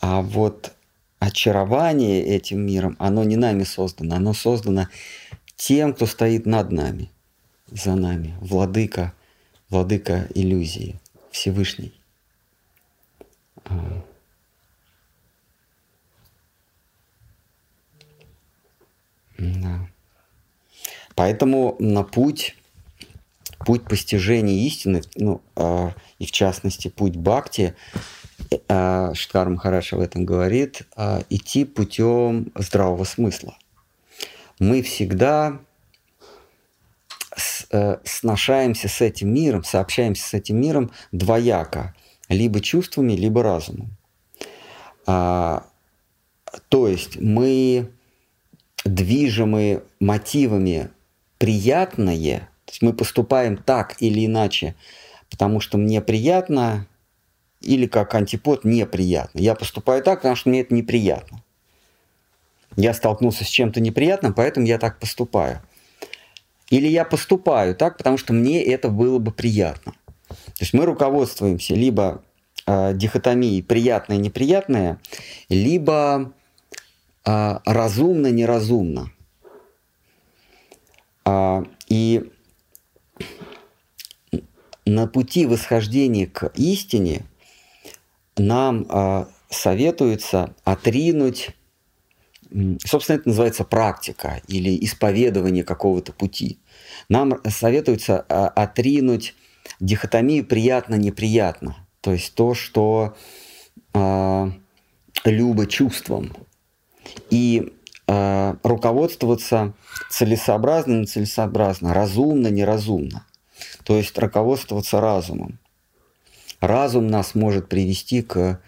[0.00, 0.72] а вот
[1.18, 4.88] очарование этим миром, оно не нами создано, оно создано
[5.56, 7.10] тем, кто стоит над нами,
[7.70, 9.12] за нами, владыка,
[9.68, 10.98] владыка иллюзии,
[11.30, 11.92] Всевышний.
[13.66, 14.02] А.
[19.38, 19.88] Да.
[21.14, 22.56] Поэтому на путь
[23.66, 27.74] путь постижения истины, ну, э, и в частности путь бхакти,
[28.68, 33.56] э, Штхар Махарадж об этом говорит, э, идти путем здравого смысла.
[34.58, 35.58] Мы всегда
[37.36, 41.94] с, э, сношаемся с этим миром, сообщаемся с этим миром двояко,
[42.28, 43.90] либо чувствами, либо разумом.
[45.06, 45.66] А,
[46.68, 47.90] то есть мы
[48.84, 50.90] движимы мотивами
[51.38, 54.74] приятное– то есть мы поступаем так или иначе,
[55.30, 56.86] потому что мне приятно,
[57.60, 59.38] или как антипод неприятно.
[59.38, 61.42] Я поступаю так, потому что мне это неприятно.
[62.76, 65.62] Я столкнулся с чем-то неприятным, поэтому я так поступаю.
[66.70, 69.94] Или я поступаю так, потому что мне это было бы приятно.
[70.28, 72.22] То есть мы руководствуемся либо
[72.66, 75.00] э, дихотомией приятное-неприятное,
[75.48, 76.32] либо
[77.24, 79.12] э, разумно-неразумно.
[81.24, 82.30] Э, и
[84.86, 87.26] на пути восхождения к истине
[88.36, 91.50] нам а, советуется отринуть,
[92.84, 96.58] собственно, это называется практика или исповедование какого-то пути.
[97.08, 99.34] Нам советуется а, отринуть
[99.80, 103.16] дихотомию приятно-неприятно, то есть то, что
[103.92, 104.50] а,
[105.24, 106.32] любо чувством,
[107.30, 107.72] и
[108.06, 109.74] а, руководствоваться
[110.10, 113.24] целесообразно-нецелесообразно, разумно-неразумно.
[113.84, 115.58] То есть руководствоваться разумом.
[116.60, 118.60] Разум нас может привести к,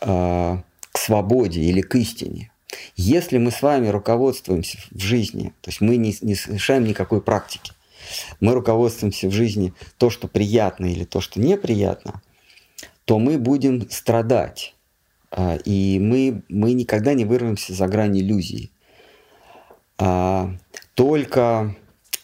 [0.00, 0.58] э,
[0.92, 2.50] к свободе или к истине.
[2.96, 7.72] Если мы с вами руководствуемся в жизни, то есть мы не, не совершаем никакой практики,
[8.40, 12.22] мы руководствуемся в жизни то, что приятно или то, что неприятно,
[13.04, 14.74] то мы будем страдать.
[15.30, 18.70] А, и мы, мы никогда не вырвемся за грань иллюзии.
[19.98, 20.50] А,
[20.94, 21.74] только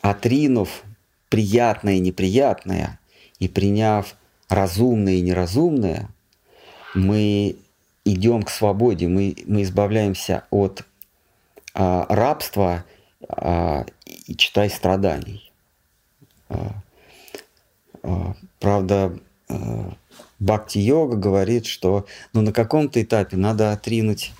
[0.00, 0.82] отринув
[1.28, 2.98] приятное и неприятное,
[3.38, 4.16] и приняв
[4.48, 6.08] разумное и неразумное,
[6.94, 7.56] мы
[8.04, 10.84] идем к свободе, мы, мы избавляемся от
[11.74, 12.84] а, рабства
[13.28, 15.51] а, и читай страданий.
[16.48, 16.72] А,
[18.02, 19.18] а, правда,
[19.48, 19.94] а,
[20.38, 24.32] Бхакти-йога говорит, что ну, на каком-то этапе надо отринуть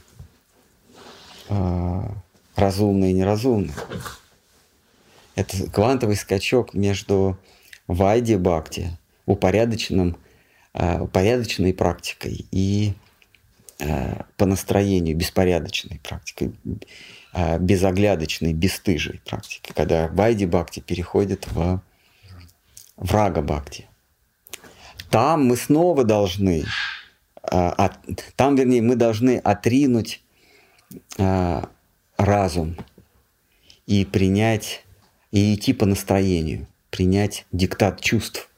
[1.48, 2.12] а,
[2.56, 3.74] разумное и неразумное.
[5.34, 7.38] Это квантовый скачок между
[7.86, 8.90] вайди бхакти,
[9.26, 10.16] упорядоченным,
[10.74, 12.94] э, упорядоченной практикой и
[13.78, 16.52] э, по настроению беспорядочной практикой,
[17.32, 21.80] э, безоглядочной, бесстыжей практикой, когда вайди бхакти переходит в
[23.02, 23.88] врага бхакти.
[25.10, 26.64] Там мы снова должны,
[27.42, 30.22] там, вернее, мы должны отринуть
[32.16, 32.76] разум
[33.86, 34.84] и принять
[35.32, 38.48] и идти по настроению, принять диктат чувств.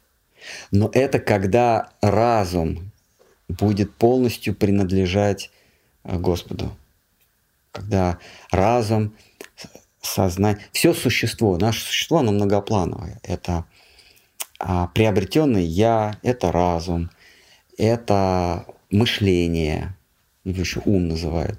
[0.71, 2.93] Но это когда разум
[3.49, 5.51] будет полностью принадлежать
[6.03, 6.77] э, Господу.
[7.73, 8.19] Когда
[8.51, 9.15] разум,
[10.03, 13.21] сознание, все существо, наше существо, оно многоплановое.
[13.23, 13.65] Это
[14.59, 17.11] а, приобретенное я, это разум,
[17.77, 19.97] это мышление,
[20.45, 21.59] его еще ум называют,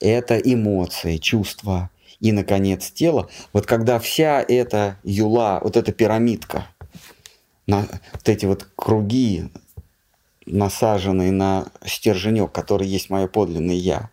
[0.00, 3.28] это эмоции, чувства, и, наконец, тело.
[3.52, 6.66] Вот когда вся эта юла, вот эта пирамидка
[7.66, 9.48] на, вот эти вот круги,
[10.46, 14.10] насаженные на стерженек, который есть мое подлинное я.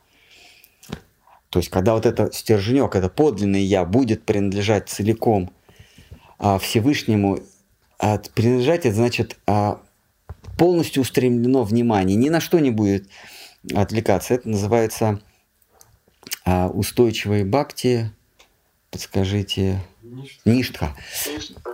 [1.50, 5.52] То есть, когда вот это стерженек, это подлинное я будет принадлежать целиком
[6.38, 7.40] а, Всевышнему,
[8.00, 9.82] а, принадлежать, это значит а,
[10.58, 13.08] полностью устремлено внимание, ни на что не будет
[13.74, 14.36] отвлекаться.
[14.36, 15.22] Это называется
[16.46, 18.12] а, устойчивые бхакти,
[18.92, 19.82] подскажите,
[20.46, 20.96] ништха.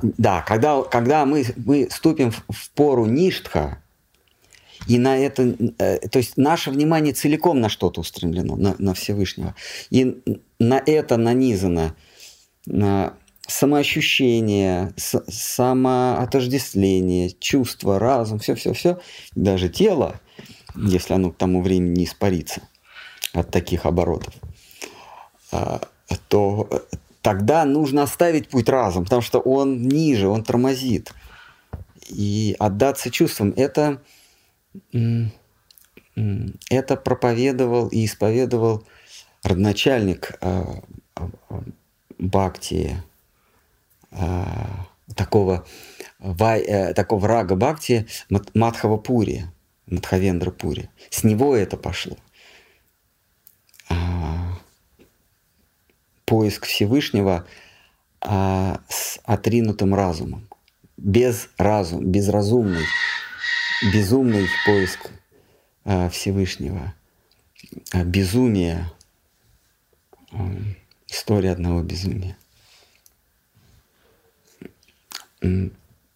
[0.01, 3.79] Да, когда, когда мы, мы ступим в, в пору ништха,
[4.87, 9.55] и на это, э, то есть наше внимание целиком на что-то устремлено, на, на Всевышнего.
[9.89, 10.21] И
[10.59, 11.95] на это нанизано
[12.65, 13.13] на
[13.47, 18.99] самоощущение, с, самоотождествление, чувство, разум, все-все-все,
[19.35, 20.19] даже тело,
[20.75, 22.61] если оно к тому времени не испарится
[23.33, 24.33] от таких оборотов,
[25.51, 25.81] а,
[26.27, 26.69] то
[27.21, 31.13] тогда нужно оставить путь разум, потому что он ниже, он тормозит.
[32.09, 34.01] И отдаться чувствам– это,
[36.69, 38.83] это проповедовал и исповедовал
[39.41, 40.81] родначальник а,
[41.15, 41.29] а,
[42.17, 43.01] Бхакти,
[45.15, 45.65] такого,
[46.19, 48.07] э, такого рага Бхакти
[48.53, 49.45] Мадхава Пури,
[49.87, 50.89] Мадхавендра Пури.
[51.09, 52.17] С него это пошло.
[56.33, 57.45] поиск Всевышнего
[58.19, 60.47] а, с отринутым разумом.
[60.97, 62.85] Без разума, безразумный,
[63.93, 65.11] безумный поиск
[65.85, 66.95] а, Всевышнего.
[67.91, 68.89] А, безумие.
[70.31, 70.49] А,
[71.07, 72.35] история одного безумия.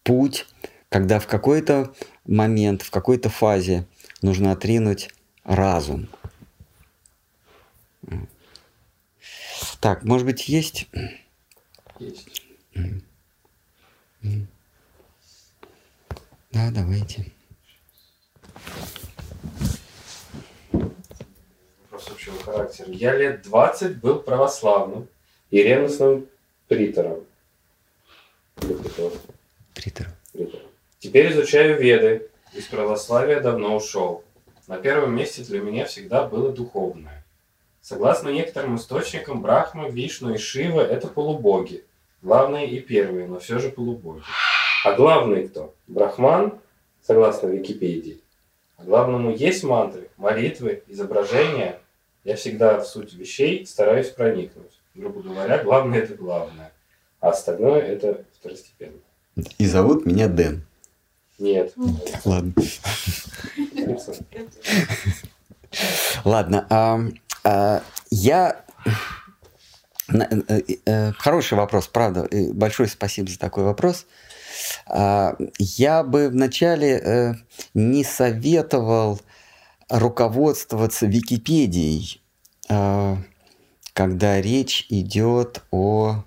[0.02, 0.46] Путь,
[0.88, 1.94] когда в какой-то
[2.26, 3.86] момент, в какой-то фазе
[4.22, 5.10] нужно отринуть
[5.44, 6.08] разум–
[9.80, 10.88] Так, может быть, есть?
[11.98, 12.42] Есть.
[16.50, 17.26] Да, давайте.
[20.72, 22.90] Вопрос общего характера.
[22.90, 25.08] Я лет 20 был православным
[25.50, 26.26] и ревностным
[26.66, 27.24] притором.
[29.74, 30.12] Притором.
[30.98, 32.28] Теперь изучаю веды.
[32.54, 34.24] Из православия давно ушел.
[34.66, 37.24] На первом месте для меня всегда было духовное.
[37.80, 41.84] Согласно некоторым источникам, Брахма, Вишну и Шива– это полубоги.
[42.20, 44.22] Главные и первые, но все же полубоги.
[44.84, 45.74] А главный кто?
[45.86, 46.58] Брахман,
[47.02, 48.20] согласно Википедии.
[48.76, 51.80] А главному есть мантры, молитвы, изображения.
[52.24, 54.78] Я всегда в суть вещей стараюсь проникнуть.
[54.94, 56.72] Грубо говоря, главное– это главное.
[57.20, 58.98] А остальное– это второстепенно.
[59.58, 60.62] И зовут меня Дэн.
[61.38, 61.72] Нет.
[62.24, 62.52] Ладно.
[66.24, 66.66] Ладно.
[67.44, 68.64] А, я...
[70.10, 72.28] Э, э, хороший вопрос, правда.
[72.52, 74.06] Большое спасибо за такой вопрос.
[74.86, 77.34] А, я бы вначале э,
[77.74, 79.20] не советовал
[79.88, 82.22] руководствоваться Википедией,
[82.68, 83.18] а,
[83.92, 86.24] когда речь идет о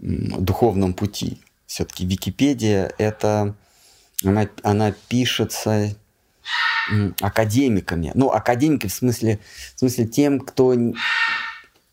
[0.00, 1.40] духовном пути.
[1.66, 3.54] Все-таки Википедия это
[4.24, 5.94] она, она пишется
[7.20, 8.12] академиками.
[8.14, 9.38] Ну, академики в смысле,
[9.76, 10.74] в смысле тем, кто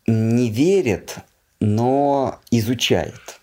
[0.06, 1.16] не верит,
[1.60, 3.40] но изучает.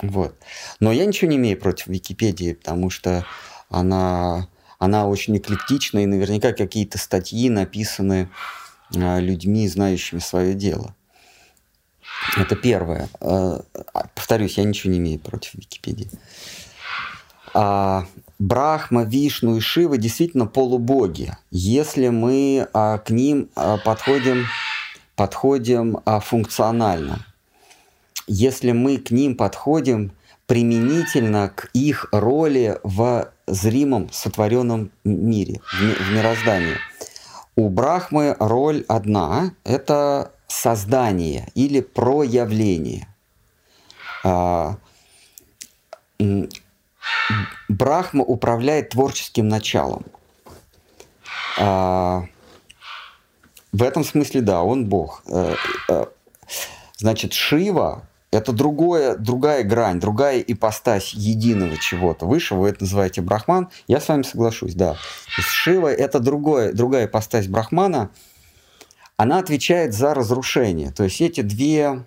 [0.00, 0.38] Вот.
[0.80, 3.26] Но я ничего не имею против Википедии, потому что
[3.68, 4.48] она,
[4.78, 8.30] она очень эклектична, и наверняка какие-то статьи написаны
[8.96, 10.94] а, людьми, знающими свое дело.
[12.36, 13.08] Это первое.
[13.20, 13.62] А,
[14.14, 16.10] повторюсь, я ничего не имею против Википедии.
[17.54, 18.06] А,
[18.38, 24.46] Брахма, Вишну и Шива действительно полубоги, если мы а, к ним а, подходим,
[25.16, 27.24] подходим функционально.
[28.26, 30.12] Если мы к ним подходим
[30.46, 36.76] применительно к их роли в зримом сотворенном мире, в мироздании.
[37.54, 43.06] У Брахмы роль одна– это создание или проявление.
[44.24, 44.76] А,
[47.68, 50.04] Брахма управляет творческим началом.
[51.60, 52.24] А,
[53.72, 55.22] в этом смысле, да, он Бог.
[55.26, 55.54] Э,
[55.88, 56.06] э,
[56.96, 62.26] значит, Шива– это другое, другая грань, другая ипостась единого чего-то.
[62.26, 63.68] Выше вы это называете Брахман.
[63.86, 64.96] Я с вами соглашусь, да.
[65.28, 68.10] Шива– это другое, другая ипостась Брахмана.
[69.18, 70.90] Она отвечает за разрушение.
[70.90, 72.06] То есть эти две,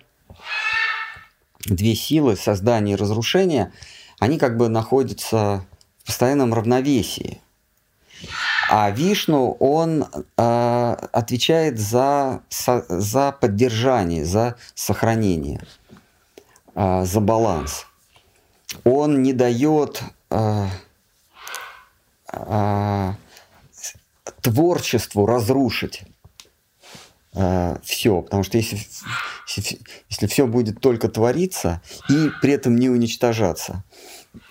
[1.64, 3.72] две силы создания и разрушения–
[4.22, 5.66] они как бы находятся
[5.98, 7.40] в постоянном равновесии.
[8.70, 10.06] А Вишну, он
[10.36, 12.42] э, отвечает за,
[12.88, 15.60] за поддержание, за сохранение,
[16.76, 17.86] э, за баланс.
[18.84, 20.68] он не дает э,
[22.32, 23.12] э,
[24.40, 26.04] творчеству разрушить
[27.34, 28.78] э, все, потому что если,
[29.56, 29.78] если,
[30.08, 33.84] если все будет только твориться и при этом не уничтожаться,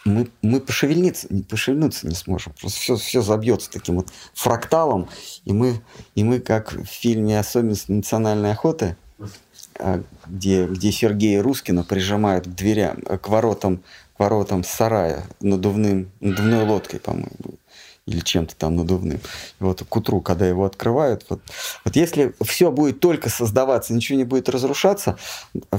[0.06, 2.54] мы, мы пошевельнуться, пошевельнуться не сможем.
[2.60, 5.10] Просто все, все забьется таким вот фракталом,
[5.46, 5.82] и мы,
[6.16, 8.96] и мы как в фильме «Особенность национальной охоты»,
[9.80, 13.84] а, где, где Сергея Рускина прижимают к дверям, к воротам,
[14.16, 17.58] к воротам сарая надувным, надувной лодкой, по-моему,
[18.08, 19.18] или чем-то там надувным.
[19.18, 21.42] И вот к утру, когда его открывают, вот,
[21.86, 25.18] вот если все будет только создаваться, ничего не будет разрушаться,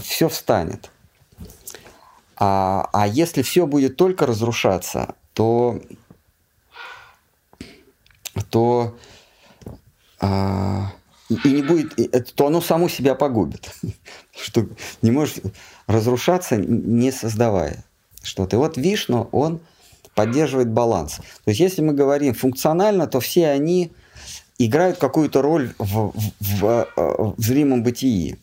[0.01, 0.91] все встанет.
[2.37, 5.81] А, а если все будет только разрушаться, то,
[8.51, 8.97] то
[10.21, 10.93] а,
[11.29, 13.71] и не будет, то оно само себя погубит.
[14.37, 14.67] Что
[15.03, 15.37] не можешь
[15.87, 17.85] разрушаться, не создавая
[18.23, 18.57] что-то.
[18.57, 19.61] И вот Вишну, он
[20.15, 21.17] поддерживает баланс.
[21.17, 23.93] То есть если мы говорим функционально, то все они
[24.59, 28.39] играют какую-то роль в, в, в, в зримом бытии.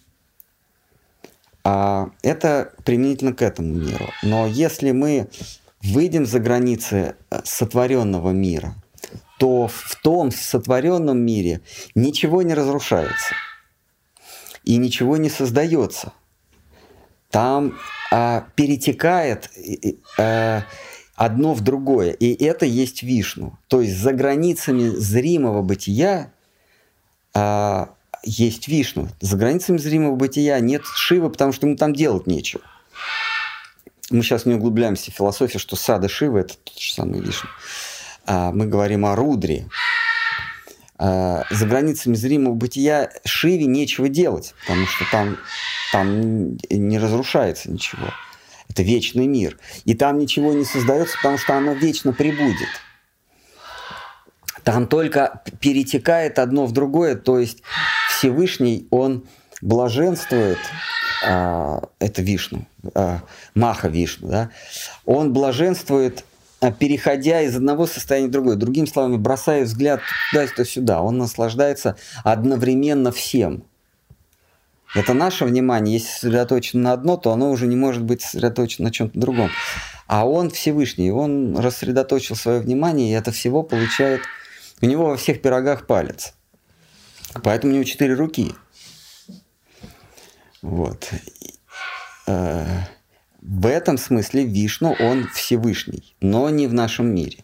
[1.63, 4.05] А это применительно к этому миру.
[4.23, 5.29] Но если мы
[5.81, 8.75] выйдем за границы э, сотворенного мира,
[9.37, 11.61] то в том сотворенном мире
[11.95, 13.33] ничего не разрушается
[14.65, 16.11] и ничего не создается.
[17.31, 17.77] Там
[18.11, 19.49] а, перетекает
[20.17, 20.63] а,
[21.19, 23.59] одно в другое, и это есть Вишну.
[23.67, 26.31] То есть за границами зримого бытия
[27.33, 27.89] а,
[28.23, 29.09] есть Вишну.
[29.19, 32.61] За границами зримого бытия нет Шивы, потому что ему там делать нечего.
[34.09, 37.49] Мы сейчас не углубляемся в философию, что сада Шивы– это тот же самый Вишну.
[38.25, 39.67] А, мы говорим о Рудре.
[40.97, 45.37] А, за границами зримого бытия Шиве нечего делать, потому что там,
[45.91, 48.07] там не разрушается ничего.
[48.69, 49.57] Это вечный мир.
[49.85, 52.69] И там ничего не создается, потому что оно вечно прибудет.
[54.63, 57.63] Там только перетекает одно в другое, то есть
[58.09, 59.25] Всевышний, он
[59.61, 60.59] блаженствует,
[61.25, 63.21] а, это Вишну, а,
[63.55, 64.51] Маха Вишну, да,
[65.05, 66.23] он блаженствует,
[66.61, 68.57] а, переходя из одного состояния в другое.
[68.57, 70.01] Другими словами, бросая взгляд
[70.31, 73.63] туда-сюда, он наслаждается одновременно всем.
[74.95, 78.91] Это наше внимание, если сосредоточено на одно, то оно уже не может быть сосредоточено на
[78.91, 79.51] чем-то другом.
[80.07, 84.21] А он Всевышний, он рассредоточил свое внимание, и это всего получает...
[84.81, 86.33] У него во всех пирогах палец.
[87.43, 88.53] Поэтому у него четыре руки.
[90.61, 91.11] Вот.
[92.27, 92.65] Э,
[93.41, 97.43] в этом смысле Вишну, он Всевышний, но не в нашем мире.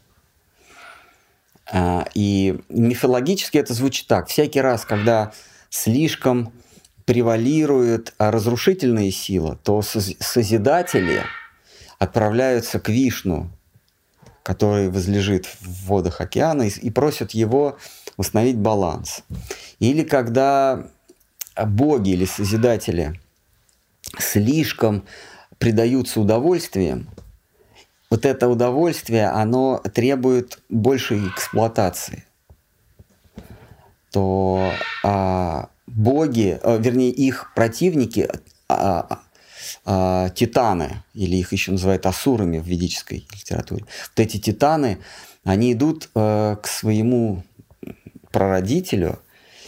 [1.72, 4.28] А, и мифологически это звучит так.
[4.28, 5.34] Всякий раз, когда
[5.70, 6.54] слишком
[7.06, 11.22] превалирует разрушительная сила, то созидатели
[12.00, 13.50] отправляются к Вишну,
[14.44, 17.78] который возлежит в водах океана, и просят его
[18.18, 19.24] установить баланс.
[19.80, 20.88] Или когда
[21.56, 23.20] боги или созидатели
[24.20, 25.06] слишком
[25.58, 27.08] предаются удовольствием,
[28.10, 32.26] вот это удовольствие, оно требует большей эксплуатации,
[34.12, 34.72] то
[35.04, 38.30] а, боги, а, вернее их противники,
[38.68, 39.22] а,
[39.86, 45.00] а, титаны, или их еще называют асурами в ведической литературе, вот эти титаны,
[45.44, 47.44] они идут а, к своему
[48.32, 49.20] прародителю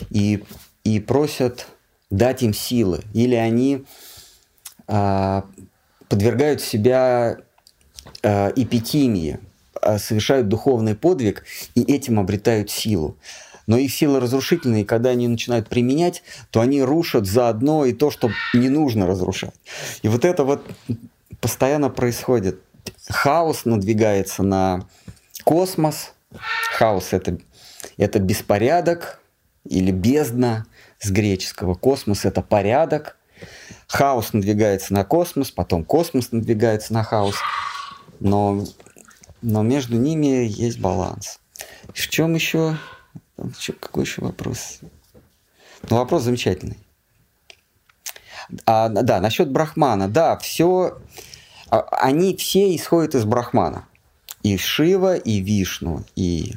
[0.09, 0.43] и,
[0.83, 1.67] и просят
[2.09, 3.01] дать им силы.
[3.13, 3.85] Или они
[4.87, 5.45] а,
[6.09, 7.37] подвергают себя
[8.23, 9.39] а, эпитимии,
[9.81, 11.45] а, совершают духовный подвиг
[11.75, 13.17] и этим обретают силу.
[13.67, 18.09] Но их силы разрушительные, и когда они начинают применять, то они рушат заодно и то,
[18.09, 19.53] что не нужно разрушать.
[20.01, 20.65] И вот это вот
[21.41, 22.61] постоянно происходит.
[23.09, 24.87] Хаос надвигается на
[25.43, 26.13] космос.
[26.77, 27.37] Хаос это
[27.97, 29.19] это беспорядок
[29.65, 30.65] или бездна
[30.99, 31.73] с греческого.
[31.75, 33.17] Космос– это порядок.
[33.87, 37.35] Хаос надвигается на космос, потом космос надвигается на хаос.
[38.19, 38.65] Но,
[39.41, 41.39] но между ними есть баланс.
[41.89, 42.77] В чем еще?
[43.79, 44.79] Какой еще вопрос?
[45.89, 46.77] Ну, вопрос замечательный.
[48.65, 50.07] А, да, насчет Брахмана.
[50.07, 50.97] Да, все,
[51.69, 53.87] а, они все исходят из Брахмана.
[54.43, 56.53] И Шива, и Вишну, и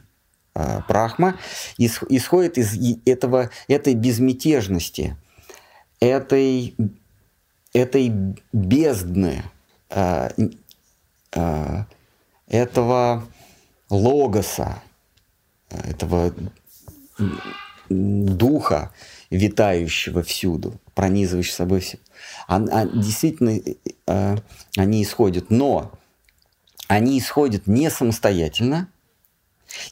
[0.55, 1.37] э, Брахма
[1.79, 5.17] исходит из этого, этой безмятежности,
[5.99, 6.77] этой,
[7.73, 9.43] этой бездны,
[9.89, 10.29] э,
[11.33, 11.85] э,
[12.47, 13.25] этого
[13.89, 14.83] логоса,
[15.71, 16.33] этого
[17.89, 18.93] духа,
[19.31, 21.99] витающего всюду, пронизывающего собой все.
[22.47, 23.59] А, действительно,
[24.07, 24.37] а,
[24.77, 25.51] они исходят.
[25.51, 25.93] Но
[26.89, 28.89] они исходят не самостоятельно.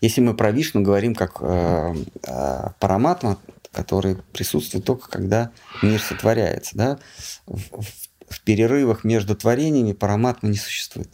[0.00, 1.94] Если мы про Вишну говорим как э,
[2.26, 3.38] э, параматма,
[3.70, 5.52] который присутствует только когда
[5.82, 6.76] мир сотворяется.
[6.76, 6.98] Да?
[7.46, 11.10] В, в, в перерывах между творениями параматма не существует.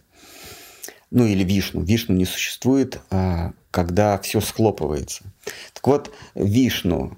[1.14, 1.80] Ну или Вишну.
[1.80, 5.22] Вишну не существует, э, когда все схлопывается.
[5.72, 7.16] Так вот, Вишну,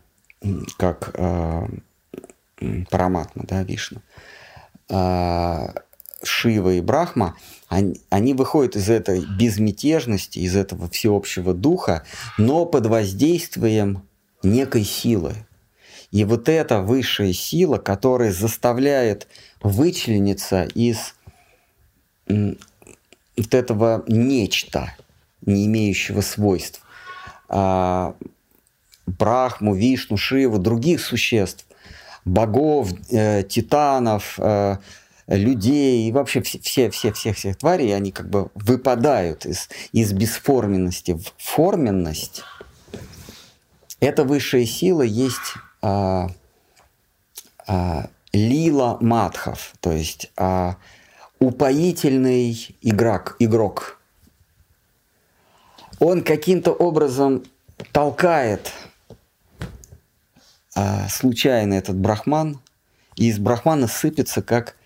[0.76, 1.66] как э,
[2.90, 4.02] параматма, да, Вишну,
[4.90, 5.68] э,
[6.22, 7.36] Шива и Брахма,
[7.68, 12.04] они, они выходят из этой безмятежности, из этого всеобщего духа,
[12.36, 14.06] но под воздействием
[14.42, 15.46] некой силы.
[16.10, 19.26] И вот эта высшая сила, которая заставляет
[19.62, 21.14] вычлениться из
[23.36, 24.92] вот этого нечто,
[25.44, 26.82] не имеющего свойств,
[27.48, 28.14] а,
[29.06, 31.64] Брахму, Вишну, Шиву, других существ,
[32.24, 34.78] богов, э, титанов, э,
[35.28, 40.12] людей и вообще все, все, все, всех, всех тварей, они как бы выпадают из, из
[40.12, 42.42] бесформенности в форменность.
[44.00, 46.28] Эта высшая сила есть а,
[47.66, 50.76] а, лила матхов, то есть а,
[51.38, 54.00] упоительный игрок, игрок.
[55.98, 57.44] Он каким-то образом
[57.92, 58.72] толкает
[60.74, 62.60] а, случайно этот брахман,
[63.16, 64.76] и из брахмана сыпется как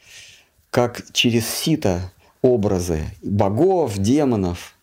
[0.71, 2.13] как через сито
[2.43, 4.75] образы богов, демонов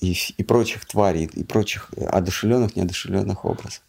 [0.00, 3.82] и, и прочих тварей, и прочих одушевленных, неодушевленных образов.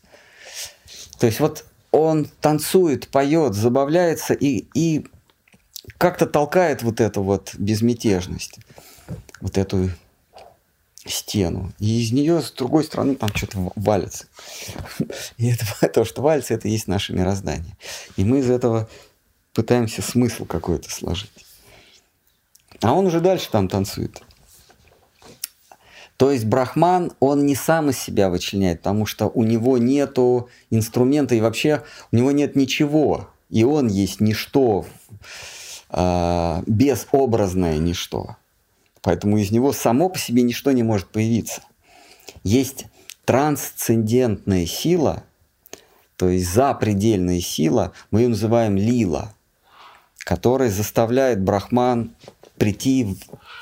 [1.19, 5.07] То есть вот он танцует, поет, забавляется и, и
[5.97, 8.59] как-то толкает вот эту вот безмятежность,
[9.41, 9.89] вот эту
[11.05, 11.71] стену.
[11.79, 14.25] И из нее с другой стороны там что-то валится.
[15.37, 17.77] И это то, что валится, это и есть наше мироздание.
[18.15, 18.89] И мы из этого
[19.53, 21.31] пытаемся смысл какой-то сложить.
[22.81, 24.21] А он уже дальше там танцует.
[26.17, 31.35] То есть Брахман, он не сам из себя вычленяет, потому что у него нету инструмента
[31.35, 33.29] и вообще у него нет ничего.
[33.49, 34.85] И он есть ничто,
[35.89, 38.35] э, безобразное ничто.
[39.01, 41.61] Поэтому из него само по себе ничто не может появиться.
[42.43, 42.85] Есть
[43.25, 45.23] трансцендентная сила,
[46.15, 49.33] то есть запредельная сила, мы ее называем лила–
[50.27, 52.13] который заставляет Брахман
[52.57, 53.15] прийти в,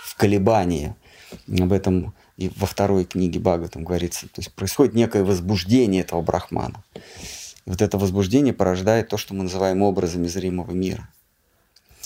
[0.03, 0.95] в колебание.
[1.47, 4.27] Об этом и во второй книге Бхагаватам говорится.
[4.29, 6.83] То есть происходит некое возбуждение этого Брахмана.
[7.65, 11.07] И вот это возбуждение порождает то, что мы называем образами зримого мира.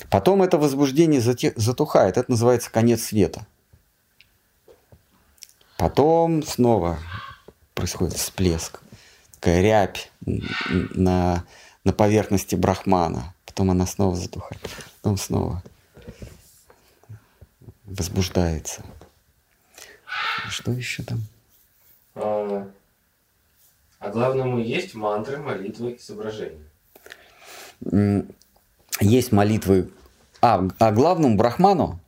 [0.10, 2.18] Потом это возбуждение затухает.
[2.18, 3.46] Это называется конец света.
[5.78, 7.00] Потом снова
[7.74, 8.82] происходит всплеск,
[9.36, 11.46] такая рябь на,
[11.86, 14.62] на поверхности Брахмана потом она снова затухает,
[15.02, 15.62] потом снова
[17.84, 18.86] возбуждается.
[20.50, 21.20] Что еще там?
[22.16, 22.72] А,
[24.00, 26.64] а главному есть мантры, молитвы, изображения.
[29.00, 29.90] Есть молитвы.
[30.42, 32.00] А, а главному брахману?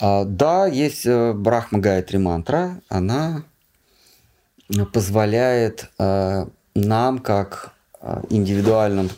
[0.00, 2.80] А, да, есть э, Брахма Гайатри мантра.
[2.88, 3.44] Она
[4.92, 9.10] позволяет а, нам, как а, индивидуальным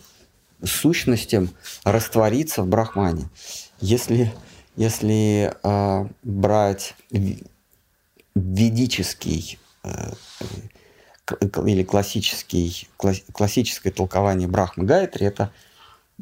[0.64, 1.50] сущностям
[1.84, 3.28] раствориться в брахмане.
[3.80, 4.32] Если,
[4.76, 6.96] если э, брать
[8.34, 10.12] ведический э,
[11.64, 15.67] или классический, классическое толкование Брахмы Гайтри, это э,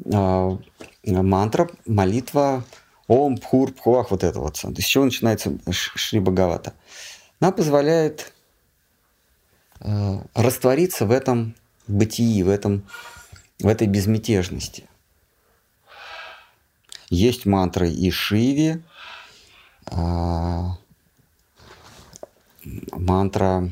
[0.05, 2.63] мантра, молитва
[3.07, 4.57] Ом, Пхур, Пхуах, вот это вот.
[4.57, 6.73] С чего начинается Шри Бхагавата?
[7.39, 8.33] Она позволяет
[9.79, 11.55] э, раствориться в этом
[11.87, 12.83] бытии, в этом
[13.59, 14.87] в этой безмятежности.
[17.09, 18.83] Есть мантры и Шиви,
[19.85, 20.77] а,
[22.91, 23.71] мантра,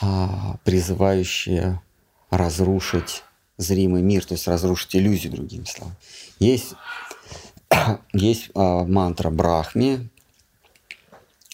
[0.00, 1.82] а, призывающая
[2.30, 3.22] разрушить
[3.56, 5.96] зримый мир, то есть разрушить иллюзию, другими словами.
[6.38, 6.74] Есть,
[8.12, 10.08] есть а, мантра Брахми,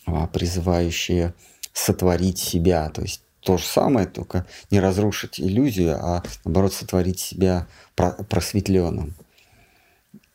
[0.07, 1.35] а, призывающая
[1.73, 7.67] сотворить себя, то есть то же самое, только не разрушить иллюзию, а наоборот сотворить себя
[7.97, 9.15] просветленным.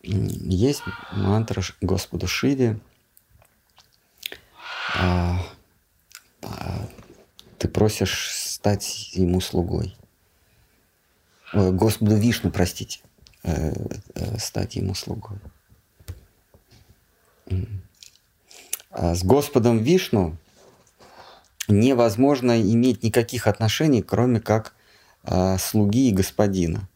[0.02, 0.84] Есть
[1.14, 2.80] мантра Господу Шиве.
[4.96, 5.40] А,
[7.58, 9.96] ты просишь стать ему слугой.
[11.54, 13.00] Господу Вишну, простите,
[13.44, 13.74] э,
[14.16, 15.38] э, стать ему слугой.
[18.92, 20.38] А с Господом Вишну
[21.68, 24.74] невозможно иметь никаких отношений, кроме как
[25.24, 26.88] э, слуги и господина.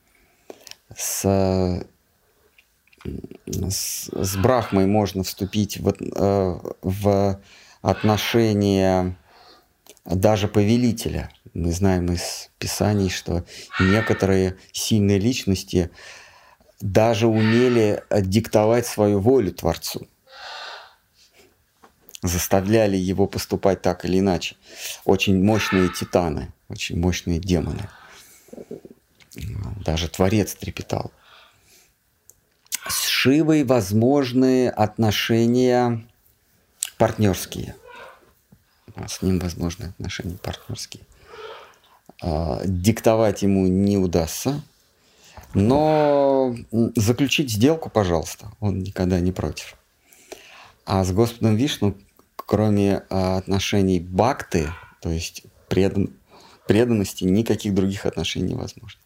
[0.95, 1.21] С,
[3.03, 7.39] с, с Брахмой можно вступить в, э, в
[7.81, 9.15] отношения
[10.05, 11.31] даже повелителя.
[11.53, 13.45] Мы знаем из Писаний, что
[13.79, 15.91] некоторые сильные личности
[16.79, 20.07] даже умели диктовать свою волю Творцу.
[22.23, 24.55] Заставляли его поступать так или иначе.
[25.05, 27.89] Очень мощные титаны, очень мощные демоны.
[29.83, 31.11] Даже Творец трепетал.
[32.87, 36.03] С Шивой возможны отношения
[36.97, 37.75] партнерские.
[39.07, 41.03] С ним возможны отношения партнерские.
[42.21, 44.63] А, диктовать ему не удастся,
[45.53, 46.55] но
[46.95, 49.75] заключить сделку, пожалуйста, он никогда не против.
[50.85, 51.97] А с Господом Вишну,
[52.35, 54.69] кроме а, отношений бакты,
[55.01, 56.13] то есть предан,
[56.67, 58.99] преданности, никаких других отношений невозможно.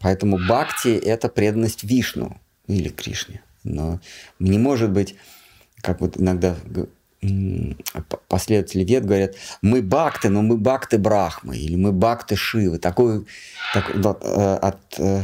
[0.00, 3.42] Поэтому бхакти– это преданность Вишну или Кришне.
[3.64, 4.00] Но
[4.38, 5.16] не может быть,
[5.80, 6.56] как вот иногда
[8.28, 12.78] последователи вет говорят, мы бакты, но мы бакты Брахмы, или мы бакты Шивы.
[12.78, 13.26] Такой,
[13.72, 15.22] так, э, от, э,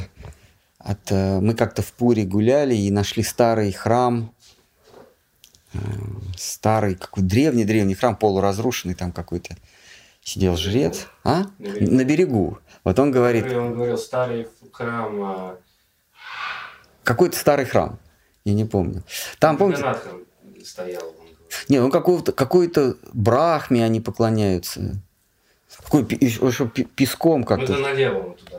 [0.78, 4.32] от, э, мы как-то в Пуре гуляли и нашли старый храм,
[6.36, 9.56] старый, какой древний-древний храм, полуразрушенный, там какой-то
[10.23, 11.44] сидел жрец, а?
[11.59, 11.94] На берегу.
[11.94, 12.59] На берегу.
[12.85, 13.51] Вот он говорит...
[13.52, 15.23] Он говорил, старый храм...
[15.23, 15.59] А,
[17.05, 17.98] Какой-то старый храм,
[18.44, 19.02] я не помню.
[19.39, 19.82] Там, помните...
[20.64, 21.14] стоял,
[21.69, 22.73] Не, ну какой-то какой
[23.12, 24.97] брахме они поклоняются.
[25.85, 27.73] Какой, еще песком как-то.
[27.73, 28.59] Мы налево мы туда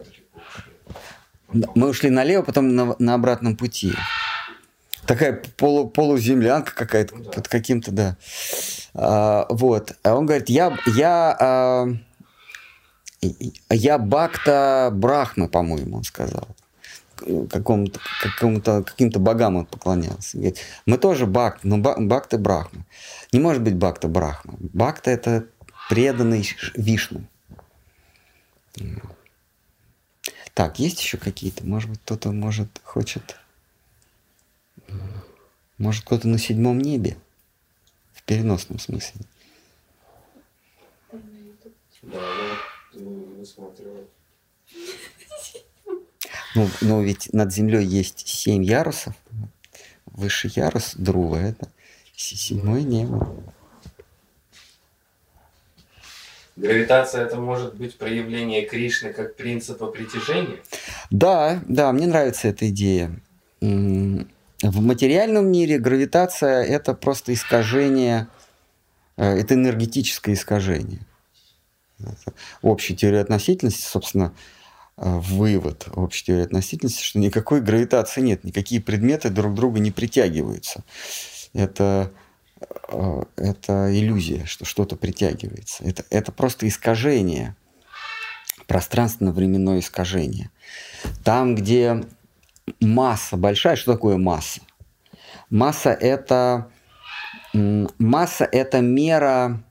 [1.51, 3.93] далеко Мы ушли налево, потом на, на обратном пути.
[5.05, 7.31] Такая полу, полуземлянка какая-то, ну, да.
[7.31, 8.17] под каким-то, да.
[8.93, 9.93] А, вот.
[10.03, 11.87] А он говорит, я, я, а,
[13.69, 16.47] я Бакта Брахмы, по-моему, он сказал.
[17.49, 20.37] Какому-то, какому-то, каким-то богам он поклонялся.
[20.37, 22.85] Говорит, мы тоже Бакт, но Бакта Брахма.
[23.31, 24.55] Не может быть Бакта Брахма.
[24.59, 25.47] Бакта– это
[25.89, 27.23] преданный Вишну.
[30.53, 31.65] Так, есть еще какие-то?
[31.65, 33.37] Может быть, кто-то может, хочет...
[35.77, 37.17] Может, кто-то на седьмом небе?
[38.13, 39.21] В переносном смысле.
[42.03, 42.19] Да,
[42.93, 43.72] ну, высматриваю.
[46.55, 49.15] Ну, но ведь над землей есть семь ярусов.
[50.05, 51.67] Высший ярус Друва– это
[52.15, 53.35] седьмое небо.
[56.55, 60.59] Гравитация это может быть проявление Кришны как принципа притяжения?
[61.09, 63.19] Да, да, мне нравится эта идея.
[63.59, 68.27] В материальном мире гравитация– это просто искажение,
[69.17, 70.99] э, это энергетическое искажение.
[72.61, 74.33] Общая теория относительности, собственно,
[74.97, 80.83] вывод общей теории относительности, что никакой гравитации нет, никакие предметы друг друга не притягиваются.
[81.53, 82.11] Это,
[82.89, 85.83] э, это иллюзия, что что-то притягивается.
[85.83, 87.55] Это, это просто искажение,
[88.67, 90.51] пространственно-временное искажение.
[91.23, 92.05] Там, где
[92.79, 93.75] масса большая.
[93.75, 94.61] Что такое масса?
[95.49, 96.69] Масса это,
[97.53, 99.63] масса это мера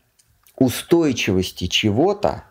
[0.56, 2.44] устойчивости чего-то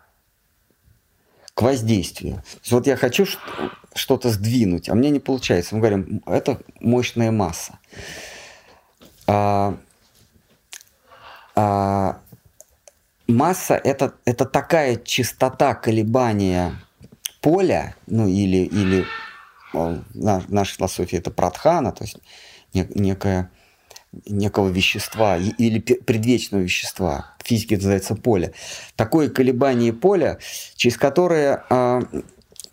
[1.54, 2.42] к воздействию.
[2.70, 3.26] вот я хочу
[3.94, 5.74] что-то сдвинуть, а мне не получается.
[5.74, 7.78] Мы говорим, это мощная масса.
[9.26, 9.76] А,
[11.54, 12.20] а,
[13.28, 16.74] масса это, это такая частота колебания
[17.40, 19.04] поля, ну или, или
[19.72, 22.18] в нашей философии это пратхана, то есть
[22.72, 23.50] некое,
[24.26, 27.34] некого вещества или предвечного вещества.
[27.38, 28.52] В физике это называется поле.
[28.96, 30.38] Такое колебание поля,
[30.76, 32.02] через которое, а,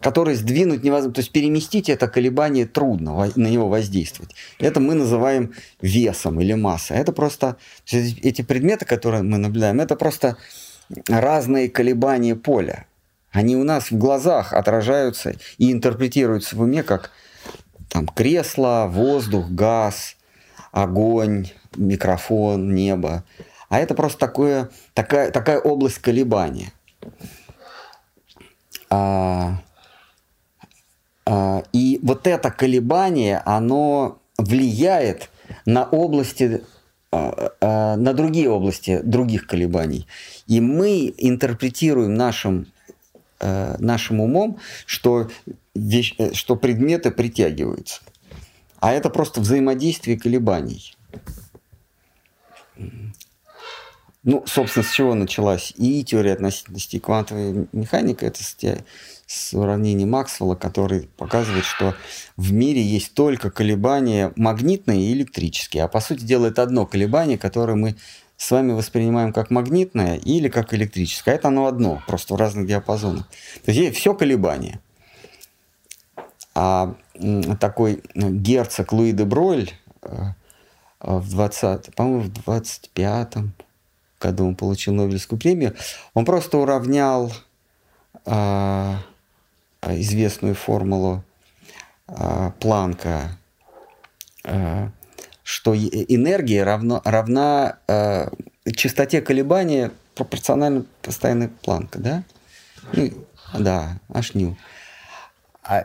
[0.02, 4.36] которое сдвинуть невозможно, то есть переместить это колебание трудно, на него воздействовать.
[4.60, 6.98] Это мы называем весом или массой.
[6.98, 7.58] Это просто,
[7.90, 10.38] эти предметы, которые мы наблюдаем, это просто
[11.08, 12.86] разные колебания поля.
[13.32, 17.12] Они у нас в глазах отражаются и интерпретируются в уме как
[17.90, 20.16] там, кресло, воздух, газ,
[20.72, 23.24] огонь, микрофон, небо.
[23.70, 26.72] А это просто такое, такая, такая область колебания.
[28.90, 29.62] А,
[31.26, 35.30] а, и вот это колебание, оно влияет
[35.66, 36.64] на области,
[37.12, 40.08] а, а, на другие области других колебаний.
[40.48, 42.68] И мы интерпретируем нашим
[43.40, 45.30] э, нашим умом, что,
[45.76, 48.02] вещь, э, что предметы притягиваются.
[48.80, 50.96] А это просто взаимодействие колебаний.
[54.24, 58.56] Ну, собственно, с чего началась и теория относительности, и квантовая механика, это с,
[59.26, 61.96] с уравнений Максвелла, который показывает, что
[62.36, 65.84] в мире есть только колебания магнитные и электрические.
[65.84, 67.96] А по сути дела это одно колебание, которое мы
[68.36, 71.36] с вами воспринимаем как магнитное или как электрическое.
[71.36, 73.28] А это оно одно, просто в разных диапазонах.
[73.66, 74.82] То есть все колебания.
[76.56, 76.96] А
[77.60, 79.72] такой герцог Луи де Бройль
[80.02, 80.34] э,
[81.00, 83.54] в 20, по-моему, в 25-м
[84.20, 85.76] году он получил Нобелевскую премию,
[86.14, 87.32] он просто уравнял
[88.26, 88.96] э,
[89.82, 91.24] известную формулу
[92.08, 93.38] э, Планка,
[94.44, 94.90] э,
[95.44, 98.30] что энергия равно, равна э,
[98.76, 102.24] частоте колебания пропорционально постоянной Планка, да?
[102.94, 103.10] Ну,
[103.58, 104.58] да, Ашню.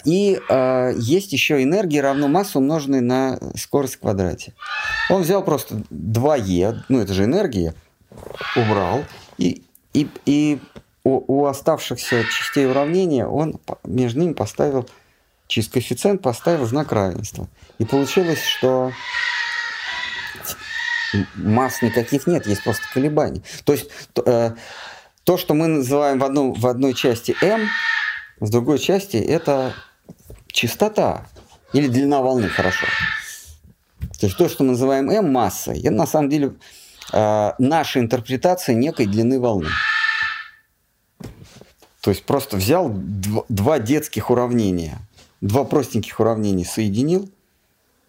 [0.04, 4.54] И э, есть еще энергия равно массу, умноженной на скорость в квадрате.
[5.10, 7.74] Он взял просто 2Е, ну это же энергия,
[8.56, 9.04] убрал,
[9.36, 9.62] и,
[9.92, 10.58] и, и
[11.04, 14.88] у, у оставшихся частей уравнения он между ними поставил,
[15.46, 17.48] через коэффициент поставил знак равенства.
[17.78, 18.90] И получилось, что
[21.34, 23.42] масс никаких нет, есть просто колебания.
[23.64, 23.90] То есть
[24.24, 24.52] э,
[25.24, 27.68] то, что мы называем в, одном, в одной части m,
[28.40, 29.74] в другой части это
[30.48, 31.26] частота
[31.72, 32.86] или длина волны, хорошо.
[34.20, 36.54] То есть то, что мы называем m массой, это на самом деле
[37.12, 39.70] э, наша интерпретация некой длины волны.
[42.00, 44.98] То есть просто взял два, два детских уравнения,
[45.40, 47.30] два простеньких уравнения соединил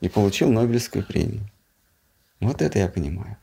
[0.02, 1.50] и получил Нобелевскую премию.
[2.42, 3.38] Вот это я понимаю.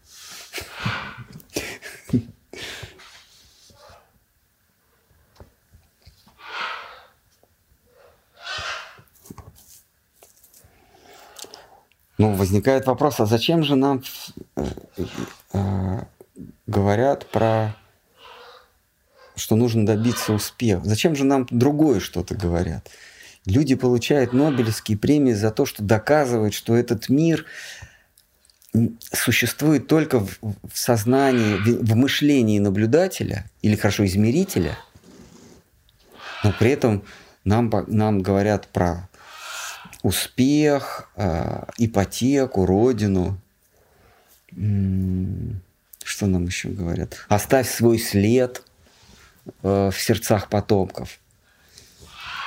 [12.22, 14.04] Ну, возникает вопрос, а зачем же нам
[14.54, 14.64] э,
[15.54, 16.04] э,
[16.68, 17.74] говорят про
[19.34, 20.82] что нужно добиться успеха?
[20.84, 22.88] Зачем же нам другое что-то говорят?
[23.44, 27.44] Люди получают Нобелевские премии за то, что доказывают, что этот мир
[29.12, 30.38] существует только в,
[30.72, 34.78] сознании, в, в мышлении наблюдателя или хорошо измерителя,
[36.44, 37.02] но при этом
[37.42, 39.08] нам, нам говорят про
[40.02, 43.38] успех, э, ипотеку, родину.
[44.50, 47.24] Что нам еще говорят?
[47.28, 48.62] Оставь свой след
[49.62, 51.18] э, в сердцах потомков.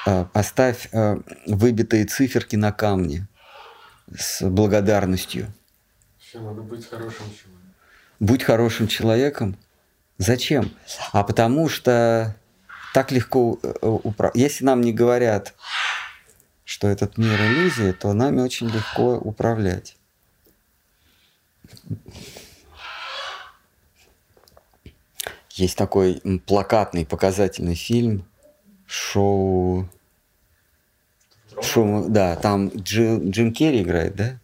[0.06, 0.90] Э, оставь
[1.48, 3.28] выбитые циферки на камне
[4.16, 5.52] с благодарностью.
[6.20, 7.74] Все, надо быть хорошим человеком.
[8.20, 9.58] Будь хорошим человеком.
[10.18, 10.72] Зачем?
[11.12, 12.36] А потому что
[12.94, 14.36] так легко управлять.
[14.36, 15.54] Если нам не говорят,
[16.66, 19.96] что этот мир иллюзии, то нами очень легко управлять.
[25.52, 28.26] Есть такой плакатный показательный фильм
[28.86, 29.88] шоу
[31.62, 34.40] Шоу, да, там Джим, Джим Керри играет, да?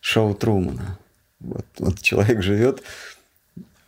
[0.00, 0.98] Шоу Трумана.
[1.40, 2.82] Вот, вот человек живет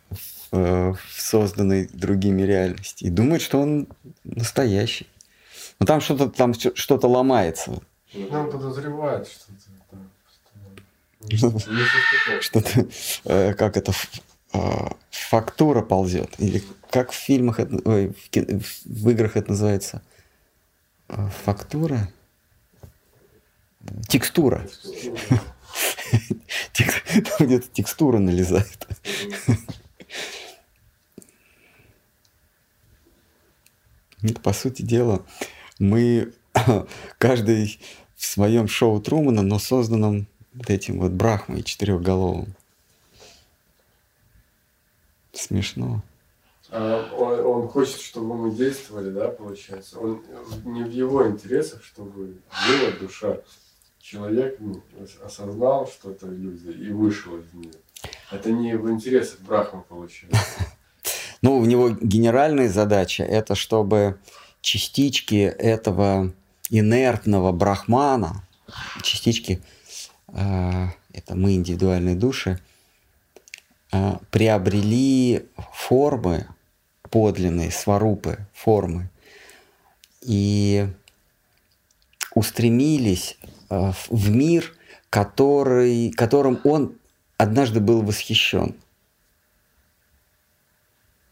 [0.09, 0.19] в,
[0.51, 3.87] э, в созданной другими реальности и думает, что он
[4.23, 5.07] настоящий.
[5.79, 7.81] Но там что-то там что-то ломается.
[8.13, 9.51] Нам подозревают что-то.
[12.41, 12.87] Что-то,
[13.25, 13.91] э, как это,
[14.53, 14.59] э,
[15.09, 16.35] фактура ползет.
[16.39, 18.15] Или как в фильмах, ой,
[18.85, 20.01] в играх это называется?
[21.09, 22.09] Э, фактура?
[24.07, 24.67] Текстура.
[26.73, 28.87] Там где-то текстура налезает.
[34.23, 35.23] Это, по сути дела,
[35.79, 36.33] мы
[37.17, 37.79] каждый
[38.15, 42.53] в своем шоу Трумана, но созданном вот этим вот Брахмой четырехголовым.
[45.33, 46.01] Смешно.
[46.69, 49.99] А он, он хочет, чтобы мы действовали, да, получается.
[49.99, 50.21] Он
[50.65, 53.37] не в его интересах, чтобы была душа.
[53.99, 54.81] Человек ну,
[55.23, 57.73] осознал, что это иллюзия, и вышел из нее.
[58.31, 60.39] Это не в интересах Брахма получается.
[61.43, 64.17] Ну, у него генеральная задача– это чтобы
[64.67, 66.33] частички этого
[66.69, 68.43] инертного брахмана,
[69.01, 69.61] частички,
[70.27, 72.59] э, это мы, индивидуальные души,
[73.93, 76.47] э, приобрели формы
[77.09, 79.09] подлинные, сварупы, формы,
[80.21, 80.89] и
[82.35, 83.37] устремились
[83.69, 84.75] э, в мир,
[85.09, 86.97] который, которым он
[87.37, 88.75] однажды был восхищен.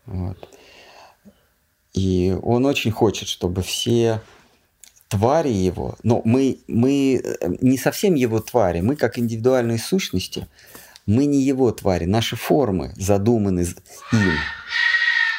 [0.06, 0.55] Вот.
[1.96, 4.22] И он очень хочет, чтобы все
[5.08, 10.48] твари его, но мы, мы э, не совсем его твари, мы как индивидуальные сущности,
[11.06, 13.62] Мы не его твари, наши формы задуманы
[14.12, 14.32] им.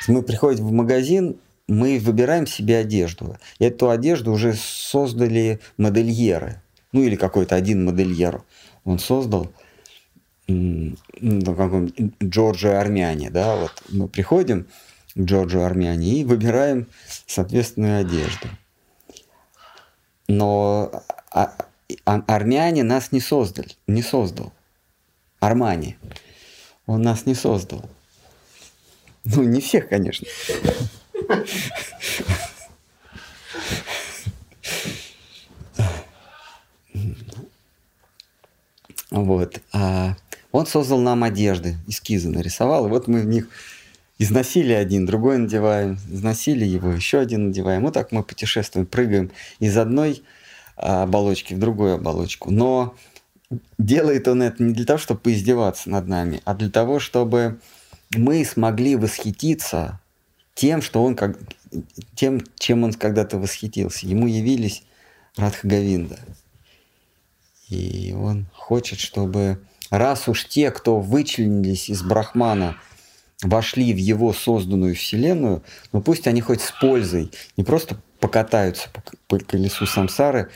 [0.08, 3.36] Мы приходим в магазин, мы выбираем себе одежду.
[3.58, 6.62] Эту одежду уже создали модельеры.
[6.92, 8.42] Ну или какой-то один модельер.
[8.84, 9.50] Он создал
[10.48, 10.94] ну,
[11.44, 11.92] каком
[12.22, 14.66] Джорджо Армяне, да, вот мы приходим
[15.16, 16.86] к Джорджо Армяне и выбираем
[17.26, 18.48] соответственную одежду.
[20.28, 21.56] Но а,
[22.04, 24.52] а, армяне нас не создали, не создал.
[25.40, 25.96] Армани.
[26.86, 27.88] Он нас не создал.
[29.24, 30.26] Ну, не всех, конечно.
[39.10, 39.60] Вот.
[39.72, 40.14] А
[40.52, 43.48] он создал нам одежды, эскизы нарисовал, и вот мы в них
[44.18, 47.82] износили один, другой надеваем, износили его, еще один надеваем.
[47.82, 50.22] Вот так мы путешествуем, прыгаем из одной
[50.76, 52.50] а, оболочки в другую оболочку.
[52.50, 52.94] Но
[53.78, 57.60] делает он это не для того, чтобы поиздеваться над нами, а для того, чтобы
[58.14, 60.00] мы смогли восхититься
[60.54, 61.38] тем, что он как,
[62.14, 64.06] тем, чем он когда-то восхитился.
[64.06, 64.82] Ему явились
[65.36, 66.18] Радхагавинда.
[67.68, 69.60] И он хочет, чтобы
[69.90, 72.76] раз уж те, кто вычленились из Брахмана,
[73.42, 79.02] вошли в его созданную вселенную, ну пусть они хоть с пользой, не просто покатаются по,
[79.28, 80.50] по колесу самсары,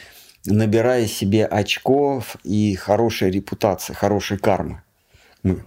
[0.47, 4.83] набирая себе очков и хорошей репутации, хорошей кармы.
[5.43, 5.63] Мы,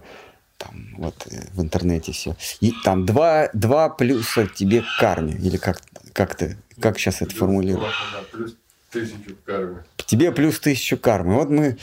[0.58, 2.36] там, вот э, в интернете все.
[2.60, 5.34] И там два, два плюса тебе к карме.
[5.34, 5.80] Или как,
[6.12, 7.94] как ты, как сейчас это формулируешь?
[8.32, 8.56] Плюс
[8.90, 9.84] тысячу кармы.
[10.06, 11.34] Тебе плюс тысячу кармы.
[11.34, 11.78] Вот мы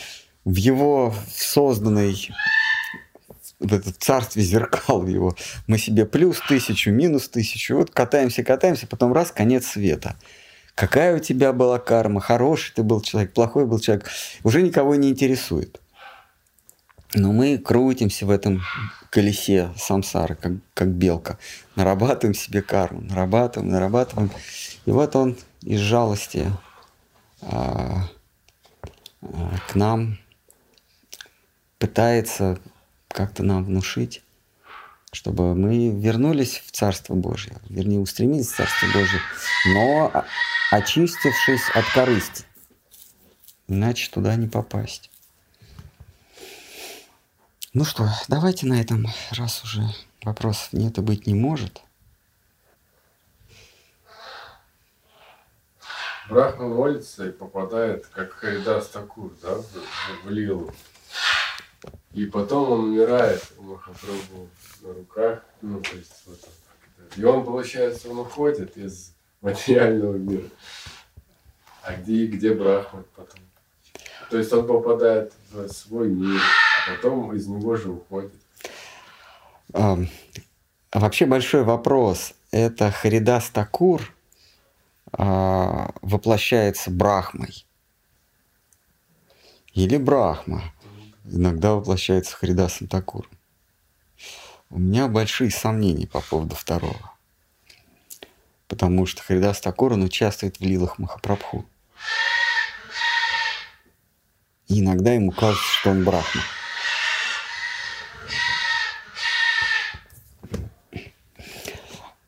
[0.46, 2.16] в его созданной
[3.62, 5.36] в это царстве зеркал его,
[5.68, 10.16] мы себе плюс тысячу, минус тысячу, вот катаемся, катаемся, потом раз, конец света.
[10.76, 14.08] Какая у тебя была карма, хороший ты был человек, плохой был человек,
[14.44, 15.80] уже никого не интересует.
[17.14, 18.62] Но мы крутимся в этом
[19.10, 21.38] колесе самсары, как, как белка.
[21.76, 24.32] Нарабатываем себе карму, нарабатываем, нарабатываем.
[24.86, 26.50] И вот он из жалости
[27.42, 28.08] а,
[29.22, 30.18] а, к нам
[31.78, 32.60] пытается
[33.14, 34.22] как-то нам внушить,
[35.12, 39.20] чтобы мы вернулись в Царство Божье, вернее, устремились в Царство Божье,
[39.74, 40.26] но
[40.72, 42.46] очистившись от корысти.
[43.68, 45.10] Иначе туда не попасть.
[47.74, 49.84] Ну что, давайте на этом, раз уже
[50.24, 51.82] вопросов нет и быть не может.
[56.30, 59.56] Брахма молится и попадает, как Харидас Такур, да,
[60.24, 60.74] в Лилу.
[62.14, 64.50] И потом он умирает у Махапрабху
[64.82, 65.44] на руках.
[65.62, 66.40] Ну, то есть, вот
[67.18, 70.48] и он, получается, он уходит из материального мира.
[71.84, 73.40] А где, где Брахма потом?
[74.30, 78.32] То есть он попадает в свой мир, а потом из него же уходит.
[79.74, 79.98] А,
[80.94, 82.34] вообще большой вопрос.
[82.52, 84.14] Это Харидас Такур
[85.12, 87.66] а, воплощается Брахмой?
[89.74, 90.64] Или Брахма
[91.32, 93.32] иногда воплощается Харидасом Такуром?
[94.70, 97.12] У меня большие сомнения по поводу второго.
[98.68, 101.66] Потому что Харидас Такур, он участвует в лилах Махапрабху.
[104.68, 106.42] И иногда ему кажется, что он брахма.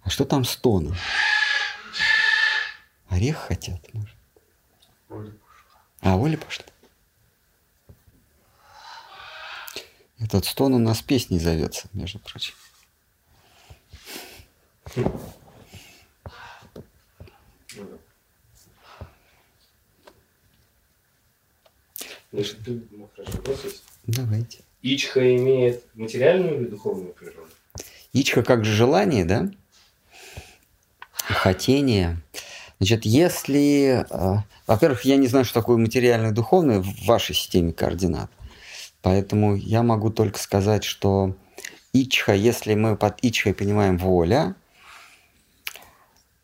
[0.02, 0.96] А что там с тоном?
[3.08, 4.18] Орех хотят, может?
[6.02, 6.66] А, Оля пошла.
[10.19, 12.53] Этот стон у нас песней зовется, между прочим.
[22.31, 23.84] Ну, хорошо, вопрос есть.
[24.07, 24.60] Давайте.
[24.81, 27.49] Ичха имеет материальную или духовную природу?
[28.11, 29.49] Ичка как же желание, да?
[31.14, 32.22] Хотение.
[32.80, 34.06] Значит, если...
[34.10, 38.30] э, Во-первых, я не знаю, что такое материальное и духовное в вашей системе координат.
[39.04, 41.36] Поэтому я могу только сказать, что
[41.92, 44.56] ичха, если мы под ичхой понимаем воля,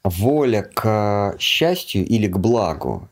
[0.03, 3.07] воля к счастью или к благу,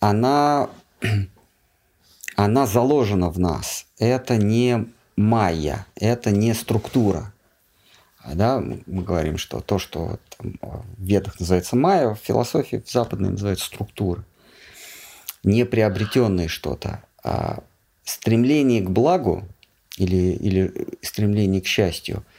[0.00, 0.70] она,
[2.36, 3.86] она заложена в нас.
[3.98, 4.86] Это не
[5.16, 7.34] майя, это не структура.
[8.24, 10.56] А, Да, мы говорим, что то, что там,
[10.96, 14.24] в ведах называется майя, в философии в западной называется структура.
[15.44, 17.62] Не приобретенное что-то, а
[18.04, 19.44] стремление к благу
[19.96, 20.72] или, или
[21.02, 22.24] стремление к счастью–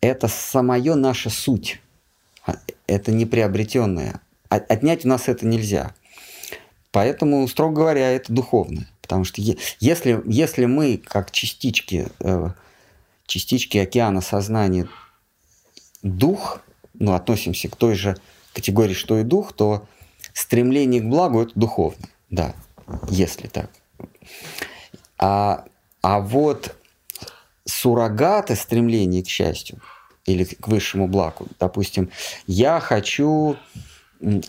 [0.00, 1.80] это самое наша суть.
[2.46, 4.20] А, Это не приобретенное.
[4.48, 5.94] Отнять у нас это нельзя.
[6.90, 8.88] Поэтому, строго говоря, это духовное.
[9.02, 9.42] Потому что
[9.80, 12.50] если, если мы, как частички, э,
[13.26, 14.88] частички океана сознания,
[16.02, 16.62] дух,
[16.94, 18.16] ну, относимся к той же
[18.54, 19.86] категории, что и дух, то
[20.32, 22.54] стремление к благу– это духовно, да,
[23.10, 23.70] если так.
[25.18, 25.64] А,
[26.02, 26.74] а вот
[27.64, 29.80] суррогаты стремления к счастью
[30.26, 32.10] или к высшему благу, допустим,
[32.46, 33.56] я хочу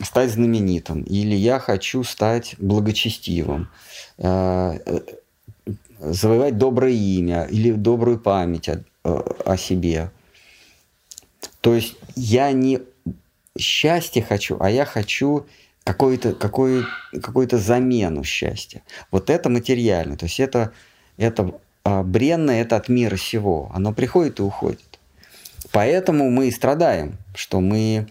[0.01, 3.69] стать знаменитым, или я хочу стать благочестивым,
[4.17, 4.99] э, э,
[5.99, 8.83] завоевать доброе имя или добрую память о,
[9.45, 10.11] о себе.
[11.61, 12.81] То есть я не
[13.57, 15.45] счастье хочу, а я хочу
[15.83, 16.85] какую-то какую,
[17.21, 18.83] какую замену счастья.
[19.11, 20.71] Вот это материально, то есть это,
[21.17, 23.71] это а, бренное, это от мира сего.
[23.73, 24.99] Оно приходит и уходит.
[25.71, 28.07] Поэтому мы и страдаем, что мы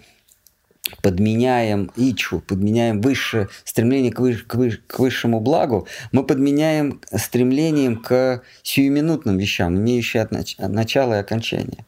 [1.02, 7.96] подменяем ичу, подменяем высшее стремление к, выш, к, выш, к высшему благу, мы подменяем стремлением
[7.96, 11.84] к сиюминутным вещам, имеющим от нач, начало и окончание.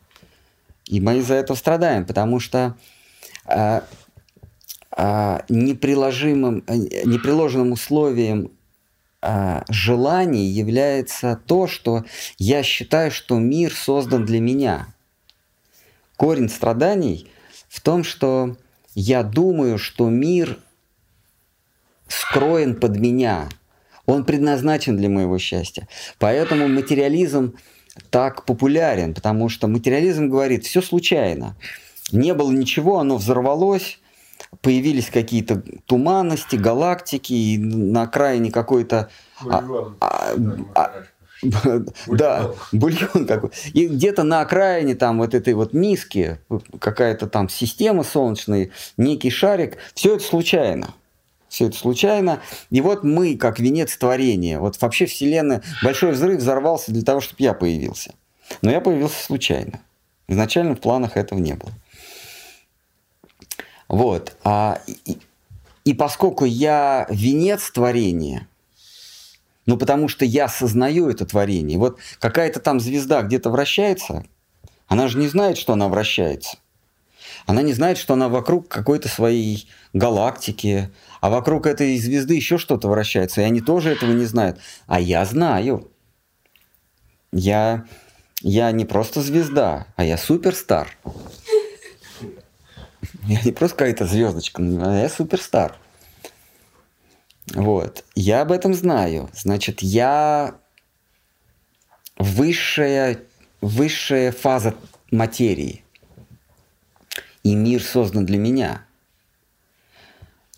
[0.85, 2.77] И мы из-за этого страдаем, потому что
[3.47, 3.85] а,
[5.49, 8.51] неприложимым, а, неприложенным условием
[9.23, 12.05] а, желаний является то, что
[12.39, 14.95] я считаю, что мир создан для меня.
[16.17, 17.31] Корень страданий
[17.69, 18.57] в том, что
[18.95, 20.59] я думаю, что мир
[22.09, 23.49] скроен под меня.
[24.07, 25.89] Он предназначен для моего счастья.
[26.19, 27.55] Поэтому материализм
[28.11, 31.57] так популярен, потому что материализм говорит, все случайно.
[32.13, 34.00] Не было ничего, оно взорвалось,
[34.61, 39.11] появились какие-то туманности, галактики, и на окраине какой-то...
[39.49, 39.65] А,
[40.01, 40.35] а,
[40.75, 40.93] а,
[42.07, 43.51] да, бульон какой.
[43.73, 46.39] И где-то на окраине там вот этой вот миски,
[46.79, 50.95] какая-то там система солнечная, некий шарик, все это случайно.
[51.49, 52.41] Все это случайно.
[52.71, 57.43] И вот мы, как венец творения, вот вообще Вселенная, большой взрыв взорвался для того, чтобы
[57.43, 58.15] я появился.
[58.63, 59.81] Но я появился случайно.
[60.29, 61.73] Изначально в планах этого не было.
[63.91, 64.37] Вот.
[64.45, 65.19] А, и,
[65.85, 68.47] и поскольку я венец творения,
[69.67, 71.77] ну потому что я осознаю это творение.
[71.77, 74.25] Вот какая-то там звезда где-то вращается,
[74.87, 76.59] она же не знает, что она вращается.
[77.47, 82.89] Она не знает, что она вокруг какой-то своей галактики, а вокруг этой звезды еще что-то
[82.89, 84.61] вращается, и они тоже этого не знают.
[84.87, 85.91] А я знаю.
[87.33, 87.87] Я,
[88.41, 90.97] я не просто звезда, а я суперстар.
[93.25, 95.77] Я не просто какая-то звездочка, я суперстар.
[97.55, 98.05] Вот.
[98.15, 99.29] Я об этом знаю.
[99.35, 100.55] Значит, я
[102.17, 103.21] высшая,
[103.61, 104.75] высшая фаза
[105.11, 105.85] материи.
[107.43, 108.85] И мир создан для меня.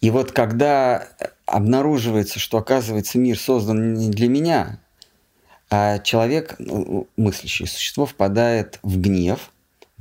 [0.01, 1.09] И вот когда
[1.47, 4.81] обнаруживается, что оказывается мир создан не для меня,
[5.71, 9.53] а человек, ну, мыслящее существо, впадает в гнев,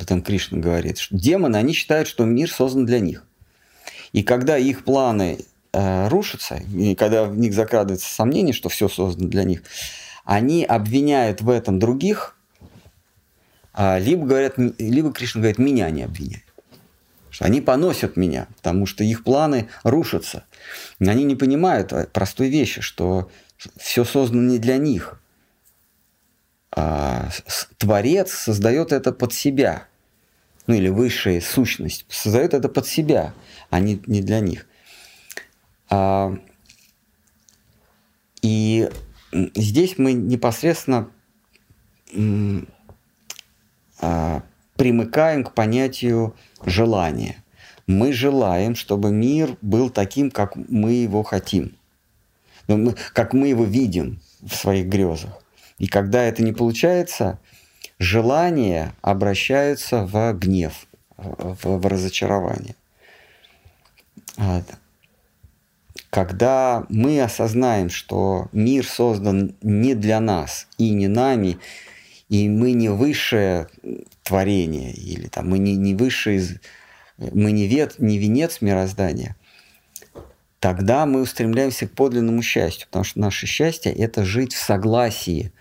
[0.02, 3.26] этом Кришна говорит, что демоны, они считают, что мир создан для них.
[4.12, 5.40] И когда их планы
[5.74, 9.64] э, рушатся, и когда в них закрадывается сомнение, что все создано для них,
[10.26, 12.36] они обвиняют в этом других,
[13.74, 16.44] а либо говорят, либо Кришна говорит, меня не обвиняют.
[17.30, 20.44] Что они поносят меня, потому что их планы рушатся.
[21.00, 23.32] Они не понимают простой вещи, что
[23.78, 25.22] все создано не для них.
[26.74, 27.30] А
[27.78, 29.88] Творец создает это под себя
[30.68, 33.34] ну или высшая сущность, создает это под себя,
[33.70, 34.68] а не, не для них.
[35.90, 36.38] А,
[38.42, 38.90] и
[39.56, 41.10] здесь мы непосредственно
[44.00, 44.44] а,
[44.76, 46.36] примыкаем к понятию
[46.66, 47.44] желания.
[47.88, 51.76] Мы желаем, чтобы мир был таким, как мы его хотим,
[52.68, 55.44] ну, как мы его видим в своих грезах.
[55.78, 57.40] И когда это не получается,
[58.02, 60.88] желания обращаются в гнев,
[61.18, 62.76] в, в разочарование.
[66.10, 71.60] Когда мы осознаем, что мир создан не для нас и не нами,
[72.28, 73.68] и мы не высшее
[74.24, 76.60] творение, или там, мы не, не высшее,
[77.18, 79.36] мы не, вет, не венец мироздания,
[80.60, 85.54] тогда мы устремляемся к подлинному счастью, потому что наше счастье– это жить в согласии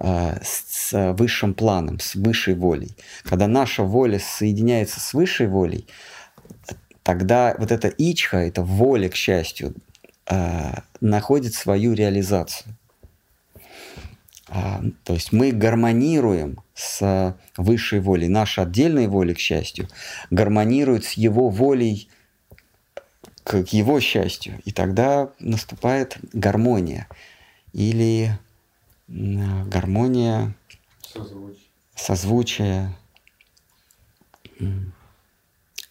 [0.00, 2.96] с высшим планом, с высшей волей.
[3.24, 5.86] Когда наша воля соединяется с высшей волей,
[7.02, 9.74] тогда вот эта ичха, эта воля к счастью,
[10.30, 12.74] э, находит свою реализацию.
[14.50, 18.28] А, то есть мы гармонируем с высшей волей.
[18.28, 19.88] Наша отдельная воля к счастью
[20.30, 22.08] гармонирует с его волей
[23.44, 24.60] к его счастью.
[24.64, 27.08] И тогда наступает гармония.
[27.72, 28.38] или
[29.08, 30.54] гармония,
[31.02, 31.58] Созвучие.
[31.94, 32.96] созвучие,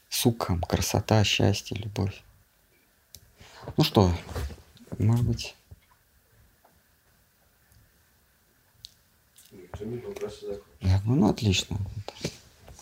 [0.10, 2.22] сукхам, красота, счастье, любовь.
[3.76, 4.12] Ну что,
[5.00, 5.56] может быть,
[10.82, 11.78] я говорю, ну отлично.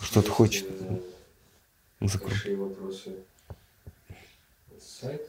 [0.02, 1.00] Что-то хочет э,
[2.00, 3.16] Большие вопросы
[4.80, 5.26] с сайта.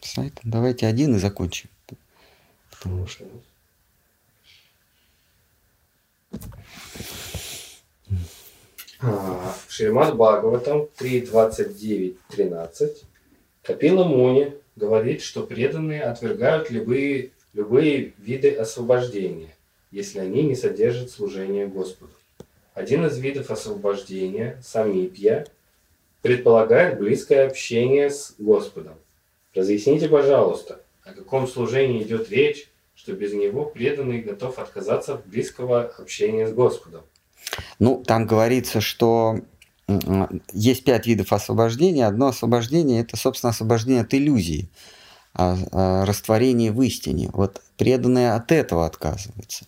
[0.00, 0.40] сайт.
[0.42, 1.68] Давайте один и закончим.
[2.70, 3.24] Потому что
[9.68, 12.96] Шримад Бхагаватам 3.29.13
[13.62, 19.56] Капила Муни говорит, что преданные отвергают любые, любые виды освобождения,
[19.90, 22.12] если они не содержат служение Господу.
[22.74, 25.46] Один из видов освобождения, самипья,
[26.22, 28.94] предполагает близкое общение с Господом.
[29.54, 35.82] Разъясните, пожалуйста, о каком служении идет речь, что без него преданный готов отказаться от близкого
[35.98, 37.02] общения с Господом.
[37.78, 39.38] Ну, там говорится, что
[40.52, 42.06] есть пять видов освобождения.
[42.06, 44.70] Одно освобождение– это, собственно, освобождение от иллюзии,
[45.34, 47.30] а- а растворение в истине.
[47.32, 49.66] Вот преданные от этого отказываются.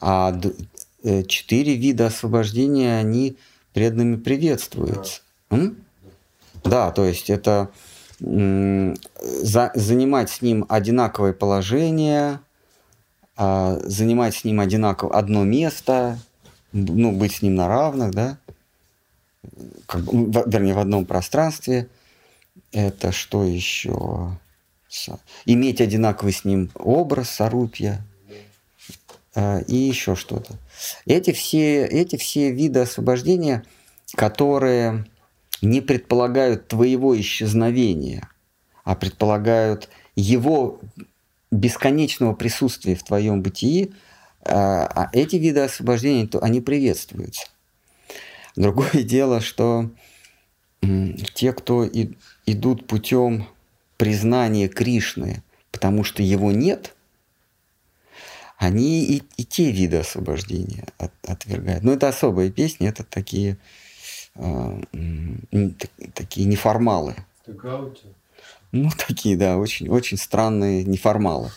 [0.00, 0.38] А
[1.02, 3.36] э, четыре вида освобождения, они
[3.72, 5.22] преданными приветствуются.
[5.50, 5.84] М?
[6.64, 7.70] Да, то есть это
[8.20, 12.40] за- занимать с ним одинаковое положение,
[13.36, 16.18] а, занимать с ним одинаково одно место,
[16.72, 18.38] ну, быть с ним на равных, да,
[19.86, 21.88] как бы, в- вернее, в одном пространстве.
[22.72, 24.36] Это что еще?
[24.88, 25.10] С-
[25.44, 28.04] Иметь одинаковый с ним образ, сарупья
[29.34, 30.54] а, и еще что-то.
[31.04, 33.64] Эти все, эти все виды освобождения,
[34.14, 35.04] которые
[35.62, 38.28] не предполагают твоего исчезновения,
[38.84, 40.80] а предполагают его
[41.50, 43.92] бесконечного присутствия в твоем бытии,
[44.44, 47.46] а а эти виды освобождения, то они приветствуются.
[48.54, 49.90] Другое дело, что
[51.34, 52.14] те, кто и-
[52.46, 53.48] идут путем
[53.96, 55.42] признания Кришны,
[55.72, 56.94] потому что его нет,
[58.58, 61.82] они и, и те виды освобождения от- отвергают.
[61.84, 63.58] Но это особые песни, это такие,
[64.34, 64.80] а,
[65.78, 67.16] так- такие неформалы.
[67.44, 68.06] Тагаути.
[68.72, 71.50] Ну, такие, да, очень, очень странные неформалы,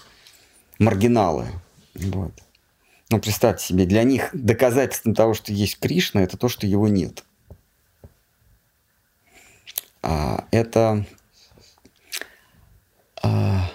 [0.77, 1.47] маргиналы.
[1.95, 2.33] Вот.
[3.09, 7.23] Ну, представьте себе, для них доказательством того, что есть Кришна, это то, что его нет.
[10.01, 11.05] А, это,
[13.21, 13.69] а,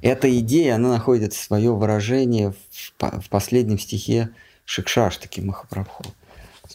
[0.00, 4.30] эта идея, она находит свое выражение в, в последнем стихе
[4.64, 6.04] Шикшаштаки Махапрабху.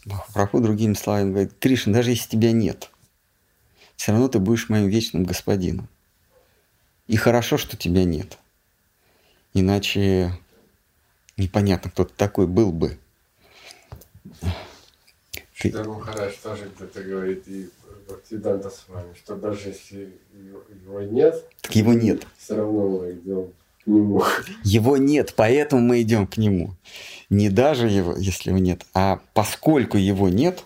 [0.05, 2.91] Махапрабху другими словами говорит, Кришна, даже если тебя нет,
[3.99, 5.89] все равно ты будешь моим вечным господином.
[7.07, 8.37] И хорошо, что тебя нет.
[9.53, 10.31] Иначе
[11.35, 12.97] непонятно, кто ты такой был бы.
[15.59, 17.69] Ты- Махарадж тоже где-то говорит, и
[18.07, 22.25] Бхактиданта с вами, что даже если его, его нет, Так его нет.
[22.37, 23.51] все равно мы идем
[23.83, 24.23] к нему.
[24.63, 26.73] Его нет, поэтому мы идем к нему.
[27.29, 30.63] Не даже его, если его нет, а поскольку его нет,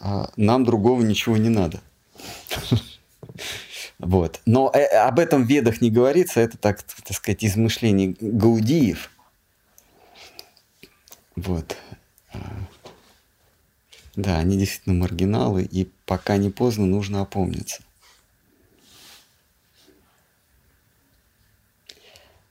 [0.00, 1.82] а, нам другого ничего не надо.
[3.98, 4.40] Вот.
[4.46, 9.10] Но э, об этом в ведах не говорится, это так, так сказать, измышление гаудиев.
[11.34, 11.76] Вот.
[12.32, 12.38] А,
[14.14, 17.82] Да, они действительно маргиналы, и пока не поздно, нужно опомниться.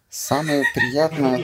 [0.10, 1.44] Самое приятное,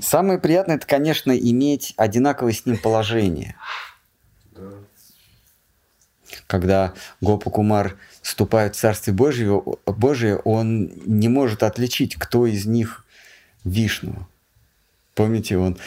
[0.00, 3.56] самое приятное, это, конечно, иметь одинаковое с ним положение.
[6.48, 6.58] Да.
[6.58, 13.04] Когда Гопа Кумар вступает в Царствие Божие, Божие, он не может отличить, кто из них
[13.64, 14.26] Вишну.
[15.14, 15.78] Помните, он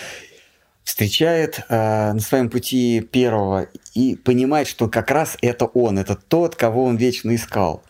[0.84, 6.56] встречает э, на своем пути первого и понимает, что как раз это он, это тот,
[6.56, 7.84] кого он вечно искал.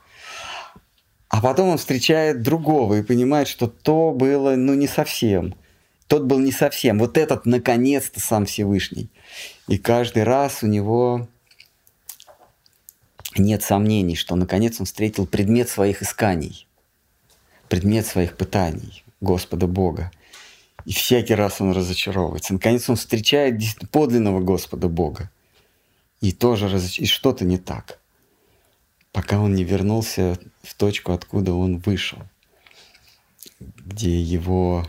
[1.30, 5.56] А потом он встречает другого и понимает, что то было, ну, не совсем.
[6.08, 7.00] Тот был не совсем.
[7.00, 9.10] Вот этот, наконец-то, сам Всевышний.
[9.68, 11.28] И каждый раз у него
[13.40, 16.68] нет сомнений, что, наконец, он встретил предмет своих исканий,
[17.70, 20.12] предмет своих пытаний, Господа Бога.
[20.86, 22.54] И всякий раз он разочаровывается.
[22.54, 23.62] Наконец, он встречает
[23.92, 25.30] подлинного Господа Бога.
[26.22, 27.00] И тоже разоч...
[27.00, 28.00] и что-то не так
[29.18, 32.20] пока он не вернулся в точку, откуда он вышел,
[33.60, 34.88] где его,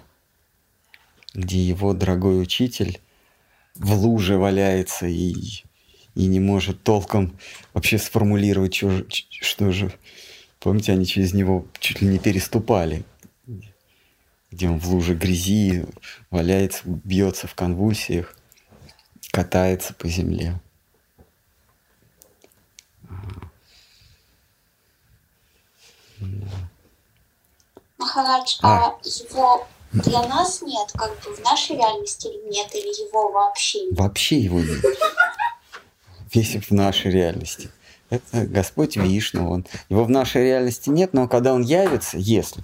[1.33, 3.01] где его дорогой учитель
[3.75, 5.65] в луже валяется и,
[6.19, 7.39] и не может толком
[7.73, 9.93] вообще сформулировать, что, же- что же...
[10.59, 13.05] Помните, они через него чуть ли не переступали.
[14.51, 15.87] где он в луже грязи
[16.31, 18.35] валяется, бьется в конвульсиях,
[19.31, 20.61] катается по земле.
[27.99, 33.85] Махарадж, а, его для нас нет, как бы в нашей реальности нет, или его вообще
[33.87, 33.99] нет?
[33.99, 34.85] Вообще его нет.
[36.33, 37.71] Весь в нашей реальности.
[38.11, 39.51] Это Господь Вишну.
[39.51, 42.63] Он, его в нашей реальности нет, но когда он явится, если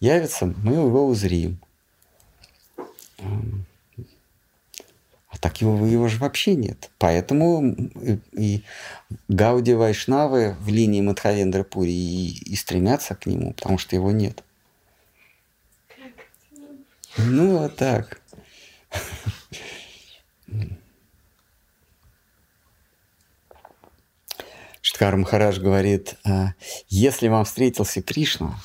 [0.00, 1.58] явится, мы его узрим.
[3.18, 3.24] А
[5.40, 6.90] так его, его же вообще нет.
[6.98, 8.62] Поэтому и, и
[9.28, 14.44] Гауди Вайшнавы в линии Мадхавендры Пури и, и стремятся к нему, потому что его нет.
[17.16, 18.20] Ну, вот так.
[24.82, 26.54] Штхар Махарадж говорит, «А,
[26.88, 28.58] если вам встретился Кришна,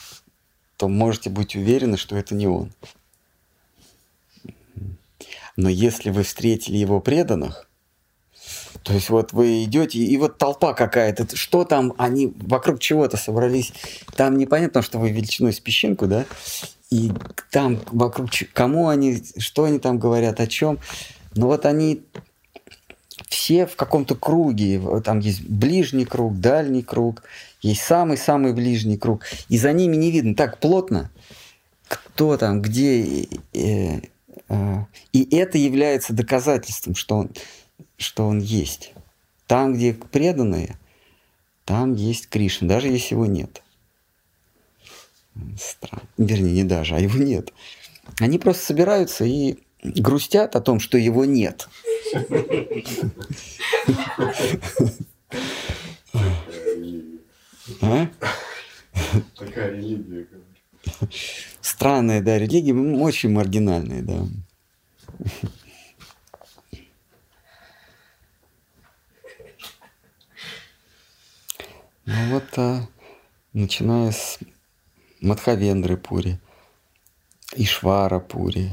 [0.75, 2.73] то можете быть уверены, что это не он.
[5.55, 7.69] Но если вы встретили его преданных,
[8.83, 13.73] то есть вот вы идете, и вот толпа какая-то, что там, они вокруг чего-то собрались,
[14.15, 16.25] там непонятно, что вы величиной с песчинку, да,
[16.89, 17.11] и
[17.51, 20.79] там вокруг кому они, что они там говорят, о чем.
[21.35, 22.03] Но вот они
[23.27, 24.81] все в каком-то круге.
[25.03, 27.23] Там есть ближний круг, дальний круг,
[27.61, 29.25] есть самый-самый ближний круг.
[29.49, 31.09] И за ними не видно так плотно,
[31.87, 33.27] кто там, где.
[33.53, 34.01] Э,
[34.49, 34.75] э,
[35.13, 37.29] и это является доказательством, что он,
[37.97, 38.93] что он есть.
[39.47, 40.77] Там, где преданные,
[41.65, 43.63] там есть Кришна, даже если его нет.
[45.57, 46.03] Странно.
[46.17, 47.53] Вернее, не даже, а его нет.
[48.19, 51.69] Они просто собираются и грустят о том, что его нет.
[57.81, 58.07] А?
[59.35, 60.27] Такая религия.
[61.61, 64.25] Странная, да, религия, очень маргинальная, да.
[72.05, 72.87] Ну вот, а,
[73.53, 74.39] начиная с
[75.19, 76.39] Мадхавендры Пури,
[77.55, 78.71] Ишвара Пури,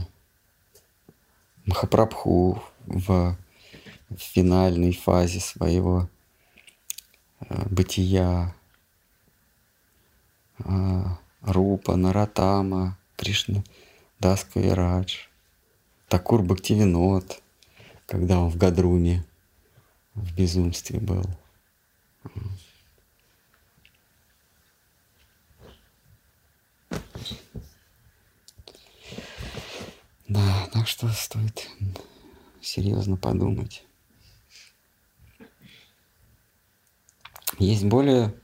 [1.67, 3.37] Махапрабху в
[4.17, 6.09] финальной фазе своего
[7.41, 8.55] э, бытия,
[10.59, 13.63] а, Рупа, Наратама, Кришна,
[14.19, 15.27] Даска Вирадж,
[16.09, 17.43] Такур Бхактивинот,
[18.07, 19.25] когда он в Гадруме
[20.15, 21.25] в безумстве был.
[30.29, 31.69] Да, так что стоит
[32.65, 33.85] серьезно подумать.
[37.59, 38.35] Есть более,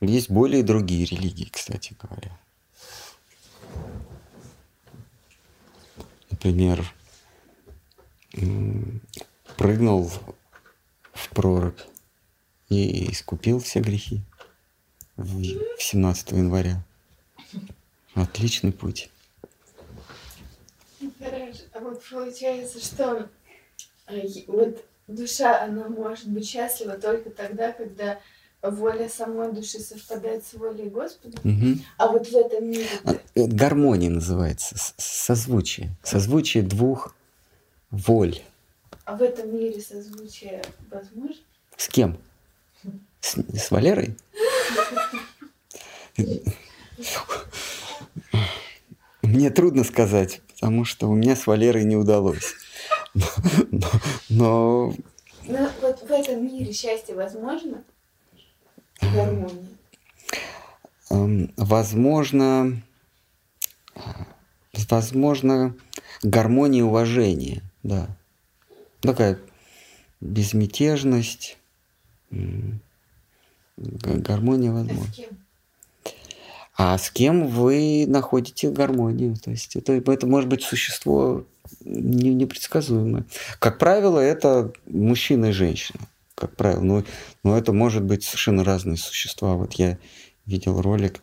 [0.00, 2.38] есть более другие религии, кстати говоря.
[6.30, 6.92] Например,
[9.56, 10.10] прыгнул
[11.12, 11.78] в прорубь
[12.68, 14.22] и искупил все грехи
[15.16, 15.42] в
[15.78, 16.82] 17 января.
[18.14, 19.10] Отличный путь.
[21.82, 23.28] Вот получается, что
[24.06, 28.20] э, вот душа, она может быть счастлива только тогда, когда
[28.62, 31.38] воля самой души совпадает с волей Господа.
[31.44, 31.78] Угу.
[31.98, 32.86] А вот в этом мире...
[33.04, 35.90] А, гармония называется, созвучие.
[36.02, 37.14] Созвучие двух
[37.90, 38.40] воль.
[39.04, 41.42] А в этом мире созвучие возможно?
[41.76, 42.18] С кем?
[43.20, 44.16] С, с Валерой?
[49.22, 52.54] Мне трудно сказать, потому что у меня с Валерой не удалось.
[53.14, 53.26] Но,
[54.28, 54.94] но,
[55.48, 55.70] но...
[55.80, 57.82] вот в этом мире счастье возможно?
[59.00, 59.66] Гармония?
[61.10, 62.80] Эм, возможно,
[64.88, 65.74] возможно,
[66.22, 68.06] гармония и уважение, да.
[69.00, 69.40] Такая
[70.20, 71.58] безмятежность,
[73.76, 75.06] гармония возможно.
[75.08, 75.41] А с кем?
[76.84, 79.36] А с кем вы находите гармонию.
[79.36, 81.44] То есть это, это может быть существо
[81.84, 83.24] не, непредсказуемое.
[83.60, 86.00] Как правило, это мужчина и женщина.
[86.34, 86.80] Как правило.
[86.80, 87.04] Но,
[87.44, 89.54] но это может быть совершенно разные существа.
[89.54, 89.96] Вот я
[90.44, 91.20] видел ролик,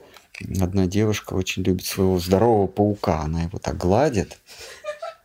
[0.61, 3.19] одна девушка очень любит своего здорового паука.
[3.19, 4.39] Она его так гладит.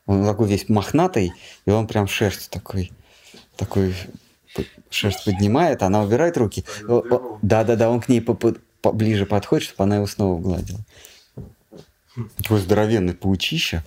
[0.06, 1.32] Он такой весь мохнатый,
[1.65, 2.90] и он прям шерсть такой,
[3.56, 3.94] такой
[4.90, 6.65] шерсть поднимает, она убирает руки.
[7.43, 8.20] Да-да-да, он к ней
[8.85, 10.81] поближе подходит, чтобы она его снова гладила.
[12.36, 13.82] Такой здоровенный паучище,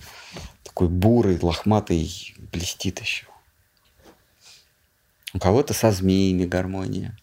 [0.64, 3.26] такой бурый, лохматый, блестит еще.
[5.32, 7.16] У кого-то со змеями гармония.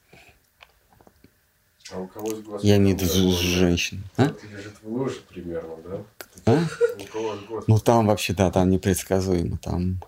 [1.91, 2.27] А у кого
[2.59, 4.03] с Я имею в виду женщин.
[4.15, 4.23] А?
[4.23, 5.75] Лежит в луже примерно,
[6.45, 6.53] да?
[6.53, 6.63] А?
[7.67, 9.57] Ну там вообще, да, там непредсказуемо.
[9.57, 10.01] Там...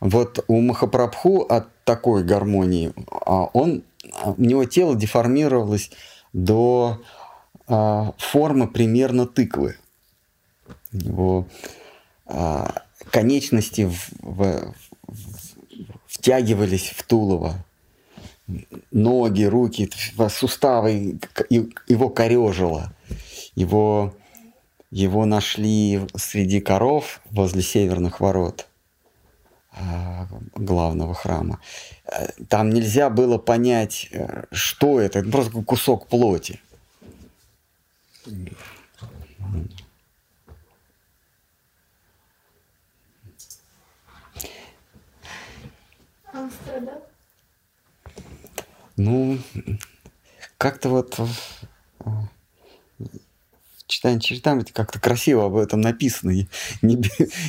[0.00, 3.82] Вот у Махапрабху от такой гармонии, а он,
[4.24, 5.90] у него тело деформировалось
[6.32, 7.00] до
[7.66, 9.76] а, формы примерно тыквы.
[10.92, 11.48] У него
[12.26, 14.74] а, конечности в- в-
[15.06, 15.54] в-
[16.06, 17.64] втягивались в тулово.
[18.90, 19.88] Ноги, руки,
[20.28, 22.92] суставы, его корежило.
[23.54, 24.14] Его
[24.90, 28.66] его нашли среди коров возле северных ворот
[30.54, 31.60] главного храма.
[32.04, 35.20] Э, Там нельзя было понять, э, что это.
[35.20, 36.60] Это просто кусок плоти.
[46.32, 47.06] Он страдал?
[48.96, 49.38] Ну,
[50.58, 51.18] как-то вот
[53.90, 56.30] э, в читании Чаритамрити как-то красиво об этом написано.
[56.30, 56.46] Не,
[56.82, 56.94] не,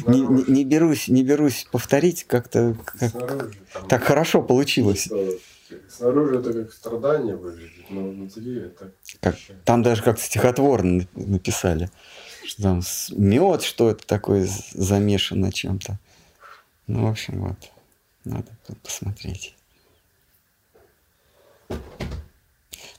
[0.07, 3.87] не- не берусь, не берусь повторить, как-то как- Снаружи там...
[3.87, 5.05] так хорошо получилось.
[5.05, 5.37] что,
[5.89, 8.91] Снаружи это как страдание выглядит, но внутри это...
[9.21, 11.89] Как- Там даже как-то стихотворно на- написали,
[12.45, 12.81] что там
[13.11, 15.97] мед, что это такое замешано чем-то.
[16.87, 17.57] Ну, в общем, вот.
[18.25, 18.51] Надо
[18.83, 19.55] посмотреть.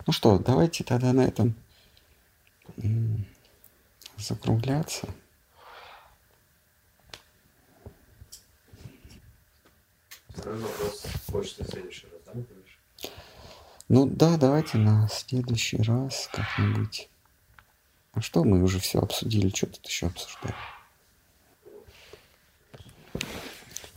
[0.06, 1.54] Ну что, давайте тогда на этом
[2.82, 3.24] м,
[4.22, 5.08] закругляться.
[10.28, 12.78] Второй вопрос хочется в следующий раз, да, Михаилович?
[13.88, 17.08] Ну да, давайте на следующий раз как-нибудь.
[18.12, 19.54] А что мы уже все обсудили?
[19.54, 20.54] Что тут еще обсуждать?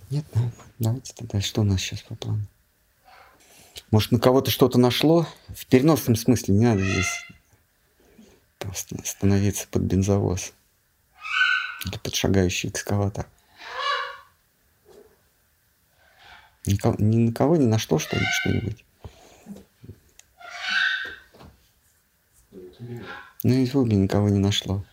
[0.10, 2.46] Нет, ну, давайте тогда, что у нас сейчас по плану?
[3.92, 5.28] Может, на кого-то что-то нашло?
[5.50, 7.25] В переносном смысле не надо здесь
[8.66, 10.54] просто становиться под бензовоз.
[11.86, 13.28] Или под шагающий экскаватор.
[16.66, 18.84] Никого, ни на кого не нашло что ли что-нибудь?
[23.44, 24.84] Ну, и Лубе никого не нашло.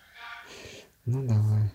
[1.07, 1.71] Ну, давай.